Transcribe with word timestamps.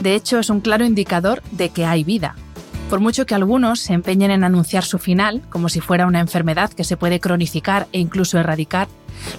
de 0.00 0.14
hecho, 0.14 0.38
es 0.38 0.50
un 0.50 0.60
claro 0.60 0.84
indicador 0.84 1.42
de 1.50 1.68
que 1.68 1.84
hay 1.84 2.04
vida. 2.04 2.34
Por 2.88 3.00
mucho 3.00 3.26
que 3.26 3.34
algunos 3.34 3.80
se 3.80 3.92
empeñen 3.92 4.30
en 4.30 4.42
anunciar 4.42 4.84
su 4.84 4.98
final, 4.98 5.42
como 5.48 5.68
si 5.68 5.80
fuera 5.80 6.06
una 6.06 6.20
enfermedad 6.20 6.72
que 6.72 6.84
se 6.84 6.96
puede 6.96 7.20
cronificar 7.20 7.86
e 7.92 8.00
incluso 8.00 8.38
erradicar, 8.38 8.88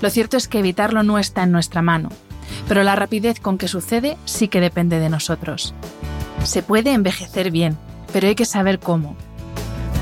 lo 0.02 0.09
cierto 0.09 0.38
es 0.38 0.47
que 0.47 0.59
evitarlo 0.59 1.03
no 1.03 1.19
está 1.19 1.43
en 1.43 1.52
nuestra 1.52 1.81
mano. 1.81 2.09
Pero 2.67 2.83
la 2.83 2.95
rapidez 2.95 3.39
con 3.39 3.57
que 3.57 3.67
sucede 3.67 4.17
sí 4.25 4.47
que 4.47 4.61
depende 4.61 4.99
de 4.99 5.09
nosotros. 5.09 5.73
Se 6.43 6.63
puede 6.63 6.93
envejecer 6.93 7.52
bien, 7.52 7.77
pero 8.13 8.27
hay 8.27 8.35
que 8.35 8.45
saber 8.45 8.80
cómo. 8.80 9.16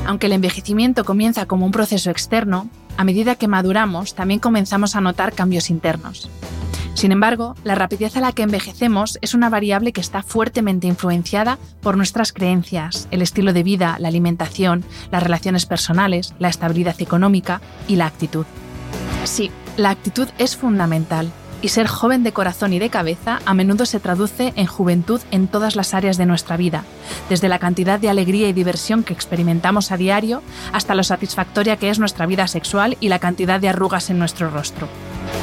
Aunque 0.06 0.28
el 0.28 0.34
envejecimiento 0.34 1.06
comienza 1.06 1.46
como 1.46 1.66
un 1.66 1.72
proceso 1.72 2.12
externo, 2.12 2.70
a 2.98 3.04
medida 3.04 3.36
que 3.36 3.48
maduramos 3.48 4.14
también 4.14 4.40
comenzamos 4.40 4.96
a 4.96 5.02
notar 5.02 5.34
cambios 5.34 5.70
internos. 5.70 6.30
Sin 7.00 7.14
embargo, 7.14 7.56
la 7.64 7.76
rapidez 7.76 8.18
a 8.18 8.20
la 8.20 8.34
que 8.34 8.44
envejecemos 8.44 9.20
es 9.22 9.34
una 9.34 9.50
variable 9.50 9.94
que 9.94 10.02
está 10.02 10.22
fuertemente 10.22 10.86
influenciada 10.86 11.58
por 11.80 11.96
nuestras 11.96 12.34
creencias, 12.34 13.08
el 13.10 13.22
estilo 13.22 13.54
de 13.54 13.64
vida, 13.64 13.96
la 14.00 14.10
alimentación, 14.10 14.84
las 15.10 15.24
relaciones 15.24 15.66
personales, 15.66 16.34
la 16.40 16.50
estabilidad 16.50 17.02
económica 17.02 17.62
y 17.88 17.96
la 17.96 18.06
actitud. 18.06 18.46
Sí, 19.24 19.50
la 19.78 19.92
actitud 19.92 20.28
es 20.40 20.58
fundamental, 20.58 21.32
y 21.62 21.70
ser 21.70 21.88
joven 21.88 22.24
de 22.24 22.32
corazón 22.32 22.74
y 22.74 22.80
de 22.80 22.90
cabeza 22.90 23.40
a 23.46 23.54
menudo 23.54 23.86
se 23.86 24.00
traduce 24.00 24.54
en 24.56 24.66
juventud 24.66 25.22
en 25.32 25.48
todas 25.48 25.76
las 25.76 25.94
áreas 25.94 26.18
de 26.18 26.26
nuestra 26.26 26.58
vida, 26.58 26.84
desde 27.30 27.50
la 27.50 27.60
cantidad 27.60 28.00
de 28.00 28.10
alegría 28.10 28.50
y 28.50 28.54
diversión 28.54 29.04
que 29.04 29.14
experimentamos 29.14 29.92
a 29.92 29.98
diario 29.98 30.42
hasta 30.74 30.96
lo 30.96 31.04
satisfactoria 31.04 31.78
que 31.78 31.90
es 31.90 32.00
nuestra 32.00 32.26
vida 32.26 32.48
sexual 32.48 32.98
y 33.00 33.10
la 33.10 33.20
cantidad 33.20 33.60
de 33.60 33.70
arrugas 33.70 34.10
en 34.10 34.20
nuestro 34.20 34.50
rostro. 34.50 34.88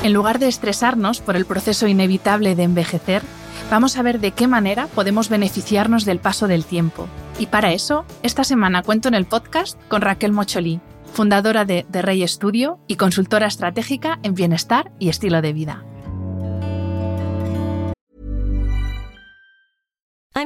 En 0.03 0.13
lugar 0.13 0.39
de 0.39 0.49
estresarnos 0.49 1.21
por 1.21 1.37
el 1.37 1.47
proceso 1.47 1.87
inevitable 1.87 2.55
de 2.55 2.63
envejecer, 2.63 3.23
vamos 3.71 3.97
a 3.97 4.03
ver 4.03 4.21
de 4.21 4.33
qué 4.33 4.47
manera 4.47 4.87
podemos 4.89 5.29
beneficiarnos 5.29 6.05
del 6.05 6.19
paso 6.19 6.49
del 6.49 6.65
tiempo. 6.65 7.09
Y 7.39 7.47
para 7.47 7.73
eso, 7.73 8.05
esta 8.23 8.45
semana 8.45 8.83
cuento 8.83 9.09
en 9.09 9.15
el 9.15 9.27
podcast 9.27 9.79
con 9.89 10.03
Raquel 10.03 10.33
Mocholí, 10.33 10.81
fundadora 11.13 11.65
de 11.65 11.87
The 11.91 12.03
Rey 12.03 12.27
Studio 12.29 12.79
y 12.87 12.97
consultora 12.97 13.47
estratégica 13.47 14.19
en 14.23 14.35
bienestar 14.35 14.93
y 14.99 15.09
estilo 15.09 15.43
de 15.43 15.53
vida. 15.53 15.83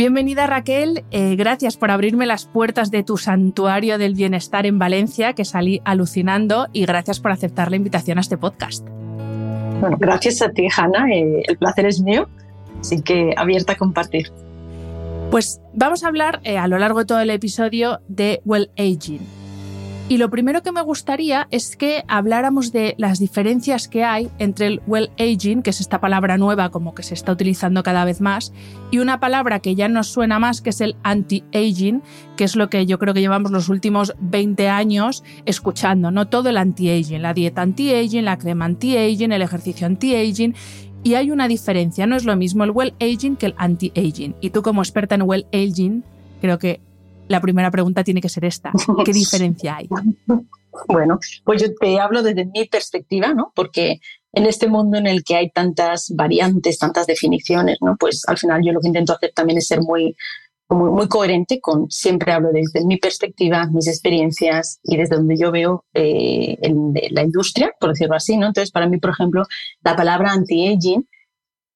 Bienvenida 0.00 0.46
Raquel, 0.46 1.04
eh, 1.10 1.36
gracias 1.36 1.76
por 1.76 1.90
abrirme 1.90 2.24
las 2.24 2.46
puertas 2.46 2.90
de 2.90 3.02
tu 3.02 3.18
santuario 3.18 3.98
del 3.98 4.14
bienestar 4.14 4.64
en 4.64 4.78
Valencia, 4.78 5.34
que 5.34 5.44
salí 5.44 5.82
alucinando, 5.84 6.68
y 6.72 6.86
gracias 6.86 7.20
por 7.20 7.32
aceptar 7.32 7.68
la 7.68 7.76
invitación 7.76 8.16
a 8.16 8.22
este 8.22 8.38
podcast. 8.38 8.88
Bueno, 9.78 9.98
gracias 10.00 10.40
a 10.40 10.48
ti, 10.52 10.68
Hanna, 10.74 11.06
eh, 11.12 11.42
el 11.46 11.58
placer 11.58 11.84
es 11.84 12.00
mío, 12.00 12.30
así 12.80 13.02
que 13.02 13.34
abierta 13.36 13.74
a 13.74 13.76
compartir. 13.76 14.32
Pues 15.30 15.60
vamos 15.74 16.02
a 16.02 16.08
hablar 16.08 16.40
eh, 16.44 16.56
a 16.56 16.66
lo 16.66 16.78
largo 16.78 17.00
de 17.00 17.04
todo 17.04 17.20
el 17.20 17.28
episodio 17.28 18.00
de 18.08 18.40
Well 18.46 18.70
Aging. 18.78 19.39
Y 20.10 20.18
lo 20.18 20.28
primero 20.28 20.64
que 20.64 20.72
me 20.72 20.82
gustaría 20.82 21.46
es 21.52 21.76
que 21.76 22.02
habláramos 22.08 22.72
de 22.72 22.96
las 22.98 23.20
diferencias 23.20 23.86
que 23.86 24.02
hay 24.02 24.28
entre 24.40 24.66
el 24.66 24.82
well 24.88 25.12
aging, 25.20 25.62
que 25.62 25.70
es 25.70 25.80
esta 25.80 26.00
palabra 26.00 26.36
nueva 26.36 26.70
como 26.70 26.96
que 26.96 27.04
se 27.04 27.14
está 27.14 27.30
utilizando 27.30 27.84
cada 27.84 28.04
vez 28.04 28.20
más, 28.20 28.52
y 28.90 28.98
una 28.98 29.20
palabra 29.20 29.60
que 29.60 29.76
ya 29.76 29.86
nos 29.86 30.08
suena 30.08 30.40
más, 30.40 30.62
que 30.62 30.70
es 30.70 30.80
el 30.80 30.96
anti-aging, 31.04 32.02
que 32.36 32.42
es 32.42 32.56
lo 32.56 32.68
que 32.68 32.86
yo 32.86 32.98
creo 32.98 33.14
que 33.14 33.20
llevamos 33.20 33.52
los 33.52 33.68
últimos 33.68 34.16
20 34.18 34.68
años 34.68 35.22
escuchando, 35.46 36.10
¿no? 36.10 36.26
Todo 36.26 36.48
el 36.48 36.56
anti-aging, 36.56 37.22
la 37.22 37.32
dieta 37.32 37.62
anti-aging, 37.62 38.24
la 38.24 38.36
crema 38.36 38.64
anti-aging, 38.64 39.30
el 39.30 39.42
ejercicio 39.42 39.86
anti-aging. 39.86 40.56
Y 41.04 41.14
hay 41.14 41.30
una 41.30 41.46
diferencia, 41.46 42.08
no 42.08 42.16
es 42.16 42.24
lo 42.24 42.34
mismo 42.34 42.64
el 42.64 42.72
well 42.72 42.94
aging 42.98 43.36
que 43.36 43.46
el 43.46 43.54
anti-aging. 43.56 44.34
Y 44.40 44.50
tú 44.50 44.62
como 44.62 44.82
experta 44.82 45.14
en 45.14 45.22
well 45.22 45.46
aging, 45.52 46.02
creo 46.40 46.58
que 46.58 46.80
la 47.30 47.40
primera 47.40 47.70
pregunta 47.70 48.02
tiene 48.02 48.20
que 48.20 48.28
ser 48.28 48.44
esta. 48.44 48.72
¿Qué 49.04 49.12
diferencia 49.12 49.76
hay? 49.76 49.88
Bueno, 50.88 51.20
pues 51.44 51.62
yo 51.62 51.68
te 51.72 52.00
hablo 52.00 52.22
desde 52.24 52.44
mi 52.44 52.66
perspectiva, 52.66 53.32
¿no? 53.32 53.52
Porque 53.54 54.00
en 54.32 54.46
este 54.46 54.66
mundo 54.66 54.98
en 54.98 55.06
el 55.06 55.22
que 55.22 55.36
hay 55.36 55.50
tantas 55.50 56.12
variantes, 56.16 56.78
tantas 56.78 57.06
definiciones, 57.06 57.78
¿no? 57.80 57.96
Pues 57.98 58.24
al 58.26 58.36
final 58.36 58.62
yo 58.64 58.72
lo 58.72 58.80
que 58.80 58.88
intento 58.88 59.12
hacer 59.12 59.32
también 59.32 59.58
es 59.58 59.68
ser 59.68 59.80
muy, 59.80 60.16
muy, 60.68 60.90
muy 60.90 61.06
coherente 61.06 61.60
con, 61.60 61.88
siempre 61.88 62.32
hablo 62.32 62.50
desde 62.52 62.84
mi 62.84 62.96
perspectiva, 62.96 63.68
mis 63.72 63.86
experiencias 63.86 64.80
y 64.82 64.96
desde 64.96 65.14
donde 65.14 65.36
yo 65.38 65.52
veo 65.52 65.84
eh, 65.94 66.58
la 67.12 67.22
industria, 67.22 67.72
por 67.78 67.90
decirlo 67.90 68.16
así, 68.16 68.36
¿no? 68.36 68.48
Entonces, 68.48 68.72
para 68.72 68.88
mí, 68.88 68.98
por 68.98 69.10
ejemplo, 69.10 69.44
la 69.84 69.94
palabra 69.94 70.32
anti-aging 70.32 71.08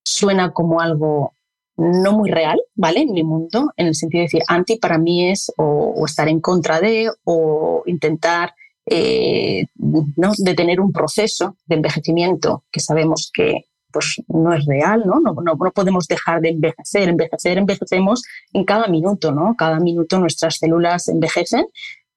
suena 0.04 0.50
como 0.50 0.80
algo 0.80 1.34
no 1.76 2.12
muy 2.12 2.30
real, 2.30 2.60
¿vale? 2.74 3.00
En 3.00 3.12
mi 3.12 3.22
mundo, 3.22 3.72
en 3.76 3.88
el 3.88 3.94
sentido 3.94 4.20
de 4.20 4.26
decir, 4.26 4.42
anti 4.48 4.76
para 4.76 4.98
mí 4.98 5.30
es 5.30 5.52
o, 5.56 6.04
estar 6.06 6.28
en 6.28 6.40
contra 6.40 6.80
de 6.80 7.10
o 7.24 7.82
intentar 7.86 8.54
eh, 8.86 9.66
¿no? 9.76 10.32
detener 10.38 10.80
un 10.80 10.92
proceso 10.92 11.56
de 11.66 11.76
envejecimiento 11.76 12.64
que 12.70 12.80
sabemos 12.80 13.30
que 13.32 13.64
pues 13.90 14.20
no 14.26 14.52
es 14.52 14.66
real, 14.66 15.04
¿no? 15.06 15.20
No, 15.20 15.34
no, 15.40 15.56
podemos 15.72 16.08
dejar 16.08 16.40
de 16.40 16.48
envejecer, 16.48 17.08
envejecer, 17.08 17.58
envejecemos 17.58 18.24
en 18.52 18.64
cada 18.64 18.88
minuto, 18.88 19.30
¿no? 19.30 19.54
Cada 19.56 19.78
minuto 19.78 20.18
nuestras 20.18 20.56
células 20.56 21.06
envejecen, 21.06 21.66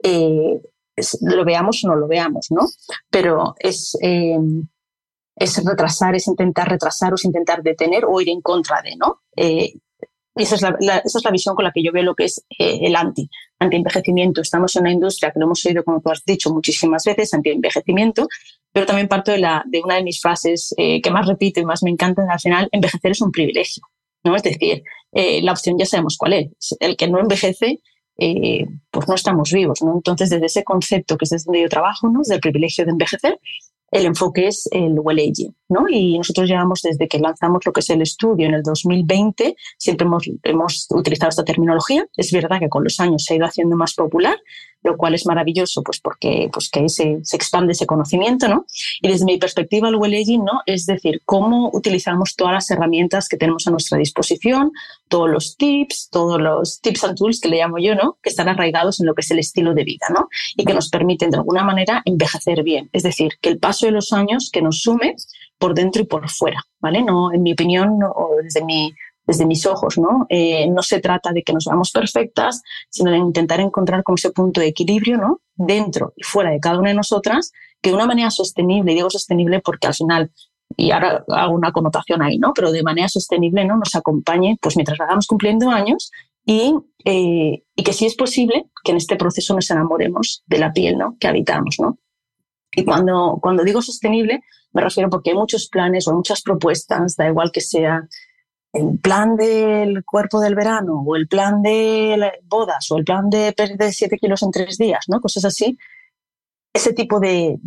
eh, 0.02 0.60
lo 1.22 1.46
veamos 1.46 1.84
o 1.84 1.90
no 1.90 1.96
lo 1.96 2.08
veamos, 2.08 2.48
¿no? 2.50 2.68
Pero 3.12 3.54
es, 3.60 3.96
eh, 4.02 4.40
es 5.38 5.64
retrasar, 5.64 6.16
es 6.16 6.28
intentar 6.28 6.68
retrasar 6.68 7.12
o 7.14 7.16
es 7.16 7.26
intentar 7.26 7.62
detener 7.62 8.06
o 8.06 8.20
ir 8.20 8.30
en 8.30 8.42
contra 8.42 8.82
de, 8.82 8.96
¿no? 8.96 9.22
Eh, 9.36 9.74
esa, 10.36 10.56
es 10.56 10.62
la, 10.62 10.98
esa 10.98 11.18
es 11.18 11.24
la 11.24 11.32
visión 11.32 11.56
con 11.56 11.66
la 11.66 11.72
que 11.72 11.84
yo 11.84 11.92
veo 11.92 12.04
lo 12.04 12.16
que 12.16 12.26
es 12.26 12.44
eh, 12.58 12.80
el 12.82 12.96
anti, 12.96 13.30
anti-envejecimiento. 13.60 14.42
Estamos 14.42 14.76
en 14.76 14.82
una 14.84 14.92
industria 14.92 15.32
que 15.32 15.40
lo 15.40 15.46
hemos 15.46 15.66
oído, 15.66 15.84
como 15.84 16.02
tú 16.02 16.10
has 16.10 16.24
dicho 16.26 16.52
muchísimas 16.52 17.04
veces, 17.06 17.34
anti-envejecimiento, 17.34 18.28
pero 18.72 18.86
también 18.86 19.08
parto 19.08 19.32
de, 19.32 19.40
la, 19.40 19.64
de 19.68 19.82
una 19.84 19.96
de 19.96 20.04
mis 20.04 20.20
frases 20.20 20.74
eh, 20.78 21.02
que 21.02 21.12
más 21.12 21.28
repito 21.28 21.60
y 21.60 21.66
más 21.66 21.84
me 21.84 21.92
encanta 21.92 22.24
al 22.30 22.40
final, 22.40 22.70
envejecer 22.72 23.12
es 23.12 23.22
un 23.22 23.32
privilegio, 23.32 23.84
¿no? 24.24 24.36
Es 24.36 24.44
decir, 24.44 24.84
la 25.12 25.52
opción 25.52 25.78
ya 25.80 25.86
sabemos 25.86 26.16
cuál 26.18 26.34
es. 26.34 26.76
El 26.80 26.96
que 26.96 27.08
no 27.08 27.20
envejece, 27.20 27.80
pues 28.16 29.08
no 29.08 29.16
estamos 29.16 29.52
vivos, 29.52 29.82
¿no? 29.82 29.96
Entonces, 29.96 30.30
desde 30.30 30.46
ese 30.46 30.64
concepto 30.64 31.18
que 31.18 31.26
es 31.26 31.32
desde 31.32 31.46
donde 31.46 31.62
yo 31.62 31.70
trabajo, 31.70 32.08
¿no? 32.10 32.22
Del 32.24 32.40
privilegio 32.40 32.86
de 32.86 32.92
envejecer, 32.92 33.40
el 33.92 34.06
enfoque 34.06 34.48
es 34.48 34.68
el 34.72 35.00
well 35.00 35.20
aging, 35.20 35.56
¿no? 35.70 35.86
Y 35.90 36.18
nosotros 36.18 36.50
llevamos 36.50 36.82
desde 36.82 37.08
que 37.08 37.20
lanzamos 37.20 37.66
lo 37.66 37.72
que 37.72 37.80
es 37.80 37.90
el 37.90 38.02
estudio 38.02 38.48
en 38.48 38.54
el 38.54 38.64
2020, 38.64 39.56
siempre 39.78 40.06
hemos, 40.06 40.24
hemos 40.44 40.88
utilizado 40.90 41.30
esta 41.30 41.46
terminología. 41.46 42.06
Es 42.18 42.32
verdad 42.32 42.60
que 42.60 42.70
con 42.70 42.84
los 42.84 43.00
años 43.00 43.24
se 43.24 43.34
ha 43.34 43.38
ido 43.38 43.46
haciendo 43.46 43.78
más 43.78 43.94
popular, 43.94 44.38
lo 44.84 44.98
cual 44.98 45.14
es 45.14 45.26
maravilloso, 45.26 45.84
pues 45.84 46.00
porque 46.00 46.50
pues 46.52 46.70
que 46.70 46.88
se, 46.90 47.20
se 47.24 47.36
expande 47.36 47.74
ese 47.74 47.86
conocimiento, 47.86 48.48
¿no? 48.48 48.66
Y 49.02 49.08
desde 49.08 49.26
mi 49.26 49.38
perspectiva, 49.38 49.90
el 49.90 49.96
well 49.96 50.14
aging, 50.14 50.44
¿no? 50.44 50.62
Es 50.66 50.86
decir, 50.86 51.22
cómo 51.26 51.70
utilizamos 51.74 52.36
todas 52.36 52.54
las 52.54 52.72
herramientas 52.72 53.28
que 53.28 53.38
tenemos 53.38 53.68
a 53.68 53.72
nuestra 53.72 53.98
disposición, 53.98 54.72
todos 55.08 55.30
los 55.30 55.58
tips, 55.58 56.10
todos 56.12 56.40
los 56.42 56.82
tips 56.82 57.04
and 57.06 57.18
tools 57.18 57.40
que 57.40 57.50
le 57.50 57.58
llamo 57.58 57.78
yo, 57.80 57.96
¿no? 57.96 58.18
Que 58.22 58.30
están 58.30 58.50
arraigados 58.50 59.00
en 59.00 59.06
lo 59.06 59.16
que 59.16 59.22
es 59.22 59.32
el 59.32 59.40
estilo 59.40 59.74
de 59.74 59.84
vida, 59.84 60.08
¿no? 60.14 60.30
Y 60.56 60.66
que 60.66 60.74
nos 60.74 60.90
permiten 60.90 61.32
de 61.32 61.38
alguna 61.38 61.64
manera 61.64 62.02
envejecer 62.06 62.64
bien. 62.64 62.90
Es 62.94 63.04
decir, 63.04 63.34
que 63.42 63.50
el 63.50 63.60
paso 63.60 63.77
de 63.86 63.92
los 63.92 64.12
años 64.14 64.50
que 64.52 64.62
nos 64.62 64.82
sume 64.82 65.16
por 65.58 65.74
dentro 65.74 66.02
y 66.02 66.06
por 66.06 66.30
fuera, 66.30 66.64
¿vale? 66.80 67.04
No, 67.04 67.32
en 67.34 67.44
mi 67.44 67.54
opinión, 67.54 68.00
o 68.04 68.32
desde 68.42 68.64
mi 68.64 68.94
desde 69.28 69.46
mis 69.46 69.66
ojos, 69.66 69.98
¿no? 69.98 70.26
Eh, 70.30 70.68
no 70.70 70.82
se 70.82 71.02
trata 71.02 71.32
de 71.34 71.44
que 71.44 71.54
nos 71.54 71.66
veamos 71.66 71.92
perfectas, 71.92 72.62
sino 72.90 73.12
de 73.12 73.18
intentar 73.18 73.60
encontrar 73.60 74.02
como 74.04 74.16
ese 74.16 74.32
punto 74.32 74.62
de 74.62 74.68
equilibrio, 74.68 75.18
¿no? 75.18 75.42
Dentro 75.54 76.14
y 76.16 76.24
fuera 76.24 76.50
de 76.52 76.62
cada 76.62 76.80
una 76.80 76.90
de 76.90 76.96
nosotras, 76.96 77.52
que 77.82 77.90
de 77.90 77.96
una 77.98 78.06
manera 78.06 78.32
sostenible, 78.32 78.94
y 78.94 78.96
digo 78.96 79.10
sostenible 79.10 79.60
porque 79.60 79.88
al 79.88 79.94
final, 79.94 80.32
y 80.78 80.92
ahora 80.92 81.26
hago 81.28 81.54
una 81.54 81.74
connotación 81.74 82.22
ahí, 82.22 82.40
¿no? 82.40 82.54
Pero 82.54 82.72
de 82.72 82.84
manera 82.84 83.10
sostenible, 83.10 83.66
¿no? 83.66 83.78
Nos 83.78 83.94
acompañe, 83.96 84.58
pues 84.62 84.78
mientras 84.78 84.98
vayamos 84.98 85.28
cumpliendo 85.28 85.70
años 85.70 86.12
y, 86.46 86.74
eh, 87.04 87.64
y 87.76 87.84
que 87.84 87.94
si 87.94 88.06
es 88.06 88.16
posible 88.16 88.68
que 88.84 88.92
en 88.92 88.98
este 88.98 89.18
proceso 89.18 89.54
nos 89.54 89.70
enamoremos 89.70 90.44
de 90.48 90.60
la 90.60 90.72
piel, 90.72 90.98
¿no? 90.98 91.18
Que 91.20 91.28
habitamos, 91.28 91.76
¿no? 91.80 91.98
Y 92.72 92.86
cuando, 92.86 93.40
cuando 93.42 93.64
digo 93.64 93.82
sostenible, 93.82 94.42
me 94.74 94.82
refiero 94.82 95.10
porque 95.10 95.32
hay 95.32 95.36
muchos 95.36 95.68
planes 95.70 96.08
o 96.08 96.14
muchas 96.14 96.42
propuestas, 96.42 97.16
da 97.16 97.28
igual 97.28 97.52
que 97.52 97.62
sea 97.62 98.08
el 98.74 99.00
plan 99.00 99.36
del 99.36 100.04
cuerpo 100.06 100.40
del 100.40 100.56
verano 100.56 101.04
o 101.06 101.16
el 101.16 101.28
plan 101.28 101.62
de 101.62 102.32
bodas 102.44 102.92
o 102.92 102.98
el 102.98 103.06
plan 103.06 103.30
de 103.30 103.54
perder 103.54 103.92
7 103.92 104.18
kilos 104.18 104.44
en 104.44 104.52
tres 104.52 104.78
días, 104.78 105.06
¿no? 105.08 105.20
Cosas 105.22 105.46
así. 105.46 105.78
Ese 106.78 106.94
tipo 106.94 107.20
de, 107.20 107.58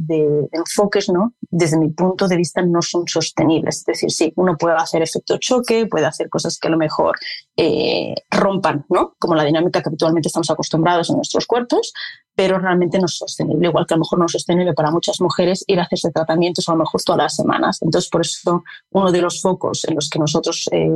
enfoques, 0.52 1.08
¿no? 1.08 1.34
Desde 1.40 1.76
mi 1.76 1.88
punto 1.88 2.28
de 2.28 2.36
vista, 2.36 2.62
no 2.62 2.80
son 2.80 3.08
sostenibles. 3.08 3.78
Es 3.78 3.84
decir, 3.84 4.12
sí, 4.12 4.32
uno 4.36 4.56
puede 4.56 4.76
hacer 4.76 5.02
efecto 5.02 5.36
choque, 5.38 5.86
puede 5.86 6.06
hacer 6.06 6.28
cosas 6.28 6.56
que 6.60 6.68
a 6.68 6.70
lo 6.70 6.76
mejor 6.76 7.18
eh, 7.56 8.14
rompan, 8.30 8.86
¿no? 8.88 9.16
Como 9.18 9.34
la 9.34 9.42
dinámica 9.42 9.82
que 9.82 9.88
habitualmente 9.88 10.28
estamos 10.28 10.48
acostumbrados 10.48 11.10
en 11.10 11.16
nuestros 11.16 11.48
cuerpos, 11.48 11.92
pero 12.36 12.60
realmente 12.60 13.00
no 13.00 13.06
es 13.06 13.16
sostenible, 13.16 13.66
igual 13.66 13.84
que 13.84 13.94
a 13.94 13.96
lo 13.96 14.02
mejor 14.02 14.20
no 14.20 14.26
es 14.26 14.32
sostenible 14.32 14.74
para 14.74 14.92
muchas 14.92 15.20
mujeres 15.20 15.64
ir 15.66 15.80
a 15.80 15.82
hacerse 15.82 16.12
tratamientos 16.12 16.68
a 16.68 16.72
lo 16.72 16.78
mejor 16.78 17.02
todas 17.02 17.18
las 17.18 17.34
semanas. 17.34 17.82
Entonces, 17.82 18.08
por 18.08 18.20
eso 18.20 18.62
uno 18.90 19.10
de 19.10 19.22
los 19.22 19.42
focos 19.42 19.84
en 19.88 19.96
los 19.96 20.08
que 20.08 20.20
nosotros 20.20 20.68
eh, 20.70 20.88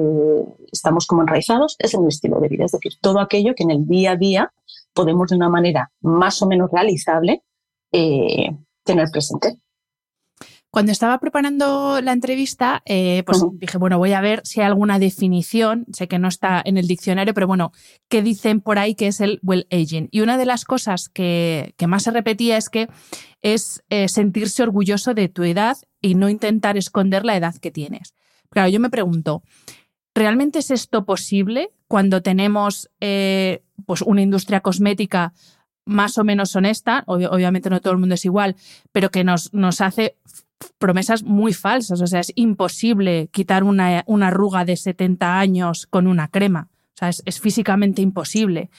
estamos 0.70 1.08
como 1.08 1.22
enraizados 1.22 1.74
es 1.80 1.94
en 1.94 2.02
el 2.02 2.08
estilo 2.10 2.38
de 2.38 2.46
vida, 2.46 2.64
es 2.64 2.70
decir, 2.70 2.92
todo 3.00 3.18
aquello 3.18 3.56
que 3.56 3.64
en 3.64 3.72
el 3.72 3.84
día 3.88 4.12
a 4.12 4.16
día 4.16 4.52
podemos 4.92 5.30
de 5.30 5.36
una 5.36 5.48
manera 5.48 5.90
más 6.00 6.40
o 6.42 6.46
menos 6.46 6.70
realizable 6.70 7.42
eh, 7.94 8.50
tener 8.84 9.08
presente. 9.10 9.56
Cuando 10.74 10.90
estaba 10.90 11.20
preparando 11.20 12.00
la 12.00 12.10
entrevista, 12.10 12.82
eh, 12.84 13.22
pues 13.24 13.44
dije, 13.60 13.78
bueno, 13.78 13.98
voy 13.98 14.12
a 14.12 14.20
ver 14.20 14.40
si 14.42 14.60
hay 14.60 14.66
alguna 14.66 14.98
definición, 14.98 15.86
sé 15.92 16.08
que 16.08 16.18
no 16.18 16.26
está 16.26 16.60
en 16.64 16.76
el 16.76 16.88
diccionario, 16.88 17.32
pero 17.32 17.46
bueno, 17.46 17.70
¿qué 18.08 18.22
dicen 18.22 18.60
por 18.60 18.80
ahí 18.80 18.96
que 18.96 19.06
es 19.06 19.20
el 19.20 19.38
well 19.44 19.68
aging? 19.70 20.08
Y 20.10 20.22
una 20.22 20.36
de 20.36 20.46
las 20.46 20.64
cosas 20.64 21.08
que, 21.08 21.76
más 21.86 22.02
se 22.02 22.10
repetía 22.10 22.56
es 22.56 22.70
que 22.70 22.88
es 23.40 23.84
eh, 23.88 24.08
sentirse 24.08 24.64
orgulloso 24.64 25.14
de 25.14 25.28
tu 25.28 25.44
edad 25.44 25.76
y 26.00 26.16
no 26.16 26.28
intentar 26.28 26.76
esconder 26.76 27.24
la 27.24 27.36
edad 27.36 27.54
que 27.54 27.70
tienes. 27.70 28.12
Claro, 28.50 28.68
yo 28.68 28.80
me 28.80 28.90
pregunto, 28.90 29.44
¿realmente 30.12 30.58
es 30.58 30.72
esto 30.72 31.04
posible 31.04 31.70
cuando 31.86 32.20
tenemos 32.20 32.90
eh, 32.98 33.62
pues 33.86 34.02
una 34.02 34.22
industria 34.22 34.58
cosmética 34.58 35.34
más 35.84 36.18
o 36.18 36.24
menos 36.24 36.54
honesta, 36.56 37.04
obviamente 37.06 37.70
no 37.70 37.80
todo 37.80 37.92
el 37.92 37.98
mundo 37.98 38.14
es 38.14 38.24
igual, 38.24 38.56
pero 38.92 39.10
que 39.10 39.24
nos, 39.24 39.52
nos 39.52 39.80
hace 39.80 40.16
promesas 40.78 41.22
muy 41.22 41.52
falsas. 41.52 42.00
O 42.00 42.06
sea, 42.06 42.20
es 42.20 42.32
imposible 42.34 43.28
quitar 43.32 43.64
una, 43.64 44.04
una 44.06 44.28
arruga 44.28 44.64
de 44.64 44.76
70 44.76 45.38
años 45.38 45.86
con 45.86 46.06
una 46.06 46.28
crema. 46.28 46.68
O 46.94 46.98
sea, 46.98 47.08
es, 47.08 47.40
físicamente 47.40 48.02
imposible. 48.02 48.70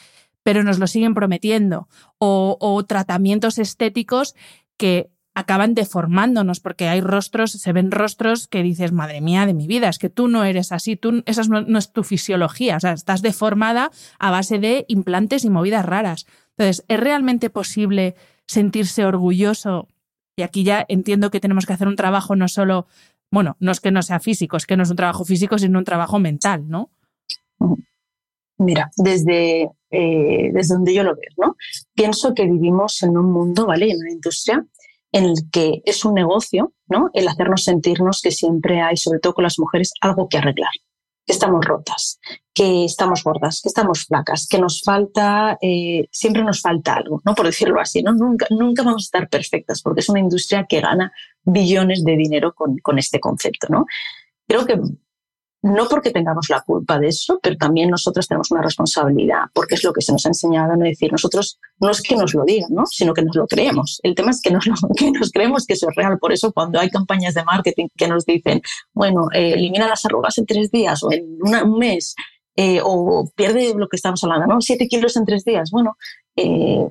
Pero 0.43 0.63
nos 0.63 0.79
lo 0.79 0.87
siguen 0.87 1.13
prometiendo. 1.13 1.87
O, 2.17 2.83
tratamientos 2.87 3.57
estéticos 3.57 4.35
que 4.77 5.09
acaban 5.33 5.73
deformándonos 5.73 6.61
porque 6.61 6.87
hay 6.87 7.01
rostros, 7.01 7.51
se 7.51 7.73
ven 7.73 7.91
rostros 7.91 8.47
que 8.47 8.63
dices, 8.63 8.93
madre 8.93 9.19
mía 9.19 9.45
de 9.45 9.53
mi 9.53 9.67
vida, 9.67 9.89
es 9.89 9.99
que 9.99 10.09
tú 10.09 10.29
no 10.29 10.45
eres 10.45 10.71
así, 10.71 10.95
tú, 10.95 11.23
esa 11.25 11.43
no, 11.43 11.61
no, 11.61 11.77
es 11.77 11.91
tu 11.91 12.03
fisiología, 12.03 12.77
o 12.77 12.79
sea, 12.79 12.93
estás 12.93 13.21
deformada 13.21 13.91
a 14.17 14.31
base 14.31 14.59
de 14.59 14.85
implantes 14.87 15.43
y 15.43 15.49
movidas 15.49 15.85
raras. 15.85 16.25
Entonces, 16.57 16.85
¿es 16.87 16.99
realmente 16.99 17.49
posible 17.49 18.15
sentirse 18.47 19.05
orgulloso 19.05 19.87
y 20.37 20.43
aquí 20.43 20.63
ya 20.63 20.85
entiendo 20.89 21.31
que 21.31 21.39
tenemos 21.39 21.65
que 21.65 21.73
hacer 21.73 21.87
un 21.87 21.95
trabajo 21.95 22.35
no 22.35 22.47
solo, 22.47 22.87
bueno, 23.31 23.55
no 23.59 23.71
es 23.71 23.79
que 23.79 23.91
no 23.91 24.01
sea 24.01 24.19
físico, 24.19 24.57
es 24.57 24.65
que 24.65 24.75
no 24.75 24.83
es 24.83 24.89
un 24.89 24.97
trabajo 24.97 25.23
físico, 25.23 25.57
sino 25.57 25.79
un 25.79 25.85
trabajo 25.85 26.19
mental, 26.19 26.67
¿no? 26.67 26.91
Mira, 28.57 28.91
desde, 28.97 29.69
eh, 29.91 30.51
desde 30.53 30.75
donde 30.75 30.93
yo 30.93 31.03
lo 31.03 31.15
veo, 31.15 31.31
¿no? 31.37 31.55
Pienso 31.93 32.33
que 32.33 32.45
vivimos 32.45 33.01
en 33.03 33.17
un 33.17 33.31
mundo, 33.31 33.65
¿vale? 33.65 33.89
En 33.91 33.97
una 33.97 34.11
industria 34.11 34.65
en 35.11 35.25
el 35.25 35.35
que 35.51 35.81
es 35.85 36.03
un 36.03 36.13
negocio, 36.13 36.73
¿no? 36.87 37.09
El 37.13 37.27
hacernos 37.27 37.63
sentirnos 37.63 38.21
que 38.21 38.31
siempre 38.31 38.81
hay, 38.81 38.97
sobre 38.97 39.19
todo 39.19 39.33
con 39.33 39.43
las 39.43 39.59
mujeres, 39.59 39.93
algo 40.01 40.27
que 40.27 40.37
arreglar 40.37 40.71
estamos 41.27 41.65
rotas, 41.65 42.19
que 42.55 42.85
estamos 42.85 43.21
gordas, 43.21 43.59
que 43.61 43.67
estamos 43.67 44.05
flacas, 44.05 44.47
que 44.47 44.57
nos 44.57 44.81
falta, 44.81 45.57
eh, 45.61 46.07
siempre 46.09 46.41
nos 46.41 46.61
falta 46.61 46.93
algo, 46.95 47.21
¿no? 47.25 47.35
Por 47.35 47.45
decirlo 47.45 47.81
así, 47.81 48.01
¿no? 48.01 48.13
Nunca, 48.13 48.47
nunca 48.49 48.81
vamos 48.81 49.03
a 49.03 49.07
estar 49.07 49.29
perfectas 49.29 49.81
porque 49.81 49.99
es 49.99 50.07
una 50.07 50.21
industria 50.21 50.65
que 50.67 50.79
gana 50.79 51.11
billones 51.43 52.05
de 52.05 52.15
dinero 52.15 52.53
con, 52.55 52.77
con 52.77 52.97
este 52.97 53.19
concepto, 53.19 53.67
¿no? 53.69 53.85
Creo 54.47 54.65
que 54.65 54.79
no 55.65 55.87
porque 55.89 56.11
tengamos 56.11 56.47
la 56.49 56.61
culpa 56.61 56.99
de 56.99 57.07
eso, 57.07 57.39
pero 57.41 57.57
también 57.57 57.89
nosotros 57.89 58.27
tenemos 58.27 58.51
una 58.51 58.61
responsabilidad, 58.61 59.45
porque 59.51 59.75
es 59.75 59.83
lo 59.83 59.91
que 59.91 60.01
se 60.01 60.11
nos 60.11 60.25
ha 60.25 60.29
enseñado, 60.29 60.75
no 60.75 60.85
decir, 60.85 61.11
nosotros 61.11 61.59
no 61.79 61.89
es 61.89 62.01
que 62.01 62.15
nos 62.15 62.35
lo 62.35 62.45
digan, 62.45 62.69
¿no? 62.71 62.85
sino 62.85 63.13
que 63.13 63.23
nos 63.23 63.35
lo 63.35 63.47
creemos. 63.47 63.99
El 64.03 64.13
tema 64.13 64.29
es 64.29 64.41
que 64.41 64.51
nos, 64.51 64.67
lo, 64.67 64.75
que 64.95 65.11
nos 65.11 65.31
creemos 65.31 65.65
que 65.65 65.73
eso 65.73 65.89
es 65.89 65.95
real. 65.95 66.19
Por 66.19 66.31
eso 66.31 66.53
cuando 66.53 66.79
hay 66.79 66.89
campañas 66.89 67.33
de 67.33 67.43
marketing 67.43 67.87
que 67.97 68.07
nos 68.07 68.25
dicen, 68.25 68.61
bueno, 68.93 69.27
eh, 69.33 69.53
elimina 69.53 69.87
las 69.87 70.05
arrugas 70.05 70.37
en 70.37 70.45
tres 70.45 70.69
días 70.69 71.01
o 71.03 71.11
en 71.11 71.37
un 71.41 71.79
mes, 71.79 72.15
eh, 72.55 72.79
o 72.83 73.29
pierde 73.35 73.73
lo 73.75 73.87
que 73.87 73.97
estamos 73.97 74.23
hablando, 74.23 74.47
¿no? 74.47 74.61
Siete 74.61 74.87
kilos 74.87 75.17
en 75.17 75.25
tres 75.25 75.43
días. 75.43 75.71
Bueno, 75.71 75.97
eh, 76.35 76.87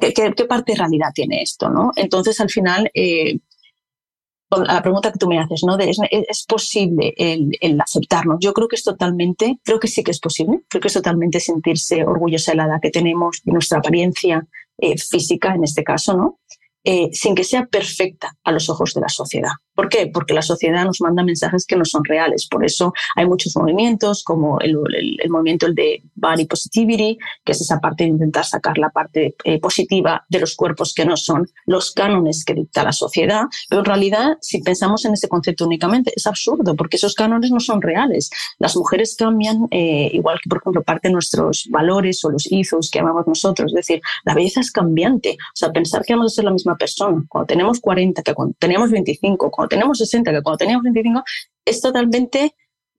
¿qué, 0.00 0.44
parte 0.48 0.72
de 0.72 0.78
realidad 0.78 1.10
tiene 1.14 1.42
esto? 1.42 1.68
¿no? 1.68 1.92
Entonces, 1.96 2.40
al 2.40 2.50
final, 2.50 2.90
la 4.62 4.82
pregunta 4.82 5.12
que 5.12 5.18
tú 5.18 5.26
me 5.26 5.38
haces, 5.38 5.62
¿no? 5.64 5.76
¿es, 5.78 6.44
posible 6.46 7.14
el, 7.16 7.80
aceptarnos? 7.80 8.38
Yo 8.40 8.52
creo 8.52 8.68
que 8.68 8.76
es 8.76 8.84
totalmente, 8.84 9.58
creo 9.64 9.80
que 9.80 9.88
sí 9.88 10.02
que 10.04 10.10
es 10.10 10.20
posible, 10.20 10.60
creo 10.68 10.80
que 10.80 10.88
es 10.88 10.94
totalmente 10.94 11.40
sentirse 11.40 12.04
orgullosa 12.04 12.52
de 12.52 12.56
la 12.58 12.66
edad 12.66 12.80
que 12.80 12.90
tenemos, 12.90 13.42
de 13.44 13.52
nuestra 13.52 13.78
apariencia 13.78 14.46
eh, 14.78 14.96
física 14.98 15.54
en 15.54 15.64
este 15.64 15.82
caso, 15.82 16.16
¿no? 16.16 16.38
Eh, 16.86 17.08
sin 17.12 17.34
que 17.34 17.44
sea 17.44 17.64
perfecta 17.64 18.36
a 18.44 18.52
los 18.52 18.68
ojos 18.68 18.92
de 18.92 19.00
la 19.00 19.08
sociedad. 19.08 19.52
¿Por 19.74 19.88
qué? 19.88 20.06
Porque 20.12 20.34
la 20.34 20.42
sociedad 20.42 20.84
nos 20.84 21.00
manda 21.00 21.24
mensajes 21.24 21.66
que 21.66 21.76
no 21.76 21.84
son 21.84 22.04
reales. 22.04 22.46
Por 22.46 22.64
eso 22.64 22.92
hay 23.16 23.26
muchos 23.26 23.56
movimientos, 23.56 24.22
como 24.22 24.60
el, 24.60 24.76
movimiento 25.28 25.66
el 25.66 25.74
de 25.74 26.02
body 26.14 26.44
positivity, 26.44 27.18
que 27.44 27.52
es 27.52 27.60
esa 27.60 27.80
parte 27.80 28.04
de 28.04 28.10
intentar 28.10 28.44
sacar 28.44 28.78
la 28.78 28.90
parte 28.90 29.34
eh, 29.44 29.58
positiva 29.58 30.24
de 30.28 30.40
los 30.40 30.54
cuerpos 30.54 30.94
que 30.94 31.04
no 31.04 31.16
son 31.16 31.48
los 31.66 31.90
cánones 31.90 32.44
que 32.44 32.54
dicta 32.54 32.84
la 32.84 32.92
sociedad. 32.92 33.44
Pero 33.68 33.80
en 33.80 33.86
realidad, 33.86 34.38
si 34.40 34.62
pensamos 34.62 35.04
en 35.06 35.14
ese 35.14 35.28
concepto 35.28 35.64
únicamente, 35.64 36.12
es 36.14 36.26
absurdo, 36.26 36.76
porque 36.76 36.96
esos 36.96 37.14
cánones 37.14 37.50
no 37.50 37.60
son 37.60 37.82
reales. 37.82 38.30
Las 38.58 38.76
mujeres 38.76 39.16
cambian, 39.18 39.66
eh, 39.70 40.10
igual 40.12 40.38
que, 40.40 40.48
por 40.48 40.58
ejemplo, 40.58 40.82
parte 40.82 41.08
de 41.08 41.14
nuestros 41.14 41.66
valores 41.70 42.24
o 42.24 42.30
los 42.30 42.46
ethos 42.50 42.90
que 42.90 43.00
amamos 43.00 43.26
nosotros. 43.26 43.72
Es 43.72 43.76
decir, 43.76 44.02
la 44.24 44.34
belleza 44.34 44.60
es 44.60 44.70
cambiante. 44.70 45.30
O 45.30 45.56
sea, 45.56 45.72
pensar 45.72 46.04
que 46.04 46.14
vamos 46.14 46.32
a 46.32 46.34
ser 46.36 46.44
la 46.44 46.52
misma 46.52 46.73
persona. 46.76 47.24
Cuando 47.28 47.46
tenemos 47.46 47.80
40, 47.80 48.22
que 48.22 48.34
cuando 48.34 48.54
tenemos 48.58 48.90
25, 48.90 49.50
cuando 49.50 49.68
tenemos 49.68 49.98
60, 49.98 50.32
que 50.32 50.42
cuando 50.42 50.58
tenemos 50.58 50.82
25, 50.82 51.22
es 51.64 51.80
totalmente, 51.80 52.54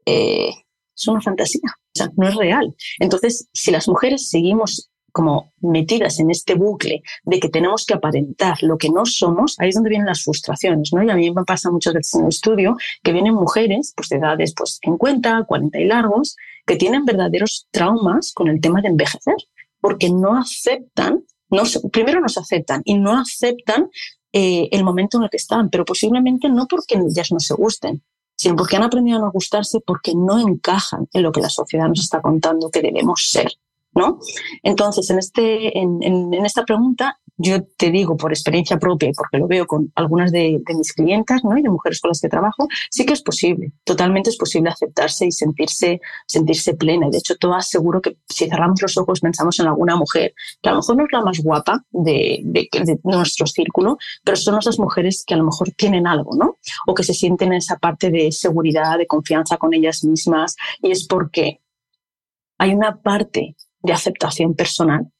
eh, 0.05 0.49
es 0.95 1.07
una 1.07 1.21
fantasía, 1.21 1.61
o 1.65 1.91
sea, 1.93 2.09
no 2.15 2.27
es 2.27 2.35
real. 2.35 2.75
Entonces, 2.99 3.49
si 3.53 3.71
las 3.71 3.87
mujeres 3.87 4.29
seguimos 4.29 4.89
como 5.15 5.53
metidas 5.61 6.19
en 6.19 6.29
este 6.29 6.55
bucle 6.55 7.01
de 7.23 7.39
que 7.39 7.47
tenemos 7.47 7.85
que 7.85 7.93
aparentar 7.93 8.61
lo 8.63 8.77
que 8.77 8.89
no 8.89 9.05
somos, 9.05 9.55
ahí 9.59 9.69
es 9.69 9.75
donde 9.75 9.89
vienen 9.89 10.07
las 10.07 10.23
frustraciones, 10.25 10.91
¿no? 10.91 11.01
Y 11.03 11.09
a 11.09 11.15
mí 11.15 11.31
me 11.31 11.45
pasa 11.45 11.71
muchas 11.71 11.93
veces 11.93 12.15
en 12.15 12.23
el 12.23 12.27
estudio 12.27 12.75
que 13.01 13.13
vienen 13.13 13.33
mujeres, 13.33 13.93
pues 13.95 14.09
de 14.09 14.17
edades 14.17 14.53
pues 14.53 14.77
50, 14.83 15.45
40 15.45 15.79
y 15.79 15.85
largos, 15.85 16.35
que 16.65 16.75
tienen 16.75 17.05
verdaderos 17.05 17.65
traumas 17.71 18.33
con 18.33 18.49
el 18.49 18.59
tema 18.59 18.81
de 18.81 18.89
envejecer, 18.89 19.35
porque 19.79 20.09
no 20.09 20.37
aceptan 20.37 21.23
primero 21.91 22.21
nos 22.21 22.37
aceptan 22.37 22.81
y 22.85 22.95
no 22.95 23.17
aceptan 23.17 23.89
eh, 24.31 24.67
el 24.71 24.83
momento 24.83 25.17
en 25.17 25.23
el 25.23 25.29
que 25.29 25.37
están, 25.37 25.69
pero 25.69 25.85
posiblemente 25.85 26.49
no 26.49 26.67
porque 26.67 26.95
ellas 26.95 27.31
no 27.31 27.39
se 27.39 27.53
gusten, 27.53 28.03
sino 28.35 28.55
porque 28.55 28.75
han 28.75 28.83
aprendido 28.83 29.17
a 29.17 29.21
no 29.21 29.31
gustarse 29.31 29.79
porque 29.79 30.13
no 30.13 30.39
encajan 30.39 31.07
en 31.13 31.23
lo 31.23 31.31
que 31.31 31.41
la 31.41 31.49
sociedad 31.49 31.87
nos 31.87 32.01
está 32.01 32.21
contando 32.21 32.69
que 32.69 32.81
debemos 32.81 33.29
ser. 33.31 33.51
¿no? 33.95 34.19
Entonces, 34.61 35.09
en, 35.09 35.19
este, 35.19 35.79
en, 35.79 36.33
esta 36.45 36.65
pregunta, 36.65 37.19
yo 37.37 37.63
te 37.77 37.91
digo 37.91 38.15
por 38.15 38.31
experiencia 38.31 38.77
propia 38.77 39.09
y 39.09 39.13
porque 39.13 39.37
lo 39.37 39.47
veo 39.47 39.67
con 39.67 39.91
algunas 39.95 40.31
de, 40.31 40.61
mis 40.75 40.93
clientas 40.93 41.43
¿no? 41.43 41.57
y 41.57 41.61
de 41.61 41.69
mujeres 41.69 41.99
con 41.99 42.09
las 42.09 42.21
que 42.21 42.29
trabajo, 42.29 42.67
sí 42.89 43.05
que 43.05 43.13
es 43.13 43.21
posible, 43.21 43.73
totalmente 43.83 44.29
es 44.29 44.37
posible 44.37 44.69
aceptarse 44.69 45.25
y 45.25 45.31
sentirse, 45.31 45.99
sentirse 46.27 46.75
plena. 46.75 47.07
Y 47.07 47.11
de 47.11 47.17
hecho, 47.17 47.35
todas 47.35 47.69
seguro 47.69 48.01
que 48.01 48.17
si 48.29 48.47
cerramos 48.47 48.81
los 48.81 48.97
ojos 48.97 49.19
pensamos 49.19 49.59
en 49.59 49.67
alguna 49.67 49.95
mujer, 49.95 50.33
que 50.61 50.69
a 50.69 50.71
lo 50.73 50.79
mejor 50.79 50.97
no 50.97 51.03
es 51.03 51.11
la 51.11 51.21
más 51.21 51.39
guapa 51.39 51.83
de, 51.91 52.39
de, 52.43 52.69
de 52.71 52.99
nuestro 53.03 53.47
círculo, 53.47 53.97
pero 54.23 54.37
son 54.37 54.57
esas 54.57 54.79
mujeres 54.79 55.23
que 55.25 55.33
a 55.33 55.37
lo 55.37 55.43
mejor 55.43 55.71
tienen 55.71 56.07
algo, 56.07 56.35
¿no? 56.35 56.57
O 56.87 56.93
que 56.93 57.03
se 57.03 57.13
sienten 57.13 57.49
en 57.51 57.57
esa 57.57 57.77
parte 57.77 58.11
de 58.11 58.31
seguridad, 58.31 58.97
de 58.97 59.07
confianza 59.07 59.57
con 59.57 59.73
ellas 59.73 60.03
mismas. 60.03 60.55
Y 60.81 60.91
es 60.91 61.05
porque 61.05 61.61
hay 62.57 62.73
una 62.73 63.01
parte 63.01 63.55
de 63.81 63.93
aceptación 63.93 64.55
personal 64.55 65.11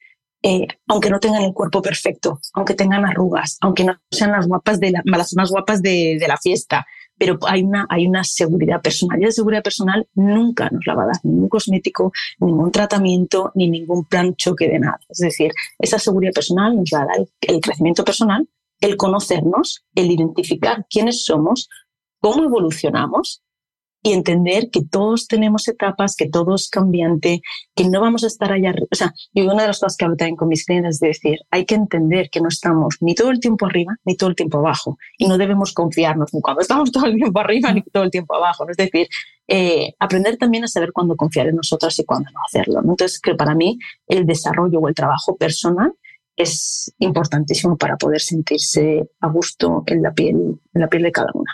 eh, 0.48 0.68
aunque 0.88 1.10
no 1.10 1.20
tengan 1.20 1.42
el 1.42 1.54
cuerpo 1.54 1.82
perfecto, 1.82 2.40
aunque 2.54 2.76
tengan 2.76 3.04
arrugas, 3.04 3.58
aunque 3.62 3.84
no 3.84 3.96
sean 4.12 4.32
las 4.32 4.48
guapas 4.48 4.80
de 4.80 4.92
las 4.92 5.34
más 5.34 5.50
guapas 5.50 5.82
de, 5.82 6.24
la 6.28 6.38
fiesta, 6.38 6.86
pero 7.18 7.40
hay 7.48 7.64
una, 7.64 7.88
hay 7.90 8.06
una 8.06 8.24
seguridad 8.24 8.80
personal. 8.80 9.20
Y 9.20 9.26
la 9.26 9.32
seguridad 9.32 9.64
personal 9.64 10.08
nunca 10.14 10.70
nos 10.70 10.86
la 10.86 10.94
va 10.94 11.02
a 11.02 11.08
dar 11.08 11.16
ningún 11.24 11.50
cosmético, 11.50 12.12
ningún 12.38 12.72
tratamiento, 12.72 13.52
ni 13.56 13.68
ningún 13.72 14.06
plan 14.06 14.36
choque 14.36 14.70
de 14.70 14.78
nada. 14.78 15.00
Es 15.10 15.18
decir, 15.18 15.52
esa 15.80 15.98
seguridad 15.98 16.34
personal 16.34 16.76
nos 16.76 16.92
va 16.94 17.02
a 17.02 17.06
dar 17.08 17.28
el 17.42 17.60
crecimiento 17.60 18.06
personal, 18.06 18.48
el 18.82 18.98
conocernos, 18.98 19.84
el 19.96 20.12
identificar 20.12 20.86
quiénes 20.92 21.26
somos, 21.26 21.70
cómo 22.20 22.44
evolucionamos 22.44 23.42
y 24.06 24.14
entender 24.14 24.70
que 24.70 24.84
todos 24.84 25.28
tenemos 25.28 25.68
etapas, 25.68 26.16
que 26.16 26.30
todo 26.30 26.54
es 26.54 26.70
cambiante, 26.70 27.42
que 27.74 27.90
no 27.90 28.02
vamos 28.02 28.24
a 28.24 28.28
estar 28.28 28.52
allá. 28.52 28.72
O 28.92 28.96
sea, 28.96 29.12
y 29.34 29.42
una 29.42 29.64
de 29.64 29.70
las 29.70 29.80
cosas 29.80 29.98
que 29.98 30.06
hablo 30.06 30.16
también 30.16 30.36
con 30.36 30.48
mis 30.48 30.64
clientes 30.64 30.98
es 30.98 31.00
decir, 31.00 31.40
hay 31.50 31.66
que 31.66 31.74
entender 31.74 32.30
que 32.30 32.40
no 32.40 32.48
estamos 32.48 32.98
ni 33.02 33.16
todo 33.16 33.32
el 33.32 33.40
tiempo 33.40 33.66
arriba 33.66 33.96
ni 34.06 34.16
todo 34.16 34.30
el 34.30 34.36
tiempo 34.36 34.60
abajo 34.60 35.00
y 35.18 35.28
no 35.28 35.40
debemos 35.40 35.74
confiarnos 35.74 36.36
ni 36.36 36.42
cuando 36.42 36.62
estamos 36.62 36.92
todo 36.92 37.08
el 37.08 37.16
tiempo 37.16 37.40
arriba 37.40 37.74
ni 37.74 37.82
todo 37.82 38.04
el 38.04 38.12
tiempo 38.12 38.36
abajo. 38.36 38.70
Es 38.70 38.78
decir, 38.78 39.08
eh, 39.48 39.96
aprender 39.98 40.38
también 40.38 40.66
a 40.66 40.68
saber 40.68 40.92
cuándo 40.92 41.16
confiar 41.16 41.48
en 41.48 41.56
nosotras 41.56 41.98
y 41.98 42.06
cuándo 42.06 42.30
no 42.32 42.40
hacerlo. 42.48 42.82
Entonces, 42.82 43.20
que 43.20 43.34
para 43.34 43.56
mí 43.56 43.80
el 44.06 44.28
desarrollo 44.28 44.82
o 44.82 44.88
el 44.88 44.94
trabajo 44.94 45.36
personal 45.36 45.94
es 46.36 46.94
importantísimo 47.00 47.76
para 47.76 47.98
poder 47.98 48.22
sentirse 48.22 49.10
a 49.20 49.30
gusto 49.30 49.84
en 49.88 50.04
la 50.04 50.14
piel, 50.14 50.60
en 50.76 50.82
la 50.82 50.90
piel 50.90 51.02
de 51.02 51.12
cada 51.12 51.32
una. 51.34 51.52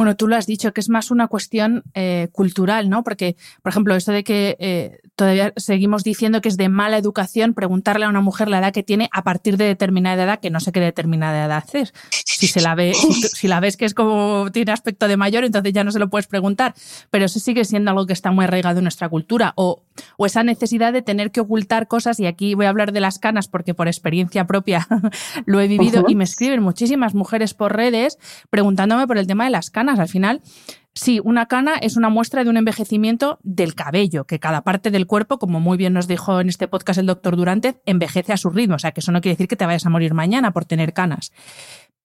Bueno, 0.00 0.16
tú 0.16 0.28
lo 0.28 0.36
has 0.36 0.46
dicho, 0.46 0.72
que 0.72 0.80
es 0.80 0.88
más 0.88 1.10
una 1.10 1.28
cuestión 1.28 1.82
eh, 1.92 2.30
cultural, 2.32 2.88
¿no? 2.88 3.04
Porque, 3.04 3.36
por 3.62 3.68
ejemplo, 3.68 3.94
esto 3.94 4.12
de 4.12 4.24
que 4.24 4.56
eh, 4.58 4.98
todavía 5.14 5.52
seguimos 5.56 6.04
diciendo 6.04 6.40
que 6.40 6.48
es 6.48 6.56
de 6.56 6.70
mala 6.70 6.96
educación 6.96 7.52
preguntarle 7.52 8.06
a 8.06 8.08
una 8.08 8.22
mujer 8.22 8.48
la 8.48 8.60
edad 8.60 8.72
que 8.72 8.82
tiene 8.82 9.10
a 9.12 9.22
partir 9.22 9.58
de 9.58 9.66
determinada 9.66 10.22
edad, 10.24 10.40
que 10.40 10.48
no 10.48 10.58
sé 10.58 10.72
qué 10.72 10.80
determinada 10.80 11.44
edad 11.44 11.64
es. 11.74 11.92
Si 12.24 12.46
se 12.46 12.62
la 12.62 12.74
ve, 12.74 12.94
si, 12.94 13.46
la 13.46 13.60
ves 13.60 13.76
que 13.76 13.84
es 13.84 13.92
como 13.92 14.50
tiene 14.50 14.72
aspecto 14.72 15.06
de 15.06 15.18
mayor, 15.18 15.44
entonces 15.44 15.74
ya 15.74 15.84
no 15.84 15.92
se 15.92 15.98
lo 15.98 16.08
puedes 16.08 16.28
preguntar. 16.28 16.72
Pero 17.10 17.26
eso 17.26 17.38
sigue 17.38 17.66
siendo 17.66 17.90
algo 17.90 18.06
que 18.06 18.14
está 18.14 18.30
muy 18.30 18.46
arraigado 18.46 18.78
en 18.78 18.84
nuestra 18.84 19.10
cultura. 19.10 19.52
O, 19.56 19.82
o 20.16 20.26
esa 20.26 20.42
necesidad 20.42 20.92
de 20.92 21.02
tener 21.02 21.30
que 21.30 21.40
ocultar 21.40 21.88
cosas, 21.88 22.20
y 22.20 22.26
aquí 22.26 22.54
voy 22.54 22.66
a 22.66 22.70
hablar 22.70 22.92
de 22.92 23.00
las 23.00 23.18
canas 23.18 23.48
porque 23.48 23.74
por 23.74 23.88
experiencia 23.88 24.46
propia 24.46 24.86
lo 25.46 25.60
he 25.60 25.68
vivido, 25.68 26.04
y 26.08 26.14
me 26.14 26.24
escriben 26.24 26.62
muchísimas 26.62 27.14
mujeres 27.14 27.54
por 27.54 27.74
redes 27.74 28.18
preguntándome 28.50 29.06
por 29.06 29.18
el 29.18 29.26
tema 29.26 29.44
de 29.44 29.50
las 29.50 29.70
canas 29.70 29.98
al 29.98 30.08
final, 30.08 30.42
sí, 30.94 31.20
una 31.22 31.46
cana 31.46 31.74
es 31.76 31.96
una 31.96 32.08
muestra 32.08 32.44
de 32.44 32.50
un 32.50 32.56
envejecimiento 32.56 33.38
del 33.42 33.74
cabello, 33.74 34.24
que 34.24 34.38
cada 34.38 34.62
parte 34.62 34.90
del 34.90 35.06
cuerpo, 35.06 35.38
como 35.38 35.60
muy 35.60 35.76
bien 35.76 35.92
nos 35.92 36.08
dijo 36.08 36.40
en 36.40 36.48
este 36.48 36.68
podcast 36.68 36.98
el 36.98 37.06
doctor 37.06 37.36
Durante, 37.36 37.80
envejece 37.86 38.32
a 38.32 38.36
su 38.36 38.50
ritmo. 38.50 38.76
O 38.76 38.78
sea, 38.78 38.92
que 38.92 39.00
eso 39.00 39.12
no 39.12 39.20
quiere 39.20 39.34
decir 39.34 39.48
que 39.48 39.56
te 39.56 39.66
vayas 39.66 39.86
a 39.86 39.90
morir 39.90 40.14
mañana 40.14 40.52
por 40.52 40.64
tener 40.64 40.92
canas. 40.92 41.32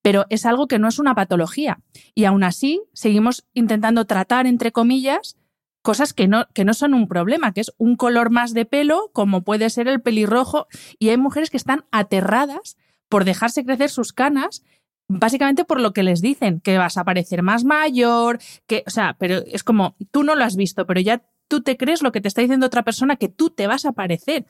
Pero 0.01 0.25
es 0.29 0.45
algo 0.45 0.67
que 0.67 0.79
no 0.79 0.87
es 0.87 0.99
una 0.99 1.15
patología. 1.15 1.79
Y 2.13 2.25
aún 2.25 2.43
así, 2.43 2.81
seguimos 2.93 3.45
intentando 3.53 4.05
tratar, 4.05 4.45
entre 4.45 4.71
comillas, 4.71 5.37
cosas 5.85 6.13
que 6.13 6.27
no, 6.27 6.47
que 6.53 6.65
no 6.65 6.73
son 6.73 6.95
un 6.95 7.07
problema, 7.07 7.53
que 7.53 7.61
es 7.61 7.71
un 7.77 7.95
color 7.95 8.31
más 8.31 8.55
de 8.55 8.65
pelo, 8.65 9.11
como 9.13 9.43
puede 9.43 9.69
ser 9.69 9.87
el 9.87 10.01
pelirrojo. 10.01 10.67
Y 10.97 11.09
hay 11.09 11.17
mujeres 11.17 11.51
que 11.51 11.57
están 11.57 11.85
aterradas 11.91 12.75
por 13.07 13.23
dejarse 13.23 13.63
crecer 13.63 13.91
sus 13.91 14.11
canas 14.11 14.63
básicamente 15.07 15.65
por 15.65 15.79
lo 15.79 15.93
que 15.93 16.01
les 16.01 16.19
dicen, 16.19 16.61
que 16.61 16.79
vas 16.79 16.97
a 16.97 17.03
parecer 17.03 17.43
más 17.43 17.63
mayor, 17.63 18.39
que, 18.65 18.83
o 18.87 18.89
sea, 18.89 19.15
pero 19.19 19.43
es 19.45 19.63
como, 19.63 19.95
tú 20.09 20.23
no 20.23 20.33
lo 20.33 20.43
has 20.43 20.55
visto, 20.55 20.87
pero 20.87 20.99
ya 20.99 21.21
tú 21.47 21.61
te 21.61 21.77
crees 21.77 22.01
lo 22.01 22.11
que 22.11 22.21
te 22.21 22.27
está 22.27 22.41
diciendo 22.41 22.65
otra 22.65 22.81
persona 22.81 23.15
que 23.15 23.29
tú 23.29 23.51
te 23.51 23.67
vas 23.67 23.85
a 23.85 23.91
parecer. 23.91 24.47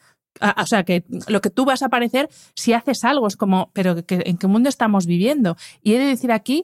O 0.58 0.66
sea, 0.66 0.84
que 0.84 1.04
lo 1.28 1.42
que 1.42 1.50
tú 1.50 1.66
vas 1.66 1.82
a 1.82 1.90
parecer 1.90 2.30
si 2.56 2.72
haces 2.72 3.04
algo 3.04 3.28
es 3.28 3.36
como, 3.36 3.70
pero 3.74 3.96
¿en 4.08 4.38
qué 4.38 4.48
mundo 4.48 4.70
estamos 4.70 5.06
viviendo? 5.06 5.58
Y 5.82 5.94
he 5.94 6.00
de 6.00 6.06
decir 6.06 6.32
aquí 6.32 6.64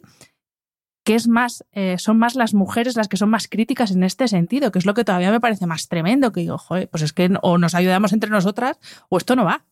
que 1.04 1.16
es 1.16 1.28
más, 1.28 1.66
eh, 1.72 1.98
son 1.98 2.18
más 2.18 2.36
las 2.36 2.54
mujeres 2.54 2.96
las 2.96 3.08
que 3.08 3.18
son 3.18 3.30
más 3.30 3.48
críticas 3.48 3.92
en 3.92 4.04
este 4.04 4.28
sentido, 4.28 4.72
que 4.72 4.80
es 4.80 4.86
lo 4.86 4.94
que 4.94 5.04
todavía 5.04 5.32
me 5.32 5.40
parece 5.40 5.66
más 5.66 5.88
tremendo, 5.88 6.32
que 6.32 6.42
digo, 6.42 6.58
joder, 6.58 6.90
pues 6.90 7.04
es 7.04 7.14
que 7.14 7.30
o 7.42 7.58
nos 7.58 7.74
ayudamos 7.74 8.14
entre 8.14 8.30
nosotras 8.30 8.80
o 9.10 9.18
esto 9.18 9.36
no 9.36 9.46
va. 9.46 9.66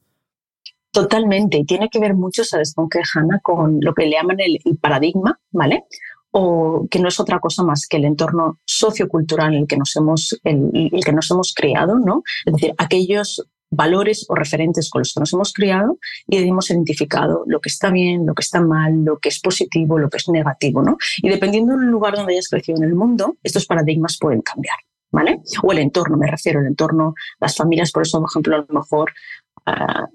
Totalmente, 0.91 1.57
y 1.57 1.65
tiene 1.65 1.87
que 1.89 1.99
ver 1.99 2.15
mucho, 2.15 2.43
¿sabes 2.43 2.73
con 2.73 2.89
qué, 2.89 3.01
Hanna? 3.13 3.39
Con 3.43 3.79
lo 3.79 3.93
que 3.93 4.05
le 4.05 4.11
llaman 4.11 4.37
el, 4.39 4.59
paradigma, 4.81 5.39
¿vale? 5.51 5.83
O 6.31 6.87
que 6.89 6.99
no 6.99 7.09
es 7.09 7.19
otra 7.19 7.39
cosa 7.39 7.63
más 7.63 7.87
que 7.87 7.97
el 7.97 8.05
entorno 8.05 8.59
sociocultural 8.65 9.53
en 9.53 9.61
el 9.61 9.67
que 9.67 9.77
nos 9.77 9.95
hemos, 9.95 10.39
el, 10.43 10.89
que 11.05 11.13
nos 11.13 11.29
hemos 11.29 11.53
creado, 11.53 11.99
¿no? 11.99 12.23
Es 12.45 12.53
decir, 12.53 12.73
aquellos 12.79 13.45
valores 13.69 14.25
o 14.29 14.35
referentes 14.35 14.89
con 14.89 15.01
los 15.01 15.13
que 15.13 15.19
nos 15.19 15.33
hemos 15.33 15.53
criado 15.53 15.99
y 16.27 16.37
hemos 16.37 16.69
identificado 16.69 17.43
lo 17.45 17.59
que 17.59 17.69
está 17.69 17.91
bien, 17.91 18.25
lo 18.25 18.33
que 18.33 18.41
está 18.41 18.61
mal, 18.61 19.03
lo 19.03 19.19
que 19.19 19.29
es 19.29 19.39
positivo, 19.39 19.99
lo 19.99 20.09
que 20.09 20.17
es 20.17 20.27
negativo, 20.29 20.81
¿no? 20.81 20.97
Y 21.17 21.29
dependiendo 21.29 21.77
del 21.77 21.87
lugar 21.89 22.15
donde 22.15 22.33
hayas 22.33 22.49
crecido 22.49 22.77
en 22.77 22.85
el 22.85 22.95
mundo, 22.95 23.37
estos 23.43 23.65
paradigmas 23.65 24.17
pueden 24.19 24.41
cambiar. 24.41 24.77
¿Vale? 25.11 25.41
O 25.63 25.71
el 25.71 25.79
entorno, 25.79 26.17
me 26.17 26.27
refiero, 26.27 26.59
al 26.59 26.67
entorno, 26.67 27.15
las 27.39 27.55
familias, 27.55 27.91
por 27.91 28.03
eso, 28.03 28.19
por 28.19 28.29
ejemplo, 28.29 28.55
a 28.55 28.59
lo 28.59 28.79
mejor 28.79 29.11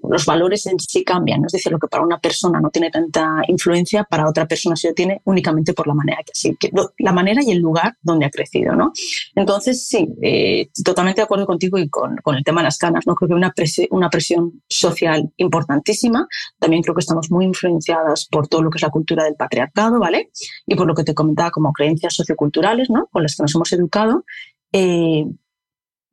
los 0.09 0.25
valores 0.25 0.65
en 0.67 0.79
sí 0.79 1.03
cambian. 1.03 1.43
Es 1.45 1.53
decir, 1.53 1.71
lo 1.71 1.79
que 1.79 1.87
para 1.87 2.03
una 2.03 2.19
persona 2.19 2.59
no 2.59 2.69
tiene 2.69 2.89
tanta 2.89 3.41
influencia, 3.47 4.03
para 4.03 4.27
otra 4.27 4.47
persona 4.47 4.75
sí 4.75 4.87
lo 4.87 4.93
tiene 4.93 5.21
únicamente 5.25 5.73
por 5.73 5.87
la 5.87 5.93
manera 5.93 6.19
que 6.23 6.71
la 6.99 7.11
manera 7.11 7.41
y 7.43 7.51
el 7.51 7.59
lugar 7.59 7.95
donde 8.01 8.25
ha 8.25 8.29
crecido, 8.29 8.75
¿no? 8.75 8.91
Entonces, 9.35 9.87
sí, 9.87 10.07
eh, 10.21 10.69
totalmente 10.83 11.21
de 11.21 11.25
acuerdo 11.25 11.45
contigo 11.45 11.77
y 11.77 11.89
con, 11.89 12.17
el 12.25 12.43
tema 12.43 12.61
de 12.61 12.65
las 12.65 12.77
canas, 12.77 13.05
¿no? 13.07 13.15
Creo 13.15 13.29
que 13.29 13.35
una, 13.35 13.53
una 13.91 14.09
presión 14.09 14.61
social 14.67 15.31
importantísima. 15.37 16.27
También 16.59 16.83
creo 16.83 16.95
que 16.95 17.01
estamos 17.01 17.31
muy 17.31 17.45
influenciadas 17.45 18.27
por 18.29 18.47
todo 18.47 18.61
lo 18.61 18.69
que 18.69 18.77
es 18.77 18.81
la 18.81 18.89
cultura 18.89 19.23
del 19.23 19.35
patriarcado, 19.35 19.99
¿vale? 19.99 20.31
Y 20.65 20.75
por 20.75 20.87
lo 20.87 20.93
que 20.93 21.03
te 21.03 21.13
comentaba 21.13 21.51
como 21.51 21.71
creencias 21.73 22.13
socioculturales, 22.13 22.89
¿no? 22.89 23.07
Con 23.11 23.23
las 23.23 23.35
que 23.35 23.43
nos 23.43 23.55
hemos 23.55 23.71
educado. 23.73 24.25
Eh, 24.71 25.25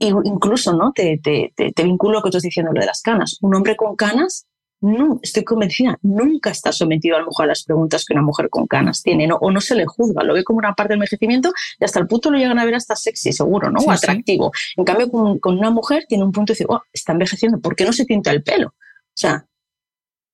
incluso, 0.07 0.73
¿no? 0.73 0.93
Te, 0.93 1.19
te, 1.23 1.53
te, 1.55 1.83
vinculo 1.83 2.13
a 2.13 2.19
lo 2.19 2.23
que 2.23 2.29
estás 2.29 2.43
diciendo, 2.43 2.73
lo 2.73 2.81
de 2.81 2.87
las 2.87 3.03
canas. 3.03 3.39
Un 3.41 3.55
hombre 3.55 3.77
con 3.77 3.97
canas, 3.97 4.47
no, 4.81 5.21
estoy 5.23 5.45
convencida, 5.45 5.99
nunca 6.03 6.51
está 6.51 6.73
sometido 6.73 7.17
a 7.17 7.21
lo 7.21 7.27
mejor 7.27 7.45
a 7.45 7.49
las 7.49 7.63
preguntas 7.63 8.05
que 8.05 8.15
una 8.15 8.23
mujer 8.23 8.49
con 8.51 8.67
canas 8.67 9.03
tiene, 9.03 9.29
¿no? 9.29 9.37
o 9.37 9.51
no 9.53 9.61
se 9.61 9.77
le 9.77 9.87
juzga, 9.87 10.25
lo 10.25 10.35
ve 10.35 10.43
como 10.43 10.59
una 10.59 10.75
parte 10.75 10.95
del 10.95 10.97
envejecimiento 10.97 11.53
y 11.79 11.85
hasta 11.85 12.01
el 12.01 12.09
punto 12.09 12.33
lo 12.33 12.39
llegan 12.39 12.59
a 12.59 12.65
ver 12.65 12.75
hasta 12.75 12.97
sexy, 12.97 13.33
seguro, 13.33 13.71
¿no? 13.71 13.79
o 13.79 13.91
atractivo. 13.93 14.51
En 14.77 14.85
cambio, 14.85 15.09
con, 15.09 15.39
con, 15.39 15.57
una 15.57 15.71
mujer 15.71 16.05
tiene 16.09 16.25
un 16.25 16.33
punto 16.33 16.53
de 16.53 16.55
decir, 16.55 16.67
oh, 16.69 16.83
está 16.93 17.13
envejeciendo, 17.13 17.61
¿por 17.61 17.77
qué 17.77 17.85
no 17.85 17.93
se 17.93 18.07
tinta 18.07 18.33
el 18.33 18.43
pelo? 18.43 18.69
O 18.69 19.15
sea, 19.15 19.47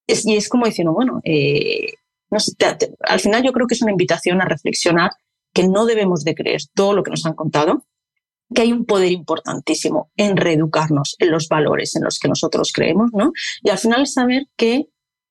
es, 0.07 0.25
y 0.25 0.37
es 0.37 0.49
como 0.49 0.65
diciendo, 0.65 0.95
bueno, 0.95 1.21
eh, 1.25 1.93
no 2.31 2.41
sé, 2.41 2.53
al 3.01 3.21
final 3.21 3.43
yo 3.43 3.53
creo 3.53 3.67
que 3.67 3.75
es 3.75 3.83
una 3.83 3.93
invitación 3.93 4.41
a 4.41 4.47
reflexionar 4.47 5.11
que 5.53 5.69
no 5.69 5.87
debemos 5.87 6.25
de 6.25 6.35
creer 6.35 6.63
todo 6.75 6.95
lo 6.95 7.03
que 7.03 7.11
nos 7.11 7.27
han 7.27 7.35
contado, 7.35 7.85
que 8.55 8.63
hay 8.63 8.73
un 8.73 8.85
poder 8.85 9.13
importantísimo 9.13 10.11
en 10.17 10.37
reeducarnos 10.37 11.17
en 11.19 11.31
los 11.31 11.49
valores 11.49 11.95
en 11.97 12.05
los 12.05 12.19
que 12.19 12.29
nosotros 12.29 12.73
creemos, 12.73 13.11
¿no? 13.13 13.33
Y 13.63 13.71
al 13.71 13.79
final 13.79 14.07
saber 14.07 14.47
que 14.57 14.89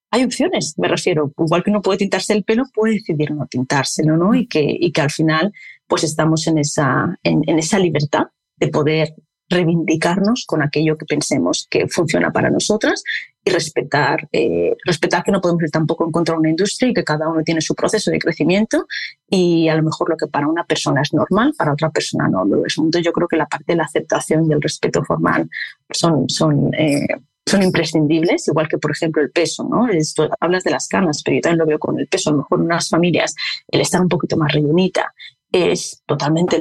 hay 0.10 0.24
opciones, 0.24 0.76
me 0.78 0.88
refiero, 0.88 1.34
igual 1.38 1.64
que 1.64 1.70
uno 1.70 1.82
puede 1.82 1.98
tintarse 1.98 2.34
el 2.34 2.44
pelo, 2.44 2.64
puede 2.74 2.94
decidir 2.94 3.32
no 3.32 3.46
tintárselo, 3.48 4.16
¿no? 4.16 4.34
Y 4.34 4.48
que, 4.48 4.64
y 4.64 4.92
que 4.92 5.02
al 5.02 5.12
final, 5.12 5.52
pues 5.88 6.04
estamos 6.04 6.48
en 6.48 6.60
esa, 6.60 7.18
en, 7.24 7.42
en 7.48 7.60
esa 7.60 7.78
libertad 7.80 8.28
de 8.56 8.68
poder 8.70 9.14
reivindicarnos 9.50 10.46
con 10.46 10.62
aquello 10.62 10.98
que 10.98 11.06
pensemos 11.06 11.68
que 11.70 11.88
funciona 11.88 12.32
para 12.32 12.50
nosotras 12.50 13.04
y 13.44 13.52
respetar, 13.52 14.28
eh, 14.32 14.76
respetar 14.84 15.24
que 15.24 15.32
no 15.32 15.40
podemos 15.40 15.64
ir 15.64 15.72
tampoco 15.72 16.06
en 16.06 16.12
contra 16.12 16.36
de 16.36 16.40
una 16.40 16.50
industria 16.50 16.90
y 16.90 16.94
que 16.94 17.04
cada 17.04 17.30
uno 17.30 17.44
tiene 17.44 17.62
su 17.62 17.74
proceso 17.74 18.12
de 18.12 18.20
crecimiento 18.20 18.88
y 19.30 19.70
a 19.70 19.76
lo 19.76 19.84
mejor 19.84 20.10
lo 20.10 20.18
que 20.18 20.28
para 20.28 20.48
una 20.48 20.66
persona 20.66 21.02
es 21.02 21.14
normal, 21.14 21.54
para 21.58 21.74
otra 21.74 21.90
persona 21.90 22.28
no 22.28 22.44
lo 22.44 22.66
es. 22.66 22.78
Entonces 22.78 23.06
yo 23.06 23.14
creo 23.14 23.28
que 23.28 23.38
la 23.38 23.48
parte 23.48 23.74
de 23.74 23.78
la 23.78 23.84
aceptación 23.84 24.50
y 24.50 24.54
el 24.54 24.62
respeto 24.62 25.04
formal 25.04 25.50
son, 25.90 26.30
son, 26.30 26.74
eh, 26.74 27.08
son 27.46 27.64
imprescindibles, 27.64 28.50
igual 28.50 28.68
que 28.68 28.78
por 28.78 28.92
ejemplo 28.92 29.22
el 29.22 29.32
peso, 29.32 29.66
¿no? 29.70 29.88
Esto, 29.88 30.30
hablas 30.42 30.66
de 30.66 30.72
las 30.72 30.90
canas, 30.90 31.22
pero 31.24 31.36
yo 31.36 31.42
también 31.42 31.60
lo 31.60 31.66
veo 31.66 31.80
con 31.80 31.98
el 31.98 32.08
peso. 32.08 32.30
A 32.30 32.34
lo 32.34 32.40
mejor 32.40 32.60
en 32.60 32.66
unas 32.66 32.90
familias 32.90 33.34
el 33.70 33.80
estar 33.80 34.02
un 34.02 34.10
poquito 34.10 34.36
más 34.36 34.52
rellenita 34.52 35.14
es 35.50 36.04
totalmente 36.06 36.60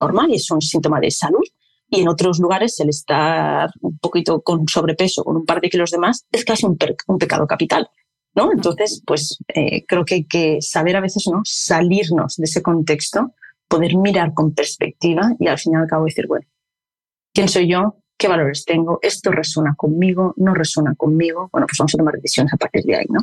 normal 0.00 0.30
y 0.30 0.36
es 0.36 0.50
un 0.50 0.60
síntoma 0.60 0.98
de 0.98 1.12
salud 1.12 1.44
y 1.90 2.00
en 2.00 2.08
otros 2.08 2.38
lugares 2.38 2.78
el 2.80 2.88
estar 2.88 3.68
un 3.80 3.98
poquito 3.98 4.40
con 4.42 4.66
sobrepeso, 4.68 5.24
con 5.24 5.36
un 5.36 5.44
par 5.44 5.60
de 5.60 5.68
kilos 5.68 5.90
de 5.90 5.98
más, 5.98 6.24
es 6.30 6.44
casi 6.44 6.64
un, 6.64 6.78
un 7.08 7.18
pecado 7.18 7.46
capital. 7.46 7.90
¿no? 8.34 8.52
Entonces, 8.52 9.02
pues 9.04 9.38
eh, 9.48 9.84
creo 9.86 10.04
que 10.04 10.14
hay 10.14 10.24
que 10.24 10.58
saber 10.60 10.96
a 10.96 11.00
veces 11.00 11.26
¿no? 11.30 11.40
salirnos 11.44 12.36
de 12.36 12.44
ese 12.44 12.62
contexto, 12.62 13.34
poder 13.68 13.96
mirar 13.96 14.32
con 14.34 14.54
perspectiva 14.54 15.34
y 15.38 15.48
al 15.48 15.58
fin 15.58 15.72
y 15.74 15.76
al 15.76 15.88
cabo 15.88 16.04
decir, 16.04 16.26
bueno, 16.26 16.46
¿quién 17.34 17.48
soy 17.48 17.68
yo? 17.68 17.96
¿Qué 18.16 18.28
valores 18.28 18.64
tengo? 18.64 18.98
¿Esto 19.02 19.30
resuena 19.30 19.74
conmigo? 19.76 20.34
¿No 20.36 20.54
resuena 20.54 20.94
conmigo? 20.94 21.48
Bueno, 21.52 21.66
pues 21.66 21.78
vamos 21.78 21.94
a 21.94 21.98
tomar 21.98 22.14
decisiones 22.14 22.52
a 22.52 22.56
partir 22.56 22.84
de 22.84 22.96
ahí, 22.96 23.06
¿no? 23.08 23.20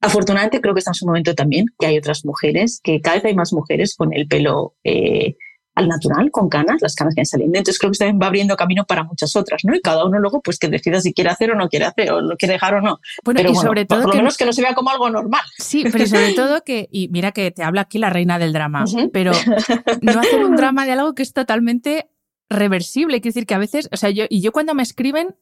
Afortunadamente 0.00 0.60
creo 0.60 0.74
que 0.74 0.80
estamos 0.80 1.00
en 1.02 1.08
un 1.08 1.10
momento 1.12 1.34
también 1.34 1.66
que 1.78 1.86
hay 1.86 1.98
otras 1.98 2.24
mujeres, 2.24 2.80
que 2.82 3.00
cada 3.00 3.16
vez 3.16 3.26
hay 3.26 3.34
más 3.34 3.52
mujeres 3.52 3.94
con 3.96 4.12
el 4.12 4.26
pelo 4.26 4.74
eh, 4.82 5.36
al 5.74 5.88
natural, 5.88 6.30
con 6.30 6.48
canas, 6.48 6.82
las 6.82 6.94
canas 6.94 7.14
que 7.14 7.22
han 7.22 7.26
saliendo. 7.26 7.56
Entonces 7.56 7.78
creo 7.78 7.90
que 7.92 7.98
también 7.98 8.18
va 8.20 8.26
abriendo 8.26 8.56
camino 8.56 8.84
para 8.84 9.04
muchas 9.04 9.34
otras, 9.36 9.62
¿no? 9.64 9.74
Y 9.74 9.80
cada 9.80 10.04
uno 10.04 10.18
luego 10.18 10.42
pues 10.42 10.58
que 10.58 10.68
decida 10.68 11.00
si 11.00 11.14
quiere 11.14 11.30
hacer 11.30 11.50
o 11.50 11.54
no 11.54 11.68
quiere 11.68 11.86
hacer, 11.86 12.12
o 12.12 12.20
lo 12.20 12.36
quiere 12.36 12.54
dejar 12.54 12.74
o 12.74 12.80
no. 12.80 13.00
Bueno, 13.24 13.38
pero 13.38 13.50
y 13.50 13.54
sobre 13.54 13.86
todo 13.86 14.02
por 14.02 14.10
lo 14.10 14.16
menos 14.16 14.36
que 14.36 14.44
no 14.44 14.52
se 14.52 14.60
vea 14.60 14.74
como 14.74 14.90
algo 14.90 15.08
normal. 15.08 15.42
Sí, 15.58 15.84
pero 15.90 16.06
sobre 16.06 16.34
todo 16.34 16.62
que, 16.62 16.88
y 16.90 17.08
mira 17.08 17.32
que 17.32 17.50
te 17.50 17.62
habla 17.62 17.82
aquí 17.82 17.98
la 17.98 18.10
reina 18.10 18.38
del 18.38 18.52
drama, 18.52 18.84
pero 19.12 19.32
no 20.02 20.20
hacer 20.20 20.44
un 20.44 20.56
drama 20.56 20.84
de 20.84 20.92
algo 20.92 21.14
que 21.14 21.22
es 21.22 21.32
totalmente 21.32 22.10
reversible. 22.50 23.20
Quiere 23.20 23.34
decir 23.34 23.46
que 23.46 23.54
a 23.54 23.58
veces, 23.58 23.88
o 23.92 23.96
sea, 23.96 24.10
yo, 24.10 24.24
y 24.28 24.42
yo 24.42 24.52
cuando 24.52 24.74
me 24.74 24.82
escriben, 24.82 25.34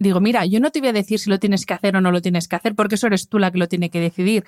digo, 0.00 0.20
mira, 0.20 0.46
yo 0.46 0.58
no 0.58 0.72
te 0.72 0.80
voy 0.80 0.88
a 0.88 0.92
decir 0.92 1.20
si 1.20 1.30
lo 1.30 1.38
tienes 1.38 1.64
que 1.64 1.74
hacer 1.74 1.96
o 1.96 2.00
no 2.00 2.10
lo 2.10 2.20
tienes 2.20 2.48
que 2.48 2.56
hacer, 2.56 2.74
porque 2.74 2.96
eso 2.96 3.06
eres 3.06 3.28
tú 3.28 3.38
la 3.38 3.52
que 3.52 3.58
lo 3.58 3.68
tiene 3.68 3.90
que 3.90 4.00
decidir. 4.00 4.44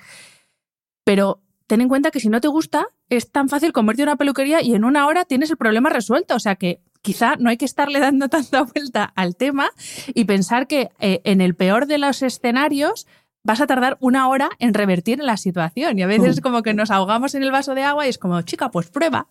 Pero 1.05 1.41
ten 1.69 1.81
en 1.81 1.87
cuenta 1.87 2.09
que 2.09 2.19
si 2.19 2.29
no 2.29 2.41
te 2.41 2.47
gusta, 2.47 2.87
es 3.09 3.31
tan 3.31 3.47
fácil 3.47 3.73
convertir 3.73 4.05
una 4.05 4.15
peluquería 4.15 4.63
y 4.63 4.73
en 4.73 4.83
una 4.83 5.05
hora 5.05 5.23
tienes 5.23 5.51
el 5.51 5.57
problema 5.57 5.89
resuelto. 5.89 6.35
O 6.35 6.39
sea 6.39 6.55
que 6.55 6.81
quizá 7.03 7.35
no 7.35 7.51
hay 7.51 7.57
que 7.57 7.65
estarle 7.65 7.99
dando 7.99 8.27
tanta 8.37 8.63
vuelta 8.63 9.13
al 9.15 9.35
tema 9.35 9.69
y 10.07 10.25
pensar 10.25 10.65
que 10.65 10.89
eh, 10.99 11.21
en 11.25 11.41
el 11.41 11.55
peor 11.55 11.85
de 11.85 11.99
los 11.99 12.23
escenarios 12.23 13.05
vas 13.43 13.61
a 13.61 13.67
tardar 13.67 13.97
una 14.01 14.27
hora 14.29 14.49
en 14.57 14.73
revertir 14.73 15.19
la 15.19 15.37
situación. 15.37 15.99
Y 15.99 16.01
a 16.01 16.07
veces 16.07 16.37
es 16.37 16.41
como 16.41 16.63
que 16.63 16.73
nos 16.73 16.89
ahogamos 16.89 17.35
en 17.35 17.43
el 17.43 17.51
vaso 17.51 17.75
de 17.75 17.83
agua 17.83 18.07
y 18.07 18.09
es 18.09 18.17
como, 18.17 18.41
chica, 18.41 18.71
pues 18.71 18.89
prueba. 18.89 19.27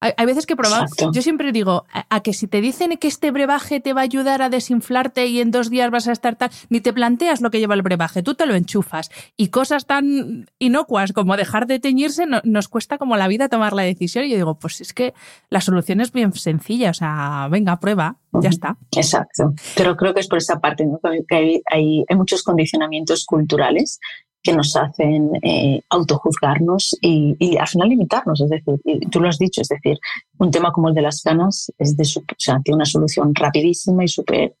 Hay, 0.00 0.24
veces 0.24 0.46
que 0.46 0.56
probamos. 0.56 0.90
Yo 1.12 1.20
siempre 1.20 1.52
digo, 1.52 1.84
a, 1.92 2.20
que 2.20 2.32
si 2.32 2.46
te 2.46 2.62
dicen 2.62 2.96
que 2.96 3.06
este 3.06 3.30
brebaje 3.30 3.80
te 3.80 3.92
va 3.92 4.00
a 4.00 4.04
ayudar 4.04 4.40
a 4.40 4.48
desinflarte 4.48 5.26
y 5.26 5.40
en 5.40 5.50
dos 5.50 5.68
días 5.68 5.90
vas 5.90 6.08
a 6.08 6.12
estar 6.12 6.36
tal, 6.36 6.50
ni 6.70 6.80
te 6.80 6.94
planteas 6.94 7.42
lo 7.42 7.50
que 7.50 7.58
lleva 7.58 7.74
el 7.74 7.82
brebaje, 7.82 8.22
tú 8.22 8.34
te 8.34 8.46
lo 8.46 8.54
enchufas. 8.54 9.10
Y 9.36 9.48
cosas 9.48 9.84
tan 9.84 10.48
inocuas 10.58 11.12
como 11.12 11.36
dejar 11.36 11.66
de 11.66 11.80
teñirse 11.80 12.24
nos 12.26 12.68
cuesta 12.68 12.96
como 12.96 13.16
la 13.16 13.28
vida 13.28 13.50
tomar 13.50 13.74
la 13.74 13.82
decisión. 13.82 14.24
Y 14.24 14.30
yo 14.30 14.36
digo, 14.36 14.54
pues 14.54 14.80
es 14.80 14.94
que 14.94 15.12
la 15.50 15.60
solución 15.60 16.00
es 16.00 16.12
bien 16.12 16.32
sencilla, 16.32 16.90
o 16.90 16.94
sea, 16.94 17.48
venga, 17.50 17.78
prueba, 17.78 18.16
ya 18.32 18.48
está. 18.48 18.78
Exacto. 18.96 19.52
Pero 19.76 19.96
creo 19.96 20.14
que 20.14 20.20
es 20.20 20.28
por 20.28 20.38
esa 20.38 20.60
parte, 20.60 20.86
¿no? 20.86 20.98
que 21.28 21.36
hay, 21.36 21.62
hay, 21.70 22.04
hay 22.08 22.16
muchos 22.16 22.42
condicionamientos 22.42 23.26
culturales 23.26 24.00
que 24.42 24.52
nos 24.52 24.74
hacen 24.74 25.30
eh, 25.42 25.82
autojuzgarnos 25.90 26.96
y, 27.00 27.36
y, 27.38 27.58
al 27.58 27.68
final 27.68 27.88
limitarnos. 27.88 28.40
Es 28.40 28.50
decir, 28.50 28.74
tú 29.10 29.20
lo 29.20 29.28
has 29.28 29.38
dicho, 29.38 29.60
es 29.60 29.68
decir, 29.68 29.98
un 30.38 30.50
tema 30.50 30.72
como 30.72 30.88
el 30.88 30.94
de 30.94 31.02
las 31.02 31.22
canas 31.22 31.70
es 31.78 31.96
de, 31.96 32.04
o 32.04 32.34
sea, 32.38 32.60
tiene 32.64 32.76
una 32.76 32.86
solución 32.86 33.34
rapidísima 33.34 34.04
y 34.04 34.08
súper 34.08 34.54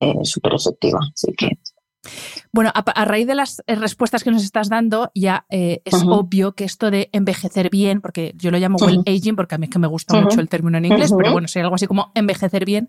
eh, 0.00 0.24
super 0.24 0.54
efectiva. 0.54 1.00
Así 1.12 1.32
que 1.32 1.58
bueno, 2.52 2.70
a, 2.74 3.04
raíz 3.04 3.26
de 3.26 3.34
las 3.34 3.62
eh, 3.66 3.74
respuestas 3.74 4.24
que 4.24 4.30
nos 4.30 4.44
estás 4.44 4.68
dando, 4.68 5.10
ya 5.14 5.46
eh, 5.50 5.82
es 5.84 5.94
obvio 6.06 6.52
que 6.52 6.64
esto 6.64 6.90
de 6.90 7.10
envejecer 7.12 7.70
bien, 7.70 8.00
porque 8.00 8.34
yo 8.36 8.50
lo 8.50 8.58
llamo 8.58 8.78
well 8.80 9.02
aging, 9.06 9.36
porque 9.36 9.54
a 9.54 9.58
mí 9.58 9.66
es 9.66 9.70
que 9.70 9.78
me 9.78 9.86
gusta 9.86 10.20
mucho 10.20 10.40
el 10.40 10.48
término 10.48 10.78
en 10.78 10.86
inglés, 10.86 11.12
pero 11.16 11.32
bueno, 11.32 11.48
sería 11.48 11.64
algo 11.64 11.76
así 11.76 11.86
como 11.86 12.12
envejecer 12.14 12.64
bien, 12.64 12.88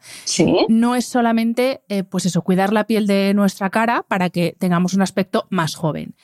no 0.70 0.96
es 0.96 1.06
solamente, 1.06 1.84
eh, 1.90 2.04
pues 2.04 2.26
eso, 2.26 2.42
cuidar 2.42 2.74
la 2.74 2.86
piel 2.86 3.08
de 3.08 3.34
nuestra 3.34 3.70
cara 3.70 4.04
para 4.08 4.30
que 4.30 4.56
tengamos 4.60 4.94
un 4.94 5.02
aspecto 5.02 5.48
más 5.50 5.76
joven. 5.76 6.16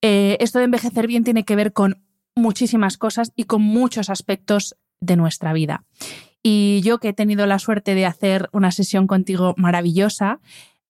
esto 0.00 0.58
de 0.58 0.64
envejecer 0.64 1.06
bien 1.06 1.24
tiene 1.24 1.44
que 1.44 1.56
ver 1.56 1.72
con 1.72 2.02
muchísimas 2.34 2.96
cosas 2.96 3.32
y 3.36 3.44
con 3.44 3.62
muchos 3.62 4.10
aspectos 4.10 4.76
de 5.00 5.16
nuestra 5.16 5.52
vida. 5.52 5.84
Y 6.42 6.80
yo 6.82 6.98
que 6.98 7.08
he 7.08 7.12
tenido 7.12 7.46
la 7.46 7.58
suerte 7.58 7.94
de 7.94 8.06
hacer 8.06 8.48
una 8.52 8.70
sesión 8.70 9.06
contigo 9.06 9.54
maravillosa, 9.56 10.40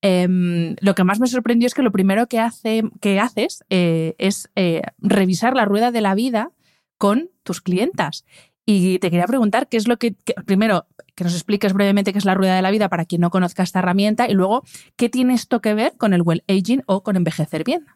Em, 0.01 0.77
lo 0.81 0.95
que 0.95 1.05
más 1.05 1.19
me 1.19 1.27
sorprendió 1.27 1.67
es 1.67 1.75
que 1.75 1.83
lo 1.83 1.91
primero 1.91 2.29
que, 2.29 2.39
hace, 2.39 2.83
que 3.01 3.19
haces 3.19 3.65
eh, 3.69 4.15
es 4.19 4.49
eh, 4.55 4.83
revisar 4.99 5.57
la 5.57 5.65
rueda 5.65 5.91
de 5.91 6.01
la 6.01 6.15
vida 6.15 6.53
con 6.99 7.31
tus 7.43 7.61
clientas. 7.61 8.25
Y 8.65 8.99
te 8.99 9.11
quería 9.11 9.27
preguntar 9.27 9.69
qué 9.69 9.77
es 9.77 9.89
lo 9.89 9.97
que, 9.97 10.15
primero, 10.45 10.87
que 11.15 11.25
nos 11.25 11.35
expliques 11.35 11.73
brevemente 11.73 12.13
qué 12.13 12.19
es 12.19 12.25
la 12.25 12.35
rueda 12.35 12.55
de 12.55 12.63
la 12.63 12.71
vida 12.71 12.89
para 12.89 13.07
quien 13.07 13.23
no 13.23 13.31
conozca 13.31 13.63
esta 13.63 13.79
herramienta 13.81 14.29
y 14.29 14.35
luego, 14.35 14.63
¿qué 14.97 15.09
tiene 15.09 15.35
esto 15.35 15.61
que 15.61 15.75
ver 15.75 15.97
con 15.97 16.13
el 16.13 16.23
well 16.23 16.45
aging 16.49 16.83
o 16.87 17.03
con 17.03 17.17
envejecer 17.17 17.65
bien? 17.65 17.87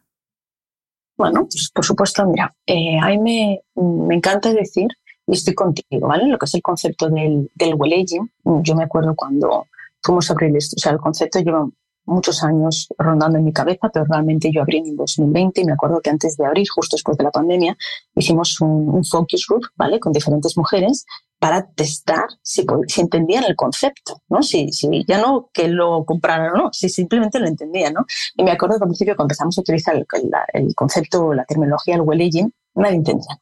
Bueno, 1.15 1.41
pues 1.41 1.69
por 1.73 1.85
supuesto, 1.85 2.25
mira, 2.25 2.53
eh, 2.65 2.97
a 2.99 3.09
mí 3.09 3.19
me, 3.19 3.61
me, 3.75 4.15
encanta 4.15 4.51
decir, 4.51 4.87
y 5.27 5.33
estoy 5.33 5.53
contigo, 5.53 6.07
¿vale? 6.07 6.27
Lo 6.27 6.39
que 6.39 6.45
es 6.45 6.53
el 6.55 6.63
concepto 6.63 7.07
del, 7.07 7.51
del 7.53 7.75
well 7.75 7.93
aging. 7.93 8.29
Yo 8.63 8.75
me 8.75 8.83
acuerdo 8.83 9.13
cuando 9.15 9.67
fuimos 10.01 10.29
abrir 10.31 10.57
esto, 10.57 10.75
o 10.77 10.81
sea, 10.81 10.91
el 10.91 10.97
concepto 10.97 11.39
lleva 11.39 11.69
muchos 12.05 12.43
años 12.43 12.87
rondando 12.97 13.37
en 13.37 13.45
mi 13.45 13.53
cabeza, 13.53 13.89
pero 13.91 14.05
realmente 14.05 14.51
yo 14.51 14.61
abrí 14.61 14.79
en 14.79 14.95
2020 14.95 15.61
y 15.61 15.65
me 15.65 15.73
acuerdo 15.73 16.01
que 16.01 16.09
antes 16.09 16.37
de 16.37 16.45
abrir, 16.45 16.67
justo 16.69 16.95
después 16.95 17.17
de 17.17 17.23
la 17.23 17.31
pandemia, 17.31 17.77
hicimos 18.15 18.59
un, 18.61 19.03
focus 19.05 19.45
group, 19.47 19.65
¿vale? 19.75 19.99
Con 19.99 20.11
diferentes 20.11 20.57
mujeres 20.57 21.05
para 21.39 21.65
testar 21.65 22.25
si, 22.41 22.65
si 22.87 23.01
entendían 23.01 23.43
el 23.43 23.55
concepto, 23.55 24.21
¿no? 24.29 24.41
Si, 24.43 24.71
si 24.71 25.03
ya 25.07 25.19
no 25.19 25.49
que 25.53 25.67
lo 25.67 26.05
compraran 26.05 26.53
o 26.53 26.57
no, 26.57 26.69
si 26.71 26.89
simplemente 26.89 27.39
lo 27.39 27.47
entendían, 27.47 27.93
¿no? 27.93 28.05
Y 28.35 28.43
me 28.43 28.51
acuerdo 28.51 28.77
que 28.77 28.83
al 28.83 28.89
principio 28.89 29.15
cuando 29.15 29.33
empezamos 29.33 29.57
a 29.57 29.61
utilizar 29.61 29.95
el, 29.95 30.05
el, 30.53 30.75
concepto, 30.75 31.33
la 31.33 31.45
terminología, 31.45 31.95
el 31.95 32.01
well 32.01 32.21
aging, 32.21 32.51
nadie 32.75 32.95
entendía. 32.95 33.39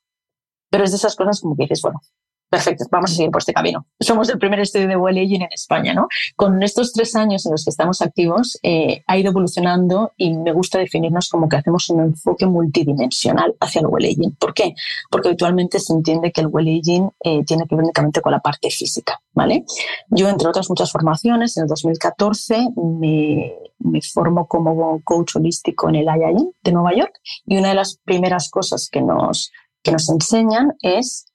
Pero 0.69 0.84
es 0.84 0.91
de 0.91 0.97
esas 0.97 1.15
cosas 1.15 1.41
como 1.41 1.56
que 1.56 1.63
dices, 1.63 1.82
bueno, 1.82 2.02
perfecto, 2.51 2.85
vamos 2.91 3.11
a 3.11 3.15
seguir 3.15 3.31
por 3.31 3.39
este 3.39 3.53
camino. 3.53 3.85
Somos 3.97 4.29
el 4.29 4.37
primer 4.37 4.59
estudio 4.59 4.89
de 4.89 4.97
well 4.97 5.17
aging 5.17 5.41
en 5.41 5.53
España, 5.53 5.93
¿no? 5.93 6.09
Con 6.35 6.61
estos 6.61 6.91
tres 6.91 7.15
años 7.15 7.45
en 7.45 7.53
los 7.53 7.63
que 7.63 7.69
estamos 7.69 8.01
activos, 8.01 8.59
eh, 8.61 9.03
ha 9.07 9.17
ido 9.17 9.31
evolucionando 9.31 10.11
y 10.17 10.33
me 10.33 10.51
gusta 10.51 10.77
definirnos 10.77 11.29
como 11.29 11.47
que 11.47 11.55
hacemos 11.55 11.89
un 11.89 12.01
enfoque 12.01 12.45
multidimensional 12.45 13.55
hacia 13.61 13.79
el 13.79 13.87
well 13.87 14.03
aging. 14.03 14.35
¿Por 14.35 14.53
qué? 14.53 14.75
Porque 15.09 15.29
habitualmente 15.29 15.79
se 15.79 15.93
entiende 15.93 16.33
que 16.33 16.41
el 16.41 16.47
well 16.47 16.67
aging 16.67 17.09
eh, 17.23 17.45
tiene 17.45 17.65
que 17.67 17.75
ver 17.75 17.85
únicamente 17.85 18.19
con 18.19 18.33
la 18.33 18.41
parte 18.41 18.69
física, 18.69 19.21
¿vale? 19.33 19.63
Yo, 20.09 20.27
entre 20.27 20.49
otras 20.49 20.69
muchas 20.69 20.91
formaciones, 20.91 21.55
en 21.55 21.63
el 21.63 21.69
2014 21.69 22.67
me, 22.75 23.53
me 23.79 24.01
formo 24.01 24.45
como 24.47 25.01
coach 25.05 25.37
holístico 25.37 25.87
en 25.87 25.95
el 25.95 26.05
IIM 26.05 26.51
de 26.61 26.71
Nueva 26.73 26.93
York 26.93 27.13
y 27.45 27.55
una 27.55 27.69
de 27.69 27.75
las 27.75 27.97
primeras 28.03 28.49
cosas 28.49 28.89
que 28.91 29.01
nos, 29.01 29.53
que 29.81 29.93
nos 29.93 30.09
enseñan 30.09 30.73
es 30.81 31.30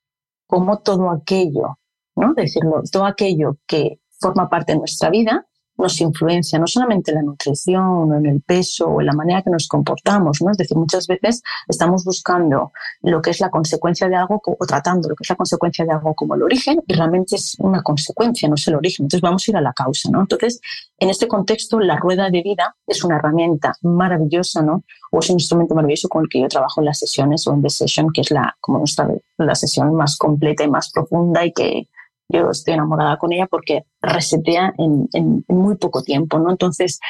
como 0.46 0.78
todo 0.78 1.10
aquello, 1.10 1.78
¿no? 2.14 2.34
Decirlo, 2.34 2.82
todo 2.90 3.04
aquello 3.04 3.58
que 3.66 4.00
forma 4.18 4.48
parte 4.48 4.72
de 4.72 4.78
nuestra 4.78 5.10
vida 5.10 5.46
nos 5.78 6.00
influencia 6.00 6.58
no 6.58 6.66
solamente 6.66 7.10
en 7.10 7.16
la 7.16 7.22
nutrición 7.22 8.12
o 8.12 8.16
en 8.16 8.26
el 8.26 8.40
peso 8.40 8.86
o 8.88 9.00
en 9.00 9.06
la 9.06 9.12
manera 9.12 9.42
que 9.42 9.50
nos 9.50 9.68
comportamos, 9.68 10.42
¿no? 10.42 10.50
Es 10.50 10.56
decir, 10.56 10.76
muchas 10.76 11.06
veces 11.06 11.42
estamos 11.68 12.04
buscando 12.04 12.72
lo 13.02 13.20
que 13.20 13.30
es 13.30 13.40
la 13.40 13.50
consecuencia 13.50 14.08
de 14.08 14.16
algo 14.16 14.40
o 14.44 14.66
tratando 14.66 15.08
lo 15.08 15.14
que 15.14 15.22
es 15.22 15.30
la 15.30 15.36
consecuencia 15.36 15.84
de 15.84 15.92
algo 15.92 16.14
como 16.14 16.34
el 16.34 16.42
origen 16.42 16.80
y 16.86 16.94
realmente 16.94 17.36
es 17.36 17.56
una 17.58 17.82
consecuencia, 17.82 18.48
no 18.48 18.54
es 18.54 18.66
el 18.68 18.74
origen. 18.74 19.04
Entonces 19.04 19.20
vamos 19.20 19.46
a 19.46 19.50
ir 19.50 19.56
a 19.56 19.60
la 19.60 19.72
causa, 19.72 20.10
¿no? 20.10 20.20
Entonces, 20.20 20.60
en 20.98 21.10
este 21.10 21.28
contexto, 21.28 21.78
la 21.78 21.96
rueda 21.96 22.30
de 22.30 22.42
vida 22.42 22.76
es 22.86 23.04
una 23.04 23.16
herramienta 23.16 23.74
maravillosa, 23.82 24.62
¿no? 24.62 24.84
O 25.10 25.18
es 25.18 25.30
un 25.30 25.36
instrumento 25.36 25.74
maravilloso 25.74 26.08
con 26.08 26.22
el 26.22 26.28
que 26.28 26.40
yo 26.40 26.48
trabajo 26.48 26.80
en 26.80 26.86
las 26.86 26.98
sesiones 26.98 27.46
o 27.46 27.54
en 27.54 27.62
The 27.62 27.70
Session, 27.70 28.10
que 28.12 28.22
es 28.22 28.30
la, 28.30 28.56
como 28.60 28.78
nuestra, 28.78 29.08
la 29.38 29.54
sesión 29.54 29.94
más 29.94 30.16
completa 30.16 30.64
y 30.64 30.70
más 30.70 30.90
profunda 30.90 31.44
y 31.44 31.52
que 31.52 31.88
yo 32.28 32.50
estoy 32.50 32.74
enamorada 32.74 33.18
con 33.18 33.32
ella 33.32 33.46
porque 33.46 33.84
resetea 34.00 34.74
en, 34.78 35.44
muy 35.48 35.76
poco 35.76 36.02
tiempo, 36.02 36.38
¿no? 36.38 36.50
Entonces, 36.50 37.00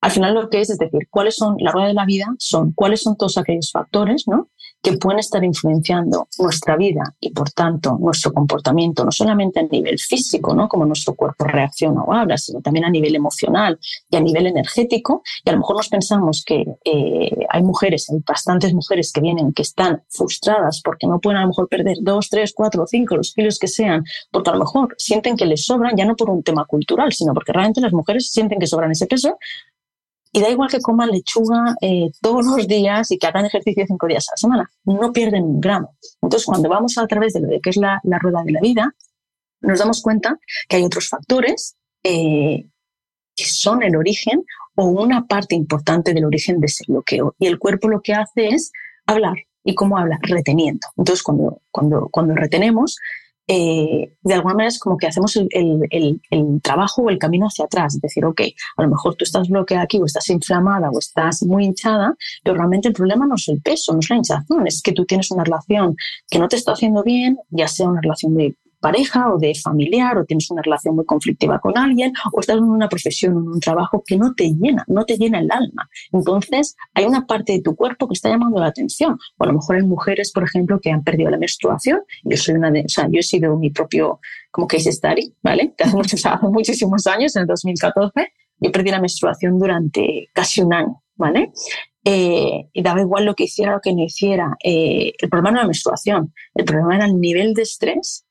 al 0.00 0.10
final 0.10 0.34
lo 0.34 0.50
que 0.50 0.60
es, 0.60 0.70
es 0.70 0.78
decir, 0.78 1.08
cuáles 1.10 1.36
son, 1.36 1.56
la 1.58 1.72
rueda 1.72 1.88
de 1.88 1.94
la 1.94 2.04
vida 2.04 2.26
son 2.38 2.72
cuáles 2.72 3.02
son 3.02 3.16
todos 3.16 3.38
aquellos 3.38 3.70
factores, 3.72 4.26
¿no? 4.26 4.48
Que 4.86 4.98
pueden 4.98 5.18
estar 5.18 5.42
influenciando 5.42 6.28
nuestra 6.38 6.76
vida 6.76 7.02
y, 7.18 7.30
por 7.30 7.50
tanto, 7.50 7.98
nuestro 7.98 8.32
comportamiento, 8.32 9.04
no 9.04 9.10
solamente 9.10 9.58
a 9.58 9.64
nivel 9.64 9.98
físico, 9.98 10.54
¿no? 10.54 10.68
como 10.68 10.84
nuestro 10.84 11.16
cuerpo 11.16 11.42
reacciona 11.42 12.04
o 12.04 12.12
habla, 12.12 12.38
sino 12.38 12.60
también 12.60 12.84
a 12.84 12.90
nivel 12.90 13.16
emocional 13.16 13.80
y 14.08 14.16
a 14.16 14.20
nivel 14.20 14.46
energético. 14.46 15.24
Y 15.44 15.50
a 15.50 15.54
lo 15.54 15.58
mejor 15.58 15.78
nos 15.78 15.88
pensamos 15.88 16.44
que 16.46 16.64
eh, 16.84 17.46
hay 17.48 17.62
mujeres, 17.64 18.08
hay 18.10 18.20
bastantes 18.24 18.72
mujeres 18.74 19.10
que 19.12 19.20
vienen 19.20 19.52
que 19.52 19.62
están 19.62 20.04
frustradas 20.08 20.80
porque 20.84 21.08
no 21.08 21.18
pueden 21.18 21.38
a 21.38 21.42
lo 21.42 21.48
mejor 21.48 21.68
perder 21.68 21.96
dos, 22.02 22.28
tres, 22.28 22.52
cuatro, 22.54 22.86
cinco, 22.86 23.16
los 23.16 23.32
kilos 23.34 23.58
que 23.58 23.66
sean, 23.66 24.04
porque 24.30 24.50
a 24.50 24.52
lo 24.52 24.60
mejor 24.60 24.94
sienten 24.98 25.36
que 25.36 25.46
les 25.46 25.64
sobran, 25.64 25.96
ya 25.96 26.04
no 26.04 26.14
por 26.14 26.30
un 26.30 26.44
tema 26.44 26.64
cultural, 26.64 27.12
sino 27.12 27.34
porque 27.34 27.52
realmente 27.52 27.80
las 27.80 27.92
mujeres 27.92 28.30
sienten 28.30 28.60
que 28.60 28.68
sobran 28.68 28.92
ese 28.92 29.08
peso 29.08 29.36
y 30.36 30.40
da 30.42 30.50
igual 30.50 30.68
que 30.68 30.82
coman 30.82 31.08
lechuga 31.10 31.76
eh, 31.80 32.10
todos 32.20 32.44
los 32.44 32.68
días 32.68 33.10
y 33.10 33.16
que 33.16 33.26
hagan 33.26 33.46
ejercicio 33.46 33.86
cinco 33.86 34.06
días 34.06 34.28
a 34.28 34.32
la 34.32 34.36
semana, 34.36 34.70
no 34.84 35.10
pierden 35.10 35.44
un 35.44 35.60
gramo. 35.62 35.96
Entonces, 36.20 36.44
cuando 36.44 36.68
vamos 36.68 36.98
a 36.98 37.06
través 37.06 37.32
de 37.32 37.40
lo 37.40 37.48
que 37.62 37.70
es 37.70 37.78
la, 37.78 38.02
rueda 38.20 38.42
de 38.44 38.52
la 38.52 38.60
vida, 38.60 38.94
nos 39.62 39.78
damos 39.78 40.02
cuenta 40.02 40.38
que 40.68 40.76
hay 40.76 40.84
otros 40.84 41.08
factores 41.08 41.76
eh, 42.02 42.66
que 43.34 43.44
son 43.46 43.82
el 43.82 43.96
origen 43.96 44.44
o 44.74 44.84
una 44.84 45.26
parte 45.26 45.54
importante 45.54 46.12
del 46.12 46.26
origen 46.26 46.60
de 46.60 46.66
ese 46.66 46.84
bloqueo. 46.86 47.34
Y 47.38 47.46
el 47.46 47.58
cuerpo 47.58 47.88
lo 47.88 48.02
que 48.02 48.12
hace 48.12 48.48
es 48.48 48.72
hablar. 49.06 49.38
¿Y 49.64 49.74
cómo 49.74 49.96
habla? 49.96 50.18
Reteniendo. 50.20 50.86
Entonces, 50.98 51.22
cuando, 51.22 51.62
cuando, 51.70 52.10
cuando 52.10 52.34
retenemos, 52.34 52.98
eh, 53.48 54.12
de 54.22 54.34
alguna 54.34 54.54
manera 54.54 54.68
es 54.68 54.78
como 54.78 54.96
que 54.96 55.06
hacemos 55.06 55.36
el, 55.36 55.48
el, 55.50 56.20
el, 56.30 56.60
trabajo 56.62 57.02
o 57.02 57.10
el 57.10 57.18
camino 57.18 57.46
hacia 57.46 57.66
atrás. 57.66 57.94
Es 57.94 58.00
decir, 58.00 58.24
ok, 58.24 58.40
a 58.76 58.82
lo 58.82 58.88
mejor 58.88 59.14
tú 59.14 59.24
estás 59.24 59.48
bloqueada 59.48 59.84
aquí 59.84 59.98
o 59.98 60.04
estás 60.04 60.28
inflamada 60.30 60.90
o 60.90 60.98
estás 60.98 61.42
muy 61.42 61.64
hinchada, 61.64 62.14
pero 62.42 62.56
realmente 62.56 62.88
el 62.88 62.94
problema 62.94 63.26
no 63.26 63.36
es 63.36 63.48
el 63.48 63.60
peso, 63.62 63.92
no 63.92 64.00
es 64.00 64.10
la 64.10 64.16
hinchazón, 64.16 64.66
es 64.66 64.82
que 64.82 64.92
tú 64.92 65.04
tienes 65.04 65.30
una 65.30 65.44
relación 65.44 65.96
que 66.28 66.38
no 66.38 66.48
te 66.48 66.56
está 66.56 66.72
haciendo 66.72 67.02
bien, 67.02 67.38
ya 67.50 67.68
sea 67.68 67.88
una 67.88 68.00
relación 68.00 68.34
de 68.34 68.56
pareja 68.80 69.32
o 69.32 69.38
de 69.38 69.54
familiar 69.54 70.18
o 70.18 70.24
tienes 70.24 70.50
una 70.50 70.62
relación 70.62 70.96
muy 70.96 71.04
conflictiva 71.04 71.58
con 71.58 71.76
alguien 71.76 72.12
o 72.32 72.40
estás 72.40 72.56
en 72.56 72.64
una 72.64 72.88
profesión 72.88 73.36
o 73.36 73.40
en 73.40 73.48
un 73.48 73.60
trabajo 73.60 74.02
que 74.06 74.16
no 74.16 74.34
te 74.34 74.52
llena, 74.52 74.84
no 74.88 75.04
te 75.04 75.16
llena 75.16 75.38
el 75.38 75.50
alma. 75.50 75.88
Entonces 76.12 76.76
hay 76.94 77.04
una 77.04 77.26
parte 77.26 77.52
de 77.52 77.62
tu 77.62 77.74
cuerpo 77.74 78.08
que 78.08 78.14
está 78.14 78.28
llamando 78.28 78.60
la 78.60 78.66
atención. 78.66 79.18
O 79.38 79.44
a 79.44 79.46
lo 79.46 79.54
mejor 79.54 79.76
hay 79.76 79.82
mujeres, 79.82 80.32
por 80.32 80.44
ejemplo, 80.44 80.80
que 80.80 80.90
han 80.90 81.02
perdido 81.02 81.30
la 81.30 81.38
menstruación. 81.38 82.00
Yo 82.24 82.36
soy 82.36 82.54
una 82.54 82.70
de, 82.70 82.80
o 82.80 82.88
sea, 82.88 83.08
yo 83.10 83.20
he 83.20 83.22
sido 83.22 83.56
mi 83.56 83.70
propio 83.70 84.20
como 84.50 84.66
case 84.66 84.92
study, 84.92 85.34
¿vale? 85.42 85.74
hace, 85.78 85.96
muchos, 85.96 86.26
hace 86.26 86.46
muchísimos 86.46 87.06
años, 87.06 87.36
en 87.36 87.42
el 87.42 87.48
2014, 87.48 88.32
yo 88.58 88.72
perdí 88.72 88.90
la 88.90 89.00
menstruación 89.00 89.58
durante 89.58 90.28
casi 90.32 90.62
un 90.62 90.72
año, 90.72 91.02
¿vale? 91.14 91.52
Eh, 92.04 92.68
y 92.72 92.82
daba 92.82 93.00
igual 93.00 93.24
lo 93.24 93.34
que 93.34 93.44
hiciera 93.44 93.76
o 93.76 93.80
que 93.80 93.92
no 93.92 94.04
hiciera. 94.04 94.56
Eh, 94.62 95.12
el 95.18 95.28
problema 95.28 95.50
no 95.50 95.56
era 95.56 95.62
la 95.64 95.68
menstruación, 95.68 96.32
el 96.54 96.64
problema 96.64 96.96
era 96.96 97.06
el 97.06 97.20
nivel 97.20 97.52
de 97.52 97.62
estrés 97.62 98.25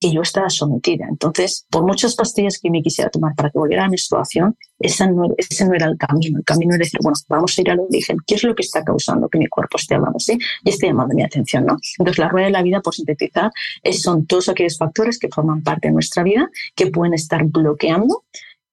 que 0.00 0.12
yo 0.12 0.22
estaba 0.22 0.50
sometida. 0.50 1.06
Entonces, 1.08 1.66
por 1.70 1.84
muchas 1.84 2.14
pastillas 2.14 2.58
que 2.58 2.70
me 2.70 2.82
quisiera 2.82 3.10
tomar 3.10 3.34
para 3.34 3.50
que 3.50 3.58
volviera 3.58 3.82
a 3.82 3.86
la 3.86 3.90
menstruación, 3.90 4.56
esa 4.78 5.06
no, 5.06 5.28
ese 5.36 5.66
no 5.66 5.74
era 5.74 5.86
el 5.86 5.96
camino. 5.96 6.38
El 6.38 6.44
camino 6.44 6.74
era 6.74 6.84
decir, 6.84 7.00
bueno, 7.02 7.16
vamos 7.28 7.56
a 7.56 7.60
ir 7.60 7.70
al 7.70 7.80
origen. 7.80 8.18
¿Qué 8.26 8.34
es 8.34 8.44
lo 8.44 8.54
que 8.54 8.62
está 8.62 8.84
causando 8.84 9.28
que 9.28 9.38
mi 9.38 9.46
cuerpo 9.46 9.78
esté 9.78 9.94
hablando 9.94 10.16
así 10.18 10.38
y 10.64 10.70
esté 10.70 10.88
llamando 10.88 11.14
mi 11.14 11.22
atención? 11.22 11.64
¿no? 11.64 11.78
Entonces, 11.98 12.18
la 12.18 12.28
rueda 12.28 12.46
de 12.46 12.52
la 12.52 12.62
vida, 12.62 12.80
por 12.80 12.94
sintetizar, 12.94 13.50
son 13.92 14.26
todos 14.26 14.48
aquellos 14.48 14.76
factores 14.76 15.18
que 15.18 15.28
forman 15.28 15.62
parte 15.62 15.88
de 15.88 15.94
nuestra 15.94 16.22
vida 16.22 16.48
que 16.74 16.88
pueden 16.88 17.14
estar 17.14 17.44
bloqueando 17.44 18.24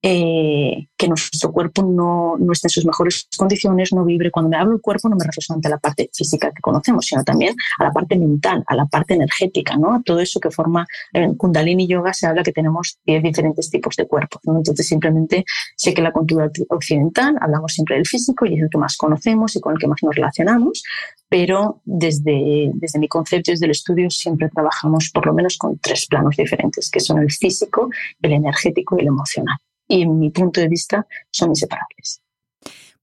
eh, 0.05 0.89
que 0.97 1.07
nuestro 1.07 1.53
cuerpo 1.53 1.81
no, 1.81 2.35
no, 2.37 2.51
esté 2.51 2.67
en 2.67 2.71
sus 2.71 2.85
mejores 2.85 3.29
condiciones, 3.37 3.93
no 3.93 4.03
vibre. 4.03 4.31
Cuando 4.31 4.49
me 4.49 4.57
hablo 4.57 4.73
del 4.73 4.81
cuerpo 4.81 5.07
no 5.07 5.15
me 5.15 5.23
refiero 5.23 5.45
solamente 5.45 5.69
a 5.69 5.71
la 5.71 5.77
parte 5.77 6.09
física 6.13 6.51
que 6.51 6.61
conocemos, 6.61 7.05
sino 7.05 7.23
también 7.23 7.55
a 7.79 7.85
la 7.85 7.91
parte 7.91 8.17
mental, 8.17 8.65
a 8.67 8.75
la 8.75 8.85
parte 8.85 9.13
energética, 9.13 9.77
¿no? 9.77 10.03
todo 10.03 10.19
eso 10.19 10.41
que 10.41 10.51
forma 10.51 10.85
en 11.13 11.35
Kundalini 11.35 11.87
Yoga 11.87 12.13
se 12.13 12.27
habla 12.27 12.43
que 12.43 12.51
tenemos 12.51 12.99
10 13.05 13.23
diferentes 13.23 13.69
tipos 13.69 13.95
de 13.95 14.05
cuerpos. 14.05 14.41
Entonces 14.45 14.85
simplemente 14.85 15.45
sé 15.77 15.93
que 15.93 16.01
la 16.01 16.11
cultura 16.11 16.51
occidental 16.67 17.37
hablamos 17.39 17.73
siempre 17.73 17.95
del 17.95 18.05
físico 18.05 18.45
y 18.45 18.55
es 18.55 18.61
el 18.61 18.69
que 18.69 18.77
más 18.77 18.97
conocemos 18.97 19.55
y 19.55 19.61
con 19.61 19.71
el 19.71 19.79
que 19.79 19.87
más 19.87 20.03
nos 20.03 20.13
relacionamos, 20.13 20.83
pero 21.29 21.81
desde, 21.85 22.71
desde 22.73 22.99
mi 22.99 23.07
concepto, 23.07 23.51
desde 23.51 23.65
el 23.65 23.71
estudio, 23.71 24.09
siempre 24.09 24.49
trabajamos 24.49 25.11
por 25.13 25.25
lo 25.25 25.33
menos 25.33 25.57
con 25.57 25.79
tres 25.79 26.07
planos 26.07 26.35
diferentes, 26.35 26.91
que 26.91 26.99
son 26.99 27.19
el 27.19 27.31
físico, 27.31 27.89
el 28.21 28.33
energético 28.33 28.97
y 28.97 29.01
el 29.03 29.07
emocional 29.07 29.57
y 29.93 30.01
en 30.01 30.17
mi 30.17 30.31
punto 30.31 30.59
de 30.59 30.67
vista 30.67 31.05
son 31.29 31.49
inseparables. 31.49 32.21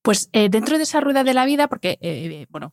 Pues 0.03 0.29
eh, 0.33 0.49
dentro 0.49 0.77
de 0.77 0.85
esa 0.85 1.01
rueda 1.01 1.25
de 1.25 1.35
la 1.35 1.45
vida, 1.45 1.69
porque, 1.69 1.99
eh, 2.01 2.47
bueno, 2.51 2.73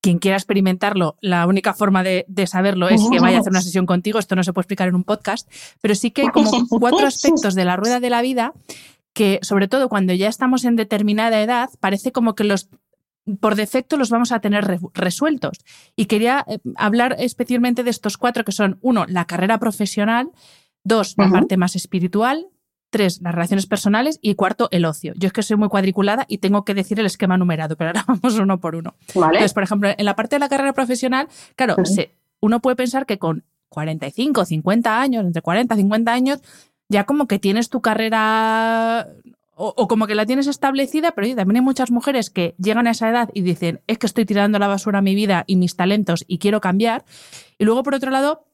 quien 0.00 0.18
quiera 0.18 0.36
experimentarlo, 0.36 1.16
la 1.20 1.46
única 1.46 1.74
forma 1.74 2.04
de, 2.04 2.24
saberlo 2.46 2.88
es 2.88 3.02
que 3.10 3.18
vaya 3.18 3.38
a 3.38 3.40
hacer 3.40 3.50
una 3.50 3.62
sesión 3.62 3.84
contigo, 3.84 4.18
esto 4.18 4.36
no 4.36 4.44
se 4.44 4.52
puede 4.52 4.62
explicar 4.62 4.88
en 4.88 4.94
un 4.94 5.02
podcast, 5.02 5.50
pero 5.80 5.94
sí 5.96 6.12
que 6.12 6.22
hay 6.22 6.28
como 6.28 6.50
cuatro 6.68 7.06
aspectos 7.06 7.54
de 7.54 7.64
la 7.64 7.76
rueda 7.76 7.98
de 7.98 8.10
la 8.10 8.22
vida 8.22 8.52
que, 9.12 9.40
sobre 9.42 9.66
todo 9.66 9.88
cuando 9.88 10.12
ya 10.12 10.28
estamos 10.28 10.64
en 10.64 10.76
determinada 10.76 11.42
edad, 11.42 11.70
parece 11.80 12.12
como 12.12 12.36
que 12.36 12.44
los 12.44 12.68
por 13.40 13.56
defecto 13.56 13.98
los 13.98 14.08
vamos 14.08 14.32
a 14.32 14.40
tener 14.40 14.64
resueltos. 14.94 15.58
Y 15.96 16.06
quería 16.06 16.46
eh, 16.48 16.60
hablar 16.76 17.16
especialmente 17.18 17.82
de 17.82 17.90
estos 17.90 18.16
cuatro 18.16 18.44
que 18.44 18.52
son, 18.52 18.78
uno, 18.80 19.04
la 19.06 19.26
carrera 19.26 19.58
profesional, 19.58 20.30
dos, 20.82 21.14
la 21.18 21.28
parte 21.28 21.58
más 21.58 21.76
espiritual, 21.76 22.46
Tres, 22.90 23.20
las 23.22 23.34
relaciones 23.34 23.66
personales. 23.66 24.18
Y 24.22 24.34
cuarto, 24.34 24.68
el 24.70 24.84
ocio. 24.84 25.12
Yo 25.16 25.26
es 25.26 25.32
que 25.32 25.42
soy 25.42 25.56
muy 25.56 25.68
cuadriculada 25.68 26.24
y 26.28 26.38
tengo 26.38 26.64
que 26.64 26.74
decir 26.74 26.98
el 27.00 27.06
esquema 27.06 27.36
numerado, 27.36 27.76
pero 27.76 27.90
ahora 27.90 28.04
vamos 28.08 28.38
uno 28.38 28.58
por 28.58 28.74
uno. 28.74 28.94
Entonces, 29.14 29.54
por 29.54 29.62
ejemplo, 29.62 29.90
en 29.96 30.04
la 30.04 30.16
parte 30.16 30.36
de 30.36 30.40
la 30.40 30.48
carrera 30.48 30.72
profesional, 30.72 31.28
claro, 31.56 31.76
uno 32.40 32.60
puede 32.60 32.76
pensar 32.76 33.06
que 33.06 33.18
con 33.18 33.44
45, 33.68 34.44
50 34.44 35.00
años, 35.00 35.24
entre 35.24 35.42
40 35.42 35.74
y 35.74 35.78
50 35.78 36.12
años, 36.12 36.40
ya 36.88 37.04
como 37.04 37.26
que 37.26 37.38
tienes 37.38 37.68
tu 37.68 37.80
carrera 37.80 39.08
o, 39.60 39.88
como 39.88 40.06
que 40.06 40.14
la 40.14 40.24
tienes 40.24 40.46
establecida, 40.46 41.12
pero 41.12 41.26
también 41.34 41.56
hay 41.56 41.62
muchas 41.62 41.90
mujeres 41.90 42.30
que 42.30 42.54
llegan 42.58 42.86
a 42.86 42.92
esa 42.92 43.10
edad 43.10 43.28
y 43.34 43.42
dicen, 43.42 43.80
es 43.88 43.98
que 43.98 44.06
estoy 44.06 44.24
tirando 44.24 44.60
la 44.60 44.68
basura 44.68 45.00
a 45.00 45.02
mi 45.02 45.16
vida 45.16 45.42
y 45.48 45.56
mis 45.56 45.74
talentos 45.74 46.24
y 46.28 46.38
quiero 46.38 46.60
cambiar. 46.60 47.04
Y 47.58 47.64
luego, 47.64 47.82
por 47.82 47.94
otro 47.94 48.12
lado, 48.12 48.44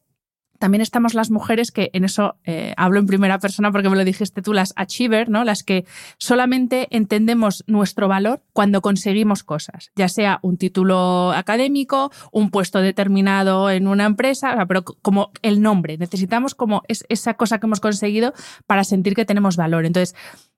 también 0.59 0.81
estamos 0.83 1.15
las 1.15 1.31
mujeres 1.31 1.71
que 1.71 1.91
en 1.93 2.05
eso 2.05 2.37
eh, 2.45 2.75
hablo 2.77 2.99
en 2.99 3.07
primera 3.07 3.39
persona 3.39 3.73
porque 3.73 3.89
me 3.89 3.97
lo 3.97 4.05
dijiste 4.05 4.43
tú, 4.43 4.53
las 4.53 4.73
achiever, 4.77 5.29
¿no? 5.29 5.45
Las 5.45 5.63
que 5.63 5.85
solamente 6.19 6.89
entendemos 6.91 7.65
nuestro 7.67 8.09
valor 8.09 8.43
cuando 8.53 8.81
conseguimos 8.81 9.43
cosas, 9.43 9.91
ya 9.97 10.09
sea 10.09 10.39
un 10.43 10.57
título 10.57 11.33
académico, 11.33 12.11
un 12.33 12.51
puesto 12.51 12.81
determinado 12.81 13.71
en 13.71 13.89
una 13.89 14.05
empresa, 14.05 14.65
pero 14.67 14.85
como 14.85 15.33
el 15.43 15.61
nombre. 15.61 15.99
Necesitamos 15.99 16.55
como 16.55 16.83
es 16.89 17.05
esa 17.09 17.35
cosa 17.35 17.59
que 17.59 17.67
hemos 17.67 17.81
conseguido 17.81 18.33
para 18.67 18.85
sentir 18.85 19.15
que 19.15 19.25
tenemos 19.25 19.57
valor. 19.57 19.87
Entonces, 19.87 20.15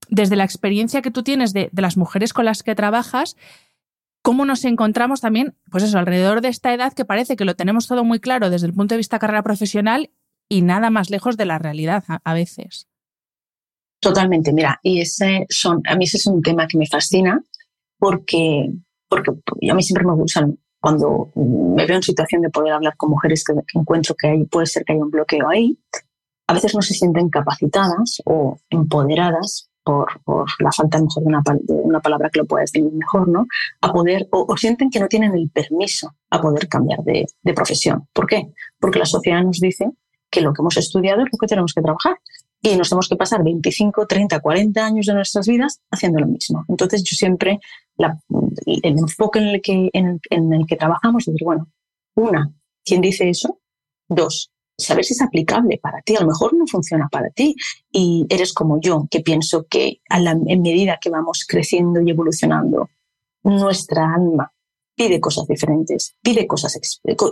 desde 0.08 0.36
la 0.36 0.44
experiencia 0.44 1.02
que 1.02 1.10
tú 1.10 1.22
tienes 1.22 1.52
de, 1.52 1.68
de 1.72 1.82
las 1.82 1.96
mujeres 1.96 2.32
con 2.32 2.44
las 2.44 2.62
que 2.62 2.74
trabajas, 2.74 3.36
cómo 4.26 4.44
nos 4.44 4.64
encontramos 4.64 5.20
también, 5.20 5.54
pues 5.70 5.84
eso, 5.84 6.00
alrededor 6.00 6.40
de 6.40 6.48
esta 6.48 6.74
edad 6.74 6.92
que 6.92 7.04
parece 7.04 7.36
que 7.36 7.44
lo 7.44 7.54
tenemos 7.54 7.86
todo 7.86 8.02
muy 8.02 8.18
claro 8.18 8.50
desde 8.50 8.66
el 8.66 8.74
punto 8.74 8.94
de 8.94 8.96
vista 8.96 9.20
carrera 9.20 9.44
profesional 9.44 10.10
y 10.48 10.62
nada 10.62 10.90
más 10.90 11.10
lejos 11.10 11.36
de 11.36 11.44
la 11.44 11.60
realidad 11.60 12.02
a, 12.08 12.34
veces. 12.34 12.88
Totalmente, 14.00 14.52
mira, 14.52 14.80
y 14.82 15.00
ese 15.00 15.46
son, 15.48 15.80
a 15.86 15.94
mí 15.94 16.06
ese 16.06 16.16
es 16.16 16.26
un 16.26 16.42
tema 16.42 16.66
que 16.66 16.76
me 16.76 16.88
fascina 16.88 17.40
porque, 18.00 18.68
porque 19.08 19.30
a 19.70 19.74
mí 19.74 19.82
siempre 19.84 20.04
me 20.04 20.14
gusta 20.14 20.44
cuando 20.80 21.30
me 21.36 21.86
veo 21.86 21.94
en 21.94 22.02
situación 22.02 22.42
de 22.42 22.50
poder 22.50 22.72
hablar 22.72 22.96
con 22.96 23.10
mujeres 23.10 23.44
que, 23.44 23.52
encuentro 23.78 24.16
que 24.16 24.26
hay, 24.26 24.44
puede 24.46 24.66
ser 24.66 24.82
que 24.84 24.94
haya 24.94 25.04
un 25.04 25.10
bloqueo 25.12 25.48
ahí, 25.48 25.78
a 26.48 26.52
veces 26.52 26.74
no 26.74 26.82
se 26.82 26.94
sienten 26.94 27.28
capacitadas 27.28 28.20
o 28.24 28.58
empoderadas 28.70 29.70
por, 29.86 30.08
la 30.58 30.72
falta 30.72 31.00
mejor 31.00 31.22
de 31.22 31.72
una, 31.72 32.00
palabra 32.00 32.28
que 32.28 32.40
lo 32.40 32.46
pueda 32.46 32.62
definir 32.62 32.92
mejor, 32.92 33.28
¿no? 33.28 33.46
A 33.80 33.92
poder, 33.92 34.26
o, 34.32 34.56
sienten 34.56 34.90
que 34.90 34.98
no 34.98 35.06
tienen 35.06 35.32
el 35.34 35.48
permiso 35.48 36.16
a 36.28 36.40
poder 36.40 36.68
cambiar 36.68 37.04
de, 37.04 37.24
de, 37.40 37.54
profesión. 37.54 38.08
¿Por 38.12 38.26
qué? 38.26 38.48
Porque 38.80 38.98
la 38.98 39.06
sociedad 39.06 39.42
nos 39.44 39.60
dice 39.60 39.92
que 40.28 40.40
lo 40.40 40.52
que 40.52 40.60
hemos 40.60 40.76
estudiado 40.76 41.22
es 41.22 41.28
lo 41.32 41.38
que 41.38 41.46
tenemos 41.46 41.72
que 41.72 41.82
trabajar 41.82 42.18
y 42.60 42.76
nos 42.76 42.88
tenemos 42.88 43.08
que 43.08 43.14
pasar 43.14 43.44
25, 43.44 44.06
30, 44.06 44.40
40 44.40 44.84
años 44.84 45.06
de 45.06 45.14
nuestras 45.14 45.46
vidas 45.46 45.80
haciendo 45.92 46.18
lo 46.18 46.26
mismo. 46.26 46.64
Entonces 46.68 47.04
yo 47.04 47.14
siempre, 47.14 47.60
la, 47.96 48.18
el 48.66 48.98
enfoque 48.98 49.38
en 49.38 49.46
el, 49.46 49.62
que, 49.62 49.90
en, 49.92 50.20
en 50.30 50.52
el 50.52 50.66
que 50.66 50.74
trabajamos 50.74 51.22
es 51.28 51.34
decir, 51.34 51.44
bueno, 51.44 51.68
una, 52.16 52.50
¿quién 52.84 53.00
dice 53.00 53.28
eso? 53.28 53.60
Dos, 54.08 54.50
saber 54.76 55.04
si 55.04 55.14
es 55.14 55.22
aplicable 55.22 55.78
para 55.78 56.02
ti. 56.02 56.16
A 56.16 56.20
lo 56.20 56.28
mejor 56.28 56.54
no 56.54 56.66
funciona 56.66 57.08
para 57.08 57.30
ti 57.30 57.56
y 57.90 58.26
eres 58.28 58.52
como 58.52 58.80
yo, 58.80 59.06
que 59.10 59.20
pienso 59.20 59.66
que 59.68 60.00
a 60.08 60.20
la, 60.20 60.32
en 60.32 60.62
medida 60.62 60.98
que 61.00 61.10
vamos 61.10 61.44
creciendo 61.48 62.00
y 62.00 62.10
evolucionando, 62.10 62.90
nuestra 63.42 64.14
alma 64.14 64.52
pide 64.96 65.20
cosas 65.20 65.46
diferentes, 65.46 66.16
pide 66.22 66.46
cosas, 66.46 66.78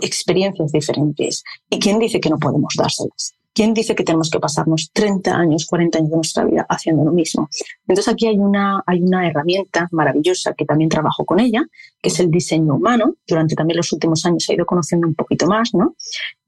experiencias 0.01 0.71
diferentes. 0.71 1.43
¿Y 1.69 1.79
quién 1.79 1.99
dice 1.99 2.19
que 2.19 2.29
no 2.29 2.37
podemos 2.37 2.73
dárselas? 2.77 3.33
¿Quién 3.53 3.73
dice 3.73 3.95
que 3.95 4.03
tenemos 4.03 4.29
que 4.29 4.39
pasarnos 4.39 4.91
30 4.91 5.33
años, 5.33 5.65
40 5.65 5.97
años 5.97 6.09
de 6.09 6.15
nuestra 6.17 6.43
vida 6.43 6.65
haciendo 6.67 7.05
lo 7.05 7.11
mismo? 7.13 7.49
Entonces 7.87 8.13
aquí 8.13 8.27
hay 8.27 8.37
una, 8.37 8.83
hay 8.85 9.01
una 9.01 9.25
herramienta 9.27 9.87
maravillosa 9.91 10.53
que 10.53 10.65
también 10.65 10.89
trabajo 10.89 11.23
con 11.23 11.39
ella, 11.39 11.65
que 12.01 12.09
es 12.09 12.19
el 12.19 12.29
diseño 12.29 12.75
humano. 12.75 13.15
Durante 13.25 13.55
también 13.55 13.77
los 13.77 13.91
últimos 13.93 14.25
años 14.25 14.47
he 14.49 14.55
ido 14.55 14.65
conociendo 14.65 15.07
un 15.07 15.15
poquito 15.15 15.47
más, 15.47 15.73
¿no? 15.73 15.95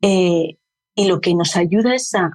Eh, 0.01 0.57
y 0.97 1.05
lo 1.05 1.21
que 1.21 1.35
nos 1.35 1.55
ayuda 1.55 1.93
es 1.93 2.13
a, 2.15 2.31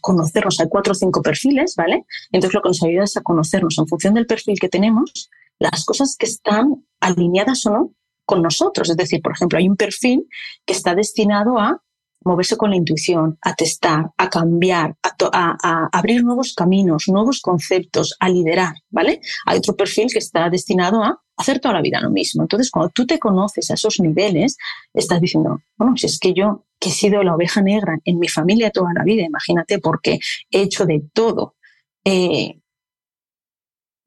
conocernos. 0.00 0.60
Hay 0.60 0.68
cuatro 0.68 0.92
o 0.92 0.94
cinco 0.94 1.22
perfiles, 1.22 1.74
¿vale? 1.76 2.06
Entonces 2.30 2.54
lo 2.54 2.62
que 2.62 2.68
nos 2.68 2.82
ayuda 2.84 3.02
es 3.02 3.16
a 3.16 3.22
conocernos 3.22 3.76
en 3.78 3.88
función 3.88 4.14
del 4.14 4.26
perfil 4.26 4.60
que 4.60 4.68
tenemos, 4.68 5.28
las 5.58 5.84
cosas 5.84 6.16
que 6.16 6.26
están 6.26 6.84
alineadas 7.00 7.66
o 7.66 7.70
no 7.70 7.92
con 8.24 8.42
nosotros. 8.42 8.90
Es 8.90 8.96
decir, 8.96 9.20
por 9.20 9.32
ejemplo, 9.32 9.58
hay 9.58 9.68
un 9.68 9.76
perfil 9.76 10.28
que 10.64 10.72
está 10.72 10.94
destinado 10.94 11.58
a 11.58 11.82
moverse 12.24 12.56
con 12.56 12.70
la 12.70 12.76
intuición, 12.76 13.38
a 13.42 13.54
testar, 13.54 14.12
a 14.16 14.30
cambiar, 14.30 14.94
a, 15.02 15.56
a, 15.62 15.88
abrir 15.92 16.22
nuevos 16.22 16.54
caminos, 16.54 17.08
nuevos 17.08 17.40
conceptos, 17.40 18.14
a 18.20 18.28
liderar, 18.28 18.74
¿vale? 18.88 19.20
Hay 19.46 19.58
otro 19.58 19.74
perfil 19.74 20.06
que 20.12 20.20
está 20.20 20.48
destinado 20.48 21.02
a 21.02 21.20
hacer 21.36 21.58
toda 21.58 21.74
la 21.74 21.82
vida 21.82 22.00
lo 22.00 22.10
mismo. 22.10 22.42
Entonces, 22.42 22.70
cuando 22.70 22.90
tú 22.90 23.04
te 23.04 23.18
conoces 23.18 23.68
a 23.72 23.74
esos 23.74 23.98
niveles, 23.98 24.56
estás 24.94 25.20
diciendo, 25.20 25.60
bueno, 25.76 25.96
si 25.96 26.06
es 26.06 26.20
que 26.20 26.32
yo 26.32 26.65
que 26.78 26.90
he 26.90 26.92
sido 26.92 27.22
la 27.22 27.34
oveja 27.34 27.62
negra 27.62 27.98
en 28.04 28.18
mi 28.18 28.28
familia 28.28 28.70
toda 28.70 28.92
la 28.94 29.04
vida, 29.04 29.22
imagínate, 29.22 29.78
porque 29.78 30.18
he 30.50 30.62
hecho 30.62 30.86
de 30.86 31.02
todo. 31.12 31.56
Eh, 32.04 32.60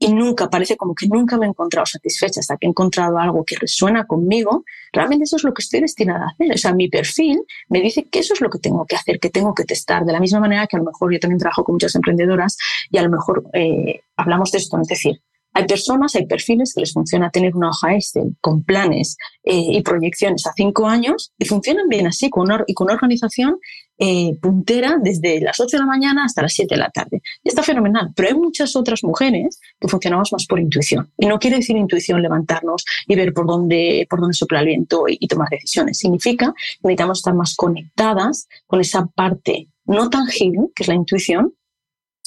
y 0.02 0.14
nunca, 0.14 0.50
parece 0.50 0.78
como 0.78 0.96
que 0.96 1.08
nunca 1.08 1.38
me 1.38 1.46
he 1.46 1.50
encontrado 1.50 1.86
satisfecha 1.86 2.40
hasta 2.40 2.56
que 2.56 2.66
he 2.66 2.70
encontrado 2.70 3.18
algo 3.18 3.44
que 3.44 3.58
resuena 3.58 4.08
conmigo, 4.08 4.64
realmente 4.94 5.26
eso 5.26 5.36
es 5.36 5.44
lo 5.44 5.54
que 5.54 5.62
estoy 5.62 5.82
destinada 5.82 6.24
a 6.24 6.30
hacer. 6.30 6.54
O 6.54 6.58
sea, 6.58 6.74
mi 6.74 6.88
perfil 6.88 7.42
me 7.68 7.82
dice 7.82 8.08
que 8.10 8.20
eso 8.20 8.34
es 8.34 8.40
lo 8.40 8.50
que 8.50 8.60
tengo 8.60 8.86
que 8.86 8.96
hacer, 8.96 9.20
que 9.20 9.30
tengo 9.30 9.54
que 9.54 9.66
testar. 9.66 10.06
De 10.06 10.14
la 10.14 10.22
misma 10.22 10.40
manera 10.40 10.68
que 10.68 10.78
a 10.78 10.80
lo 10.80 10.86
mejor 10.86 11.12
yo 11.12 11.20
también 11.20 11.40
trabajo 11.40 11.66
con 11.66 11.76
muchas 11.76 11.94
emprendedoras 11.96 12.58
y 12.90 12.98
a 12.98 13.02
lo 13.04 13.10
mejor 13.10 13.44
eh, 13.52 14.00
hablamos 14.16 14.52
de 14.52 14.60
esto, 14.60 14.80
es 14.80 14.88
decir, 14.88 15.22
hay 15.54 15.66
personas, 15.66 16.16
hay 16.16 16.26
perfiles 16.26 16.74
que 16.74 16.82
les 16.82 16.94
funciona 16.94 17.30
tener 17.32 17.56
una 17.56 17.70
hoja 17.70 17.96
Excel 17.96 18.36
con 18.42 18.64
planes 18.64 19.18
eh, 19.44 19.56
y 19.56 19.82
proyecciones 19.82 20.46
a 20.46 20.54
cinco 20.56 20.88
años 20.88 21.34
y 21.38 21.46
funcionan 21.46 21.88
bien 21.90 22.08
así, 22.08 22.30
con 22.30 22.44
una, 22.44 22.64
y 22.68 22.74
con 22.74 22.86
una 22.86 22.96
organización 22.96 23.58
eh, 24.02 24.38
puntera 24.42 24.98
desde 25.02 25.42
las 25.42 25.60
8 25.60 25.76
de 25.76 25.82
la 25.82 25.86
mañana 25.86 26.24
hasta 26.24 26.42
las 26.42 26.54
7 26.54 26.74
de 26.74 26.80
la 26.80 26.90
tarde. 26.90 27.22
Y 27.44 27.50
está 27.50 27.64
fenomenal. 27.64 28.12
Pero 28.16 28.30
hay 28.30 28.36
muchas 28.36 28.76
otras 28.78 29.04
mujeres 29.04 29.60
que 29.80 29.90
funcionamos 29.90 30.32
más 30.32 30.46
por 30.46 30.60
intuición. 30.60 31.12
Y 31.18 31.26
no 31.26 31.38
quiere 31.38 31.58
decir 31.58 31.76
intuición 31.76 32.22
levantarnos 32.22 32.86
y 33.08 33.16
ver 33.16 33.34
por 33.34 33.46
dónde, 33.46 34.08
por 34.10 34.22
dónde 34.22 34.36
sopla 34.36 34.62
el 34.62 34.68
viento 34.68 35.06
y, 35.08 35.18
y 35.20 35.28
tomar 35.28 35.50
decisiones. 35.50 35.98
Significa 35.98 36.54
que 36.56 36.88
necesitamos 36.88 37.20
estar 37.20 37.34
más 37.34 37.56
conectadas 37.56 38.48
con 38.68 38.80
esa 38.80 39.06
parte 39.08 39.68
no 39.90 40.10
tangible, 40.10 40.68
que 40.76 40.84
es 40.84 40.88
la 40.88 40.94
intuición, 40.94 41.54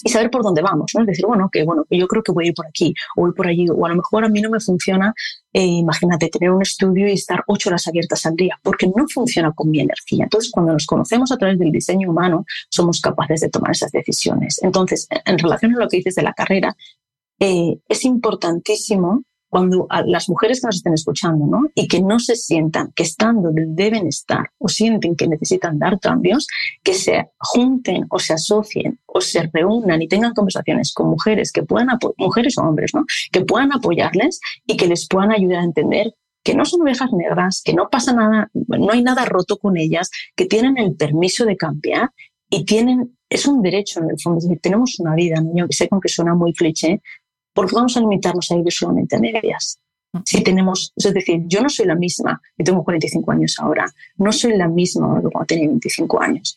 y 0.04 0.10
saber 0.10 0.30
por 0.30 0.42
dónde 0.42 0.62
vamos, 0.62 0.92
¿no? 0.94 1.02
Es 1.02 1.06
decir, 1.06 1.26
bueno, 1.26 1.48
que 1.50 1.64
bueno, 1.64 1.84
yo 1.90 2.06
creo 2.08 2.22
que 2.22 2.32
voy 2.32 2.46
a 2.46 2.48
ir 2.48 2.54
por 2.54 2.66
aquí 2.66 2.94
o 3.16 3.22
voy 3.22 3.32
por 3.32 3.46
allí, 3.46 3.66
o 3.68 3.86
a 3.86 3.88
lo 3.88 3.96
mejor 3.96 4.24
a 4.24 4.28
mí 4.28 4.40
no 4.40 4.50
me 4.50 4.60
funciona, 4.60 5.14
eh, 5.52 5.64
imagínate, 5.64 6.28
tener 6.28 6.50
un 6.50 6.62
estudio 6.62 7.08
y 7.08 7.12
estar 7.12 7.44
ocho 7.46 7.68
horas 7.68 7.86
abiertas 7.86 8.26
al 8.26 8.34
día, 8.34 8.58
porque 8.62 8.86
no 8.86 9.06
funciona 9.12 9.52
con 9.52 9.70
mi 9.70 9.80
energía. 9.80 10.24
Entonces, 10.24 10.50
cuando 10.50 10.72
nos 10.72 10.86
conocemos 10.86 11.30
a 11.32 11.36
través 11.36 11.58
del 11.58 11.70
diseño 11.70 12.10
humano, 12.10 12.44
somos 12.68 13.00
capaces 13.00 13.40
de 13.40 13.50
tomar 13.50 13.72
esas 13.72 13.92
decisiones. 13.92 14.60
Entonces, 14.62 15.06
en 15.24 15.38
relación 15.38 15.74
a 15.74 15.78
lo 15.78 15.88
que 15.88 15.98
dices 15.98 16.14
de 16.14 16.22
la 16.22 16.32
carrera, 16.32 16.74
eh, 17.38 17.78
es 17.88 18.04
importantísimo 18.04 19.24
cuando 19.52 19.86
a 19.90 20.00
las 20.00 20.30
mujeres 20.30 20.62
que 20.62 20.68
nos 20.68 20.76
estén 20.76 20.94
escuchando, 20.94 21.44
¿no? 21.44 21.68
Y 21.74 21.86
que 21.86 22.00
no 22.00 22.18
se 22.18 22.36
sientan 22.36 22.90
que 22.96 23.02
están 23.02 23.42
donde 23.42 23.66
deben 23.68 24.06
estar 24.06 24.48
o 24.56 24.66
sienten 24.66 25.14
que 25.14 25.28
necesitan 25.28 25.78
dar 25.78 26.00
cambios, 26.00 26.46
que 26.82 26.94
se 26.94 27.28
junten 27.36 28.06
o 28.08 28.18
se 28.18 28.32
asocien 28.32 28.98
o 29.04 29.20
se 29.20 29.50
reúnan 29.52 30.00
y 30.00 30.08
tengan 30.08 30.32
conversaciones 30.32 30.94
con 30.94 31.10
mujeres 31.10 31.52
que 31.52 31.64
puedan, 31.64 31.88
mujeres 32.16 32.56
o 32.56 32.62
hombres, 32.62 32.92
¿no? 32.94 33.04
Que 33.30 33.42
puedan 33.42 33.74
apoyarles 33.74 34.40
y 34.66 34.78
que 34.78 34.86
les 34.86 35.06
puedan 35.06 35.32
ayudar 35.32 35.58
a 35.58 35.64
entender 35.64 36.14
que 36.42 36.54
no 36.54 36.64
son 36.64 36.80
ovejas 36.80 37.12
negras, 37.12 37.60
que 37.62 37.74
no 37.74 37.90
pasa 37.90 38.14
nada, 38.14 38.50
no 38.54 38.90
hay 38.90 39.02
nada 39.02 39.26
roto 39.26 39.58
con 39.58 39.76
ellas, 39.76 40.10
que 40.34 40.46
tienen 40.46 40.78
el 40.78 40.96
permiso 40.96 41.44
de 41.44 41.58
cambiar 41.58 42.08
y 42.48 42.64
tienen, 42.64 43.18
es 43.28 43.46
un 43.46 43.60
derecho 43.60 44.00
en 44.00 44.12
el 44.12 44.16
fondo, 44.18 44.38
es 44.38 44.44
decir, 44.44 44.60
tenemos 44.62 44.98
una 44.98 45.14
vida, 45.14 45.42
¿no? 45.42 45.52
Yo 45.54 45.66
sé 45.68 45.90
con 45.90 46.00
que 46.00 46.08
suena 46.08 46.34
muy 46.34 46.54
cliché, 46.54 47.02
porque 47.52 47.74
vamos 47.74 47.96
a 47.96 48.00
limitarnos 48.00 48.50
a 48.50 48.56
vivir 48.56 48.72
solamente 48.72 49.16
a 49.16 49.20
medias. 49.20 49.78
Mm. 50.12 50.18
Si 50.24 50.42
tenemos, 50.42 50.92
es 50.96 51.14
decir, 51.14 51.42
yo 51.46 51.60
no 51.60 51.68
soy 51.68 51.86
la 51.86 51.94
misma, 51.94 52.40
yo 52.56 52.64
tengo 52.64 52.84
45 52.84 53.32
años 53.32 53.56
ahora, 53.58 53.86
no 54.16 54.32
soy 54.32 54.56
la 54.56 54.68
misma 54.68 55.08
cuando 55.08 55.46
tenía 55.46 55.68
25 55.68 56.22
años. 56.22 56.56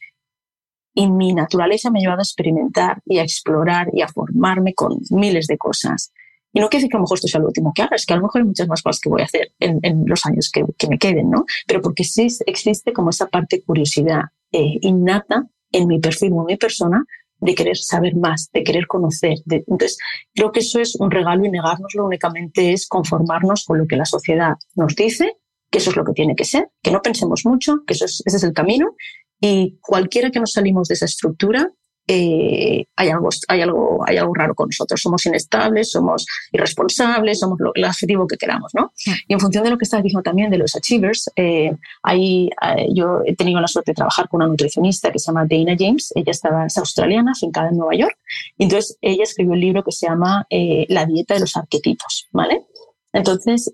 Y 0.94 1.10
mi 1.10 1.34
naturaleza 1.34 1.92
me 1.92 2.00
ha 2.00 2.04
llevado 2.04 2.20
a 2.20 2.24
experimentar 2.24 3.02
y 3.06 3.18
a 3.20 3.24
explorar 3.24 3.90
y 3.94 4.02
a 4.02 4.08
formarme 4.08 4.74
con 4.74 4.98
miles 5.10 5.48
de 5.48 5.58
cosas. 5.58 6.14
Y 6.54 6.62
no 6.62 6.70
quiere 6.70 6.84
decir 6.84 6.92
que 6.92 6.96
a 6.96 7.00
lo 7.00 7.04
mejor 7.04 7.18
esto 7.18 7.28
sea 7.28 7.42
lo 7.42 7.48
último 7.48 7.74
que 7.76 7.82
haga, 7.82 7.98
es 7.98 8.06
que 8.06 8.14
a 8.14 8.16
lo 8.16 8.24
mejor 8.24 8.42
hay 8.42 8.48
muchas 8.48 8.70
más 8.70 8.82
cosas 8.82 9.02
que 9.02 9.10
voy 9.10 9.22
a 9.22 9.26
hacer 9.26 9.52
en, 9.60 10.04
los 10.06 10.26
años 10.26 10.50
que, 10.50 10.88
me 10.88 10.98
queden, 10.98 11.30
¿no? 11.30 11.46
Pero 11.68 11.82
porque 11.82 12.06
sí 12.06 12.28
existe 12.46 12.94
como 12.94 13.10
esa 13.10 13.28
parte 13.28 13.62
curiosidad 13.62 14.22
eh, 14.54 14.78
innata 14.80 15.48
en 15.74 15.88
mi 15.88 16.00
perfil 16.00 16.32
o 16.32 16.40
en 16.42 16.46
mi 16.46 16.56
persona 16.56 17.04
de 17.40 17.56
querer 17.56 17.78
saber 17.78 18.16
más, 18.16 18.50
de 18.54 18.64
querer 18.64 18.88
conocer. 18.88 19.38
entonces, 19.50 19.98
creo 20.34 20.52
que 20.52 20.62
eso 20.62 20.80
es 20.80 20.96
un 20.96 21.12
regalo 21.12 21.46
y 21.46 21.50
negárnoslo 21.50 22.06
únicamente 22.06 22.74
es 22.74 22.88
conformarnos 22.88 23.66
con 23.66 23.78
lo 23.78 23.88
que 23.88 23.98
la 23.98 24.06
sociedad 24.06 24.54
nos 24.76 24.96
dice, 24.96 25.38
que 25.70 25.80
eso 25.80 25.90
es 25.90 25.96
lo 25.96 26.06
que 26.06 26.14
tiene 26.14 26.36
que 26.36 26.46
ser, 26.46 26.70
que 26.82 26.92
no 26.92 27.02
pensemos 27.02 27.46
mucho, 27.46 27.84
que 27.86 27.94
eso 27.94 28.06
ese 28.06 28.22
es 28.26 28.44
el 28.44 28.54
camino. 28.54 28.96
Y 29.42 29.78
cualquiera 29.82 30.32
que 30.32 30.40
nos 30.40 30.54
salimos 30.54 30.88
de 30.88 30.94
esa 30.94 31.06
estructura, 31.06 31.72
eh, 32.08 32.86
hay, 32.96 33.10
algo, 33.10 33.30
hay, 33.48 33.62
algo, 33.62 34.00
hay 34.06 34.18
algo 34.18 34.34
raro 34.34 34.54
con 34.54 34.68
nosotros. 34.68 35.02
Somos 35.02 35.26
inestables, 35.26 35.92
somos 35.92 36.26
irresponsables, 36.52 37.40
somos 37.40 37.60
lo, 37.60 37.72
el 37.74 37.84
adjetivo 37.84 38.28
que 38.28 38.38
queramos, 38.38 38.72
¿no? 38.76 38.94
Y 39.28 39.34
en 39.34 39.40
función 39.40 39.64
de 39.64 39.72
lo 39.72 39.78
que 39.78 39.86
estás 39.86 40.04
diciendo 40.04 40.24
también 40.24 40.52
de 40.52 40.58
los 40.58 40.76
achievers, 40.76 41.30
eh, 41.36 41.76
ahí, 42.04 42.50
eh, 42.78 42.88
yo 42.94 43.22
he 43.26 43.36
tenido 43.36 43.60
la 43.60 43.68
suerte 43.68 43.92
de 43.92 43.96
trabajar 43.96 44.30
con 44.30 44.42
una 44.42 44.48
nutricionista 44.48 45.12
que 45.12 45.20
se 45.20 45.28
llama 45.28 45.46
Dana 45.50 45.76
James. 45.78 46.12
Ella 46.16 46.32
estaba, 46.32 46.66
es 46.66 46.78
australiana, 46.78 47.34
fincada 47.34 47.70
en 47.70 47.78
Nueva 47.78 47.96
York. 47.96 48.18
Y 48.58 48.66
entonces 48.66 48.98
ella 49.02 49.24
escribió 49.24 49.54
un 49.54 49.60
libro 49.60 49.84
que 49.84 49.92
se 49.92 50.08
llama 50.08 50.46
La 50.90 51.06
dieta 51.06 51.34
de 51.34 51.40
los 51.40 51.56
arquetipos, 51.58 52.28
¿vale? 52.32 52.66
Entonces, 53.14 53.72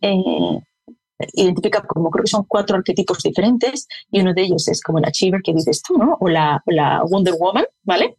identifica 1.34 1.82
como 1.82 2.10
creo 2.10 2.24
que 2.24 2.32
son 2.32 2.46
cuatro 2.48 2.78
arquetipos 2.78 3.20
diferentes 3.24 3.88
y 4.10 4.22
uno 4.22 4.34
de 4.34 4.44
ellos 4.44 4.68
es 4.68 4.82
como 4.82 5.00
el 5.00 5.06
achiever 5.06 5.42
que 5.42 5.54
dices 5.54 5.82
tú, 5.82 5.98
¿no? 5.98 6.18
O 6.20 6.28
la, 6.28 6.62
la 6.66 7.04
Wonder 7.04 7.36
Woman, 7.40 7.66
¿vale? 7.84 8.18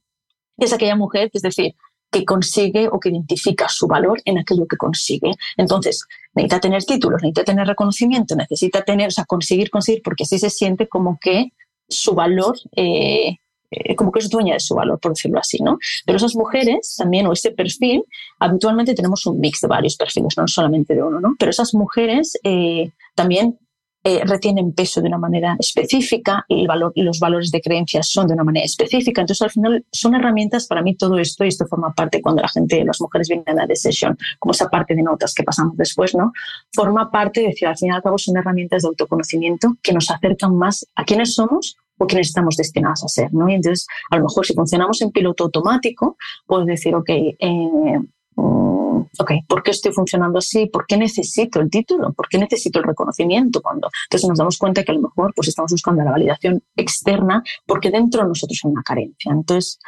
es 0.64 0.72
aquella 0.72 0.96
mujer, 0.96 1.30
es 1.32 1.42
decir, 1.42 1.74
que 2.10 2.24
consigue 2.24 2.88
o 2.88 3.00
que 3.00 3.08
identifica 3.08 3.68
su 3.68 3.86
valor 3.86 4.20
en 4.24 4.38
aquello 4.38 4.66
que 4.66 4.76
consigue. 4.76 5.32
Entonces, 5.56 6.04
necesita 6.34 6.60
tener 6.60 6.84
títulos, 6.84 7.22
necesita 7.22 7.44
tener 7.44 7.66
reconocimiento, 7.66 8.36
necesita 8.36 8.82
tener, 8.82 9.08
o 9.08 9.10
sea, 9.10 9.24
conseguir, 9.24 9.70
conseguir, 9.70 10.02
porque 10.02 10.24
así 10.24 10.38
se 10.38 10.50
siente 10.50 10.88
como 10.88 11.18
que 11.20 11.52
su 11.88 12.14
valor, 12.14 12.56
eh, 12.76 13.38
eh, 13.72 13.96
como 13.96 14.12
que 14.12 14.20
es 14.20 14.30
dueña 14.30 14.54
de 14.54 14.60
su 14.60 14.74
valor, 14.74 15.00
por 15.00 15.12
decirlo 15.12 15.38
así, 15.38 15.58
¿no? 15.62 15.78
Pero 16.04 16.16
esas 16.16 16.34
mujeres 16.34 16.94
también, 16.96 17.26
o 17.26 17.32
ese 17.32 17.50
perfil, 17.52 18.04
habitualmente 18.38 18.94
tenemos 18.94 19.24
un 19.26 19.40
mix 19.40 19.60
de 19.60 19.68
varios 19.68 19.96
perfiles, 19.96 20.34
no 20.36 20.46
solamente 20.46 20.94
de 20.94 21.02
uno, 21.02 21.20
¿no? 21.20 21.34
Pero 21.38 21.50
esas 21.50 21.74
mujeres 21.74 22.38
eh, 22.44 22.90
también 23.14 23.58
eh, 24.04 24.20
retienen 24.24 24.72
peso 24.72 25.00
de 25.00 25.06
una 25.06 25.18
manera 25.18 25.56
específica 25.60 26.44
el 26.48 26.66
valor, 26.66 26.92
los 26.96 27.20
valores 27.20 27.52
de 27.52 27.60
creencias 27.60 28.08
son 28.08 28.26
de 28.26 28.34
una 28.34 28.42
manera 28.42 28.66
específica. 28.66 29.20
Entonces, 29.20 29.42
al 29.42 29.50
final, 29.50 29.84
son 29.92 30.16
herramientas 30.16 30.66
para 30.66 30.82
mí 30.82 30.96
todo 30.96 31.18
esto, 31.18 31.44
y 31.44 31.48
esto 31.48 31.66
forma 31.66 31.94
parte 31.94 32.20
cuando 32.20 32.42
la 32.42 32.48
gente, 32.48 32.84
las 32.84 33.00
mujeres 33.00 33.28
vienen 33.28 33.60
a 33.60 33.64
la 33.64 33.76
sesión, 33.76 34.18
como 34.40 34.50
esa 34.52 34.68
parte 34.68 34.96
de 34.96 35.02
notas 35.02 35.34
que 35.34 35.44
pasamos 35.44 35.76
después, 35.76 36.16
¿no? 36.16 36.32
Forma 36.72 37.12
parte 37.12 37.42
de 37.42 37.48
decir, 37.48 37.68
al 37.68 37.78
final 37.78 37.96
al 37.98 38.02
cabo, 38.02 38.18
son 38.18 38.36
herramientas 38.36 38.82
de 38.82 38.88
autoconocimiento 38.88 39.76
que 39.82 39.92
nos 39.92 40.10
acercan 40.10 40.56
más 40.56 40.84
a 40.96 41.04
quiénes 41.04 41.34
somos 41.34 41.76
o 42.02 42.06
quiénes 42.06 42.28
estamos 42.28 42.56
destinados 42.56 43.04
a 43.04 43.08
ser, 43.08 43.32
¿no? 43.32 43.48
Y 43.48 43.54
entonces, 43.54 43.86
a 44.10 44.16
lo 44.16 44.24
mejor 44.24 44.44
si 44.46 44.54
funcionamos 44.54 45.00
en 45.02 45.10
piloto 45.10 45.44
automático, 45.44 46.16
puedes 46.46 46.66
decir, 46.66 46.94
ok, 46.94 47.08
eh, 47.08 47.98
Mm, 48.36 49.00
ok, 49.18 49.32
¿por 49.46 49.62
qué 49.62 49.72
estoy 49.72 49.92
funcionando 49.92 50.38
así? 50.38 50.66
¿Por 50.66 50.86
qué 50.86 50.96
necesito 50.96 51.60
el 51.60 51.70
título? 51.70 52.12
¿Por 52.12 52.28
qué 52.28 52.38
necesito 52.38 52.78
el 52.78 52.86
reconocimiento? 52.86 53.60
Cuando 53.60 53.88
entonces 54.06 54.28
nos 54.28 54.38
damos 54.38 54.58
cuenta 54.58 54.84
que 54.84 54.92
a 54.92 54.94
lo 54.94 55.02
mejor 55.02 55.32
pues 55.34 55.48
estamos 55.48 55.72
buscando 55.72 56.02
la 56.02 56.12
validación 56.12 56.62
externa 56.76 57.42
porque 57.66 57.90
dentro 57.90 58.22
de 58.22 58.28
nosotros 58.28 58.58
hay 58.64 58.70
una 58.70 58.82
carencia. 58.82 59.32
Entonces, 59.32 59.78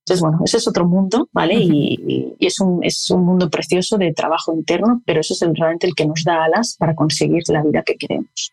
entonces 0.00 0.20
bueno, 0.20 0.40
ese 0.44 0.58
es 0.58 0.68
otro 0.68 0.86
mundo, 0.86 1.28
¿vale? 1.32 1.54
y, 1.54 2.36
y, 2.38 2.46
es, 2.46 2.60
un, 2.60 2.84
es 2.84 3.08
un 3.10 3.24
mundo 3.24 3.48
precioso 3.48 3.96
de 3.96 4.12
trabajo 4.12 4.54
interno, 4.54 5.02
pero 5.06 5.20
eso 5.20 5.32
es 5.32 5.40
el, 5.42 5.54
realmente 5.56 5.86
el 5.86 5.94
que 5.94 6.06
nos 6.06 6.24
da 6.24 6.44
alas 6.44 6.76
para 6.78 6.94
conseguir 6.94 7.42
la 7.48 7.62
vida 7.62 7.82
que 7.82 7.96
queremos. 7.96 8.52